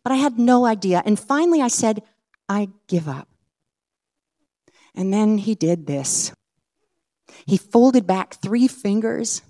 But 0.03 0.12
I 0.12 0.18
had 0.18 0.38
no 0.38 0.66
idea. 0.66 1.01
And 1.05 1.20
finally 1.20 1.62
I 1.62 1.70
said, 1.70 2.03
I 2.49 2.70
give 2.88 3.08
up. 3.08 3.28
And 4.93 5.14
then 5.14 5.38
he 5.38 5.55
did 5.55 5.88
this. 5.88 6.34
He 7.48 7.58
folded 7.58 8.06
back 8.06 8.36
three 8.36 8.68
fingers 8.68 9.41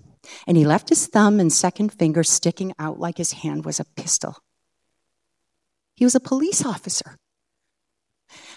and 0.46 0.56
he 0.56 0.64
left 0.64 0.88
his 0.88 1.06
thumb 1.08 1.40
and 1.40 1.52
second 1.52 1.92
finger 1.92 2.22
sticking 2.22 2.72
out 2.78 3.00
like 3.00 3.18
his 3.18 3.32
hand 3.32 3.64
was 3.64 3.80
a 3.80 3.84
pistol. 3.84 4.36
He 5.96 6.04
was 6.04 6.14
a 6.14 6.20
police 6.20 6.64
officer. 6.64 7.18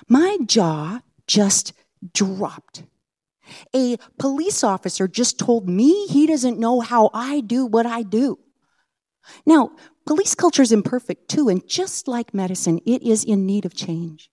My 0.08 0.38
jaw 0.46 1.00
just 1.26 1.74
dropped. 2.14 2.84
A 3.76 3.98
police 4.20 4.64
officer 4.64 5.08
just 5.08 5.40
told 5.40 5.68
me 5.68 6.06
he 6.08 6.28
doesn't 6.28 6.60
know 6.60 6.80
how 6.80 7.10
I 7.14 7.42
do 7.42 7.66
what 7.66 7.88
I 7.88 8.04
do. 8.04 8.38
Now, 9.46 9.72
police 10.06 10.36
culture 10.36 10.62
is 10.62 10.72
imperfect 10.72 11.30
too, 11.30 11.50
and 11.50 11.68
just 11.68 12.08
like 12.08 12.34
medicine, 12.34 12.80
it 12.86 13.02
is 13.02 13.24
in 13.24 13.46
need 13.46 13.66
of 13.66 13.74
change. 13.74 14.30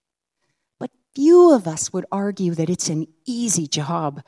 But 0.79 0.91
few 1.15 1.51
of 1.53 1.67
us 1.67 1.91
would 1.91 2.05
argue 2.11 2.53
that 2.55 2.69
it's 2.69 2.89
an 2.89 3.07
easy 3.25 3.67
job. 3.67 4.21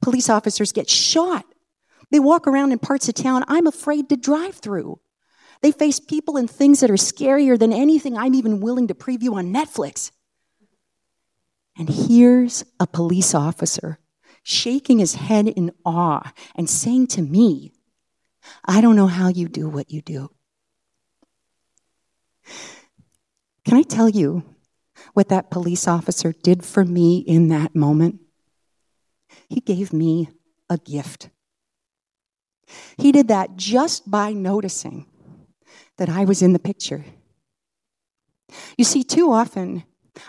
Police 0.00 0.28
officers 0.28 0.72
get 0.72 0.88
shot. 0.88 1.44
They 2.10 2.20
walk 2.20 2.46
around 2.46 2.72
in 2.72 2.78
parts 2.78 3.08
of 3.08 3.14
town 3.14 3.44
I'm 3.48 3.66
afraid 3.66 4.08
to 4.08 4.16
drive 4.16 4.56
through. 4.56 5.00
They 5.60 5.72
face 5.72 5.98
people 5.98 6.36
and 6.36 6.48
things 6.48 6.80
that 6.80 6.90
are 6.90 6.94
scarier 6.94 7.58
than 7.58 7.72
anything 7.72 8.16
I'm 8.16 8.34
even 8.34 8.60
willing 8.60 8.88
to 8.88 8.94
preview 8.94 9.34
on 9.34 9.52
Netflix. 9.52 10.12
And 11.76 11.88
here's 11.88 12.64
a 12.80 12.86
police 12.86 13.34
officer 13.34 13.98
shaking 14.42 14.98
his 14.98 15.14
head 15.14 15.46
in 15.46 15.72
awe 15.84 16.32
and 16.54 16.70
saying 16.70 17.06
to 17.08 17.22
me, 17.22 17.72
I 18.64 18.80
don't 18.80 18.96
know 18.96 19.06
how 19.06 19.28
you 19.28 19.48
do 19.48 19.68
what 19.68 19.90
you 19.90 20.00
do. 20.00 20.30
Can 23.64 23.76
I 23.76 23.82
tell 23.82 24.08
you 24.08 24.42
what 25.12 25.28
that 25.28 25.50
police 25.50 25.86
officer 25.86 26.32
did 26.32 26.64
for 26.64 26.84
me 26.84 27.18
in 27.18 27.48
that 27.48 27.74
moment? 27.76 28.20
He 29.48 29.60
gave 29.60 29.92
me 29.92 30.28
a 30.68 30.78
gift. 30.78 31.30
He 32.98 33.12
did 33.12 33.28
that 33.28 33.56
just 33.56 34.10
by 34.10 34.32
noticing 34.32 35.06
that 35.96 36.08
I 36.08 36.24
was 36.24 36.42
in 36.42 36.52
the 36.52 36.58
picture. 36.58 37.04
You 38.76 38.84
see, 38.84 39.02
too 39.02 39.32
often 39.32 39.84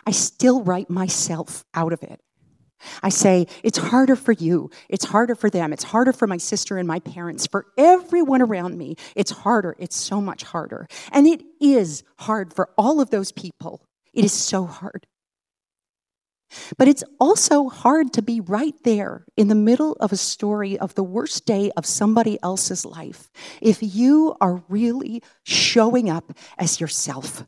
I 0.05 0.11
still 0.11 0.63
write 0.63 0.89
myself 0.89 1.65
out 1.73 1.93
of 1.93 2.03
it. 2.03 2.21
I 3.03 3.09
say, 3.09 3.47
it's 3.61 3.77
harder 3.77 4.15
for 4.15 4.31
you. 4.31 4.69
It's 4.87 5.05
harder 5.05 5.35
for 5.35 5.49
them. 5.49 5.73
It's 5.73 5.83
harder 5.83 6.13
for 6.13 6.27
my 6.27 6.37
sister 6.37 6.77
and 6.77 6.87
my 6.87 6.99
parents, 6.99 7.45
for 7.45 7.65
everyone 7.77 8.41
around 8.41 8.77
me. 8.77 8.95
It's 9.15 9.31
harder. 9.31 9.75
It's 9.79 9.97
so 9.97 10.21
much 10.21 10.43
harder. 10.43 10.87
And 11.11 11.27
it 11.27 11.41
is 11.59 12.03
hard 12.19 12.53
for 12.53 12.69
all 12.77 13.01
of 13.01 13.09
those 13.09 13.33
people. 13.33 13.85
It 14.13 14.23
is 14.23 14.31
so 14.31 14.65
hard. 14.65 15.07
But 16.77 16.87
it's 16.87 17.03
also 17.19 17.69
hard 17.69 18.13
to 18.13 18.21
be 18.21 18.39
right 18.39 18.75
there 18.83 19.25
in 19.37 19.47
the 19.47 19.55
middle 19.55 19.93
of 19.99 20.11
a 20.11 20.17
story 20.17 20.77
of 20.77 20.95
the 20.95 21.03
worst 21.03 21.45
day 21.45 21.71
of 21.77 21.85
somebody 21.85 22.39
else's 22.41 22.85
life 22.85 23.29
if 23.61 23.79
you 23.81 24.35
are 24.41 24.63
really 24.67 25.21
showing 25.43 26.09
up 26.09 26.33
as 26.57 26.79
yourself. 26.81 27.45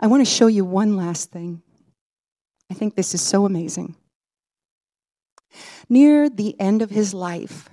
I 0.00 0.06
want 0.06 0.24
to 0.24 0.32
show 0.32 0.46
you 0.46 0.64
one 0.64 0.96
last 0.96 1.30
thing. 1.30 1.62
I 2.70 2.74
think 2.74 2.94
this 2.94 3.14
is 3.14 3.22
so 3.22 3.44
amazing. 3.44 3.96
Near 5.88 6.28
the 6.28 6.54
end 6.60 6.82
of 6.82 6.90
his 6.90 7.14
life, 7.14 7.68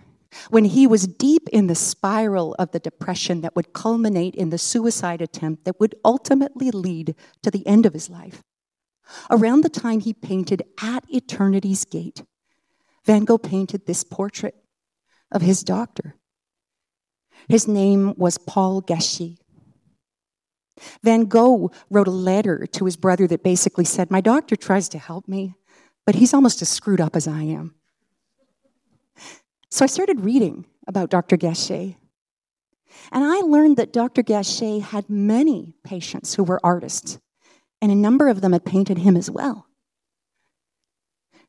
when 0.50 0.66
he 0.66 0.88
was 0.88 1.08
deep 1.08 1.48
in 1.50 1.68
the 1.68 1.76
spiral 1.76 2.56
of 2.60 2.72
the 2.72 2.80
depression 2.80 3.42
that 3.42 3.56
would 3.56 3.74
culminate 3.74 4.36
in 4.36 4.50
the 4.50 4.58
suicide 4.58 5.22
attempt 5.22 5.66
that 5.66 5.80
would 5.80 5.96
ultimately 6.04 6.72
lead 6.72 7.16
to 7.42 7.52
the 7.52 7.66
end 7.68 7.86
of 7.86 7.94
his 7.94 8.10
life, 8.10 8.44
around 9.30 9.62
the 9.62 9.70
time 9.70 10.00
he 10.00 10.14
painted 10.14 10.64
At 10.82 11.06
Eternity's 11.14 11.86
Gate, 11.86 12.24
Van 13.06 13.24
Gogh 13.24 13.38
painted 13.38 13.86
this 13.86 14.04
portrait 14.04 14.56
of 15.32 15.42
his 15.42 15.64
doctor. 15.64 16.16
His 17.48 17.68
name 17.68 18.14
was 18.18 18.38
Paul 18.38 18.82
Gachet. 18.82 19.38
Van 21.04 21.26
Gogh 21.26 21.72
wrote 21.90 22.08
a 22.08 22.12
letter 22.12 22.66
to 22.68 22.86
his 22.86 22.98
brother 22.98 23.28
that 23.28 23.44
basically 23.44 23.86
said, 23.86 24.12
My 24.12 24.22
doctor 24.22 24.56
tries 24.56 24.90
to 24.90 24.98
help 24.98 25.28
me, 25.28 25.56
but 26.06 26.16
he's 26.16 26.34
almost 26.34 26.62
as 26.62 26.70
screwed 26.70 27.00
up 27.00 27.16
as 27.16 27.28
I 27.28 27.44
am. 27.44 27.76
So 29.76 29.84
I 29.84 29.88
started 29.88 30.22
reading 30.22 30.64
about 30.88 31.10
Dr. 31.10 31.36
Gachet. 31.36 31.98
And 33.12 33.24
I 33.26 33.42
learned 33.42 33.76
that 33.76 33.92
Dr. 33.92 34.24
Gachet 34.24 34.80
had 34.80 35.10
many 35.10 35.74
patients 35.84 36.34
who 36.34 36.46
were 36.46 36.66
artists, 36.66 37.20
and 37.82 37.92
a 37.92 37.96
number 37.96 38.30
of 38.30 38.40
them 38.40 38.54
had 38.54 38.64
painted 38.64 39.00
him 39.00 39.18
as 39.18 39.30
well. 39.30 39.68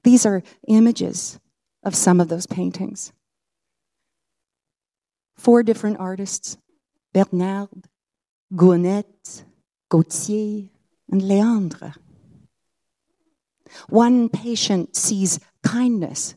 These 0.03 0.27
are 0.27 0.43
images 0.67 1.39
of 1.85 1.95
some 1.95 2.21
of 2.21 2.27
those 2.27 2.49
paintings. 2.49 3.13
Four 5.37 5.63
different 5.63 6.01
artists 6.01 6.59
Bernard, 7.13 7.87
Goeneutte, 8.53 9.45
Gautier, 9.89 10.69
and 11.13 11.23
Leandre. 11.23 11.95
One 13.89 14.29
patient 14.29 14.97
sees 14.97 15.39
kindness, 15.63 16.35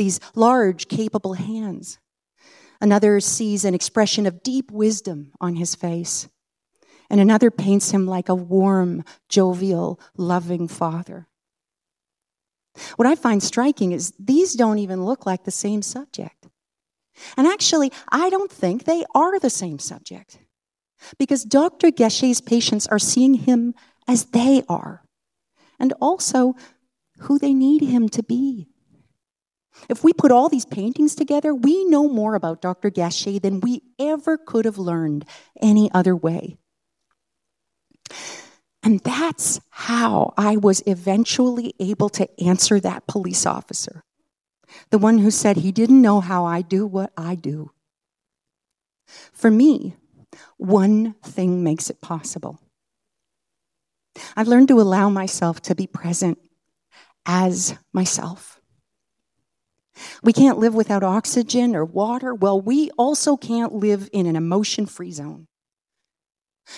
these 0.00 0.18
large, 0.34 0.88
capable 0.88 1.34
hands. 1.34 1.98
Another 2.80 3.20
sees 3.20 3.66
an 3.66 3.74
expression 3.74 4.24
of 4.24 4.42
deep 4.42 4.70
wisdom 4.70 5.30
on 5.42 5.56
his 5.56 5.74
face. 5.74 6.26
And 7.10 7.20
another 7.20 7.50
paints 7.50 7.90
him 7.90 8.06
like 8.06 8.30
a 8.30 8.34
warm, 8.34 9.04
jovial, 9.28 10.00
loving 10.16 10.68
father. 10.68 11.28
What 12.96 13.06
I 13.06 13.14
find 13.14 13.42
striking 13.42 13.92
is 13.92 14.14
these 14.18 14.54
don't 14.54 14.78
even 14.78 15.04
look 15.04 15.26
like 15.26 15.44
the 15.44 15.50
same 15.50 15.82
subject. 15.82 16.48
And 17.36 17.46
actually, 17.46 17.92
I 18.10 18.30
don't 18.30 18.50
think 18.50 18.84
they 18.84 19.04
are 19.14 19.38
the 19.38 19.50
same 19.50 19.78
subject. 19.78 20.38
Because 21.18 21.44
Dr. 21.44 21.90
Gachet's 21.90 22.40
patients 22.40 22.86
are 22.86 22.98
seeing 22.98 23.34
him 23.34 23.74
as 24.08 24.26
they 24.26 24.62
are, 24.66 25.02
and 25.78 25.92
also 26.00 26.54
who 27.18 27.38
they 27.38 27.52
need 27.52 27.82
him 27.82 28.08
to 28.08 28.22
be. 28.22 28.70
If 29.88 30.04
we 30.04 30.12
put 30.12 30.30
all 30.30 30.48
these 30.48 30.64
paintings 30.64 31.14
together, 31.14 31.54
we 31.54 31.84
know 31.84 32.08
more 32.08 32.34
about 32.34 32.62
Dr. 32.62 32.90
Gachet 32.90 33.40
than 33.40 33.60
we 33.60 33.82
ever 33.98 34.36
could 34.36 34.64
have 34.64 34.78
learned 34.78 35.24
any 35.60 35.90
other 35.92 36.14
way. 36.14 36.56
And 38.82 39.00
that's 39.00 39.60
how 39.70 40.32
I 40.36 40.56
was 40.56 40.82
eventually 40.86 41.74
able 41.78 42.08
to 42.10 42.28
answer 42.42 42.80
that 42.80 43.06
police 43.06 43.44
officer, 43.46 44.02
the 44.90 44.98
one 44.98 45.18
who 45.18 45.30
said 45.30 45.58
he 45.58 45.72
didn't 45.72 46.00
know 46.00 46.20
how 46.20 46.44
I 46.44 46.62
do 46.62 46.86
what 46.86 47.12
I 47.16 47.34
do. 47.34 47.72
For 49.32 49.50
me, 49.50 49.96
one 50.56 51.14
thing 51.22 51.62
makes 51.62 51.90
it 51.90 52.00
possible. 52.00 52.60
I've 54.36 54.48
learned 54.48 54.68
to 54.68 54.80
allow 54.80 55.08
myself 55.08 55.60
to 55.62 55.74
be 55.74 55.86
present 55.86 56.38
as 57.26 57.74
myself. 57.92 58.59
We 60.22 60.32
can't 60.32 60.58
live 60.58 60.74
without 60.74 61.02
oxygen 61.02 61.74
or 61.74 61.84
water. 61.84 62.34
Well, 62.34 62.60
we 62.60 62.90
also 62.92 63.36
can't 63.36 63.74
live 63.74 64.08
in 64.12 64.26
an 64.26 64.36
emotion 64.36 64.86
free 64.86 65.12
zone. 65.12 65.46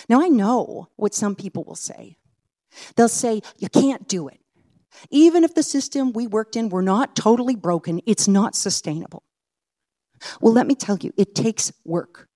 Now, 0.09 0.23
I 0.23 0.29
know 0.29 0.89
what 0.97 1.15
some 1.15 1.35
people 1.35 1.65
will 1.65 1.75
say. 1.75 2.17
They'll 2.97 3.09
say, 3.09 3.43
you 3.59 3.69
can't 3.69 4.09
do 4.09 4.29
it. 4.29 4.41
Even 5.11 5.45
if 5.45 5.55
the 5.55 5.63
system 5.63 6.13
we 6.13 6.27
worked 6.27 6.57
in 6.57 6.69
were 6.69 6.83
not 6.83 7.17
totally 7.17 7.57
broken, 7.57 8.01
it's 8.07 8.29
not 8.29 8.55
sustainable. 8.55 9.23
Well, 10.41 10.53
let 10.53 10.67
me 10.67 10.75
tell 10.75 10.99
you, 10.99 11.13
it 11.17 11.35
takes 11.35 11.73
work, 11.85 12.29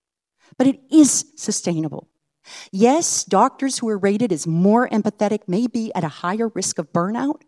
but 0.58 0.66
it 0.66 0.80
is 0.90 1.26
sustainable. 1.36 2.08
Yes, 2.72 3.24
doctors 3.24 3.78
who 3.78 3.88
are 3.88 3.98
rated 3.98 4.32
as 4.32 4.46
more 4.46 4.88
empathetic 4.88 5.40
may 5.48 5.66
be 5.66 5.92
at 5.94 6.04
a 6.04 6.08
higher 6.08 6.48
risk 6.48 6.78
of 6.78 6.92
burnout, 6.92 7.42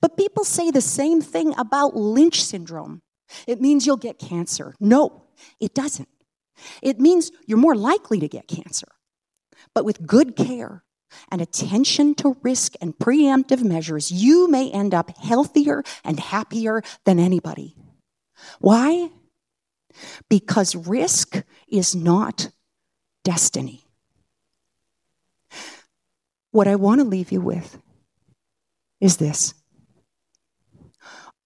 but 0.00 0.16
people 0.16 0.44
say 0.44 0.70
the 0.70 0.80
same 0.80 1.20
thing 1.20 1.54
about 1.58 1.96
Lynch 1.96 2.42
syndrome. 2.42 3.02
It 3.46 3.60
means 3.60 3.86
you'll 3.86 3.96
get 3.96 4.18
cancer. 4.18 4.74
No, 4.80 5.24
it 5.60 5.74
doesn't. 5.74 6.08
It 6.82 7.00
means 7.00 7.30
you're 7.46 7.58
more 7.58 7.76
likely 7.76 8.18
to 8.20 8.28
get 8.28 8.48
cancer. 8.48 8.88
But 9.74 9.84
with 9.84 10.06
good 10.06 10.36
care 10.36 10.84
and 11.30 11.40
attention 11.40 12.14
to 12.16 12.36
risk 12.42 12.74
and 12.80 12.96
preemptive 12.96 13.62
measures, 13.62 14.10
you 14.10 14.48
may 14.48 14.70
end 14.70 14.94
up 14.94 15.16
healthier 15.16 15.82
and 16.04 16.18
happier 16.18 16.82
than 17.04 17.18
anybody. 17.18 17.76
Why? 18.58 19.10
Because 20.28 20.74
risk 20.74 21.42
is 21.68 21.94
not 21.94 22.50
destiny. 23.24 23.84
What 26.52 26.68
I 26.68 26.76
want 26.76 27.00
to 27.00 27.06
leave 27.06 27.32
you 27.32 27.40
with 27.40 27.78
is 29.00 29.16
this 29.18 29.54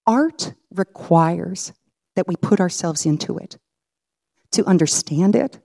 art 0.07 0.53
requires 0.71 1.73
that 2.15 2.27
we 2.27 2.35
put 2.35 2.59
ourselves 2.59 3.05
into 3.05 3.37
it 3.37 3.57
to 4.51 4.65
understand 4.65 5.35
it, 5.35 5.59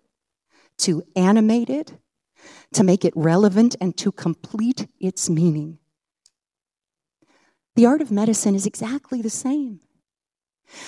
to 0.79 1.03
animate 1.15 1.71
it, 1.71 1.93
to 2.73 2.83
make 2.83 3.05
it 3.05 3.13
relevant, 3.15 3.77
and 3.81 3.97
to 3.97 4.11
complete 4.11 4.89
its 4.99 5.31
meaning. 5.31 5.79
The 7.77 7.87
art 7.87 8.01
of 8.01 8.11
medicine 8.11 8.55
is 8.55 8.67
exactly 8.67 9.23
the 9.23 9.31
same. 9.31 9.81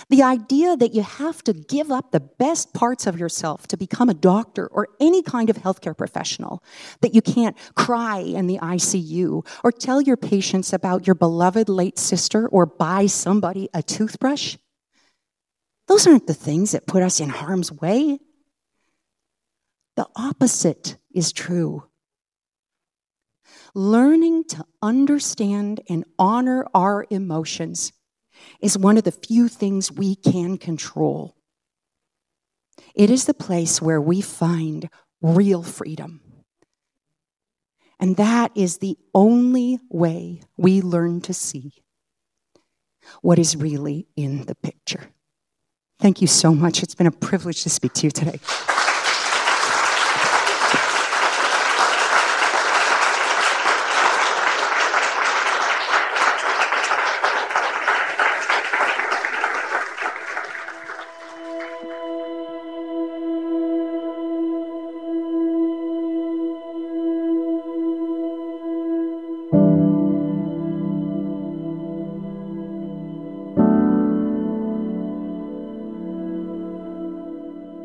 The 0.09 0.23
idea 0.23 0.77
that 0.77 0.95
you 0.95 1.03
have 1.03 1.43
to 1.45 1.53
give 1.53 1.91
up 1.91 2.11
the 2.11 2.21
best 2.21 2.73
parts 2.73 3.07
of 3.07 3.19
yourself 3.19 3.67
to 3.69 3.77
become 3.77 4.09
a 4.09 4.15
doctor 4.15 4.67
or 4.69 4.89
any 5.01 5.23
kind 5.23 5.51
of 5.51 5.57
healthcare 5.57 5.97
professional, 5.97 6.63
that 7.01 7.15
you 7.15 7.23
can't 7.23 7.57
cry 7.75 8.19
in 8.19 8.47
the 8.47 8.59
ICU 8.59 9.47
or 9.65 9.73
tell 9.73 10.01
your 10.01 10.17
patients 10.17 10.73
about 10.73 11.07
your 11.07 11.15
beloved 11.15 11.69
late 11.69 11.99
sister 11.99 12.49
or 12.49 12.67
buy 12.67 13.07
somebody 13.07 13.69
a 13.75 13.83
toothbrush, 13.83 14.57
those 15.89 16.07
aren't 16.07 16.27
the 16.27 16.35
things 16.35 16.73
that 16.73 16.87
put 16.87 17.03
us 17.03 17.21
in 17.21 17.29
harm's 17.29 17.73
way. 17.73 18.19
The 19.97 20.07
opposite 20.17 20.97
is 21.13 21.33
true. 21.33 21.85
Learning 23.75 24.45
to 24.45 24.65
understand 24.81 25.81
and 25.89 26.05
honor 26.19 26.67
our 26.75 27.07
emotions 27.11 27.93
is 28.61 28.79
one 28.79 28.97
of 28.97 29.05
the 29.05 29.13
few 29.13 29.49
things 29.49 29.93
we 29.93 30.15
can 30.15 30.59
control. 30.59 31.35
It 32.95 33.11
is 33.11 33.25
the 33.25 33.35
place 33.35 33.81
where 33.81 34.01
we 34.01 34.21
find 34.21 34.89
real 35.21 35.63
freedom. 35.63 36.21
And 38.01 38.17
that 38.17 38.51
is 38.57 38.79
the 38.79 38.99
only 39.15 39.79
way 39.89 40.43
we 40.57 40.81
learn 40.81 41.21
to 41.23 41.33
see 41.35 41.73
what 43.21 43.39
is 43.39 43.57
really 43.57 44.07
in 44.17 44.45
the 44.47 44.55
picture. 44.57 45.11
Thank 46.01 46.21
you 46.21 46.27
so 46.27 46.53
much. 46.53 46.83
It's 46.83 46.97
been 46.97 47.07
a 47.07 47.13
privilege 47.13 47.63
to 47.63 47.71
speak 47.71 47.93
to 47.95 48.07
you 48.07 48.11
today. 48.11 48.41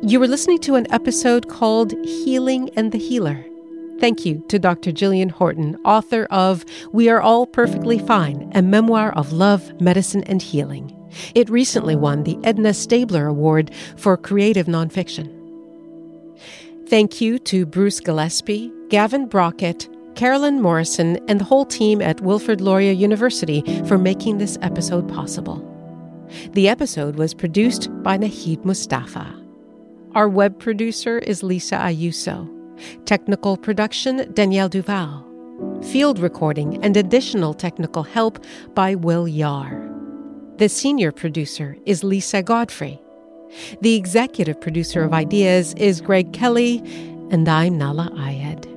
You 0.07 0.21
were 0.21 0.27
listening 0.29 0.59
to 0.59 0.75
an 0.75 0.89
episode 0.89 1.49
called 1.49 1.91
Healing 2.05 2.69
and 2.77 2.93
the 2.93 2.97
Healer. 2.97 3.43
Thank 3.99 4.25
you 4.25 4.41
to 4.47 4.57
Dr. 4.57 4.93
Jillian 4.93 5.29
Horton, 5.29 5.75
author 5.83 6.27
of 6.31 6.63
We 6.93 7.09
Are 7.09 7.19
All 7.19 7.45
Perfectly 7.45 7.99
Fine, 7.99 8.49
a 8.55 8.61
memoir 8.61 9.11
of 9.17 9.33
love, 9.33 9.81
medicine, 9.81 10.23
and 10.23 10.41
healing. 10.41 10.95
It 11.35 11.49
recently 11.49 11.97
won 11.97 12.23
the 12.23 12.39
Edna 12.45 12.73
Stabler 12.73 13.27
Award 13.27 13.71
for 13.97 14.15
Creative 14.15 14.67
Nonfiction. 14.67 15.29
Thank 16.87 17.19
you 17.19 17.37
to 17.39 17.65
Bruce 17.65 17.99
Gillespie, 17.99 18.71
Gavin 18.87 19.27
Brockett, 19.27 19.89
Carolyn 20.15 20.61
Morrison, 20.61 21.19
and 21.27 21.41
the 21.41 21.45
whole 21.45 21.65
team 21.65 22.01
at 22.01 22.21
Wilfrid 22.21 22.61
Laurier 22.61 22.93
University 22.93 23.61
for 23.83 23.97
making 23.97 24.37
this 24.37 24.57
episode 24.61 25.09
possible. 25.09 25.61
The 26.53 26.69
episode 26.69 27.17
was 27.17 27.33
produced 27.33 27.89
by 28.03 28.17
Nahid 28.17 28.63
Mustafa. 28.63 29.46
Our 30.17 30.27
web 30.27 30.57
producer 30.57 31.19
is 31.19 31.43
Lisa 31.43 31.75
Ayuso. 31.75 32.49
Technical 33.05 33.55
production, 33.55 34.33
Danielle 34.33 34.67
Duval. 34.67 35.23
Field 35.83 36.17
recording 36.17 36.83
and 36.83 36.97
additional 36.97 37.53
technical 37.53 38.01
help 38.01 38.43
by 38.73 38.95
Will 38.95 39.27
Yar. 39.27 39.87
The 40.57 40.69
senior 40.69 41.11
producer 41.11 41.77
is 41.85 42.03
Lisa 42.03 42.41
Godfrey. 42.41 42.99
The 43.81 43.93
executive 43.93 44.59
producer 44.59 45.03
of 45.03 45.13
Ideas 45.13 45.75
is 45.75 46.01
Greg 46.01 46.33
Kelly, 46.33 46.79
and 47.29 47.47
I'm 47.47 47.77
Nahlah 47.77 48.09
Ayed. 48.17 48.76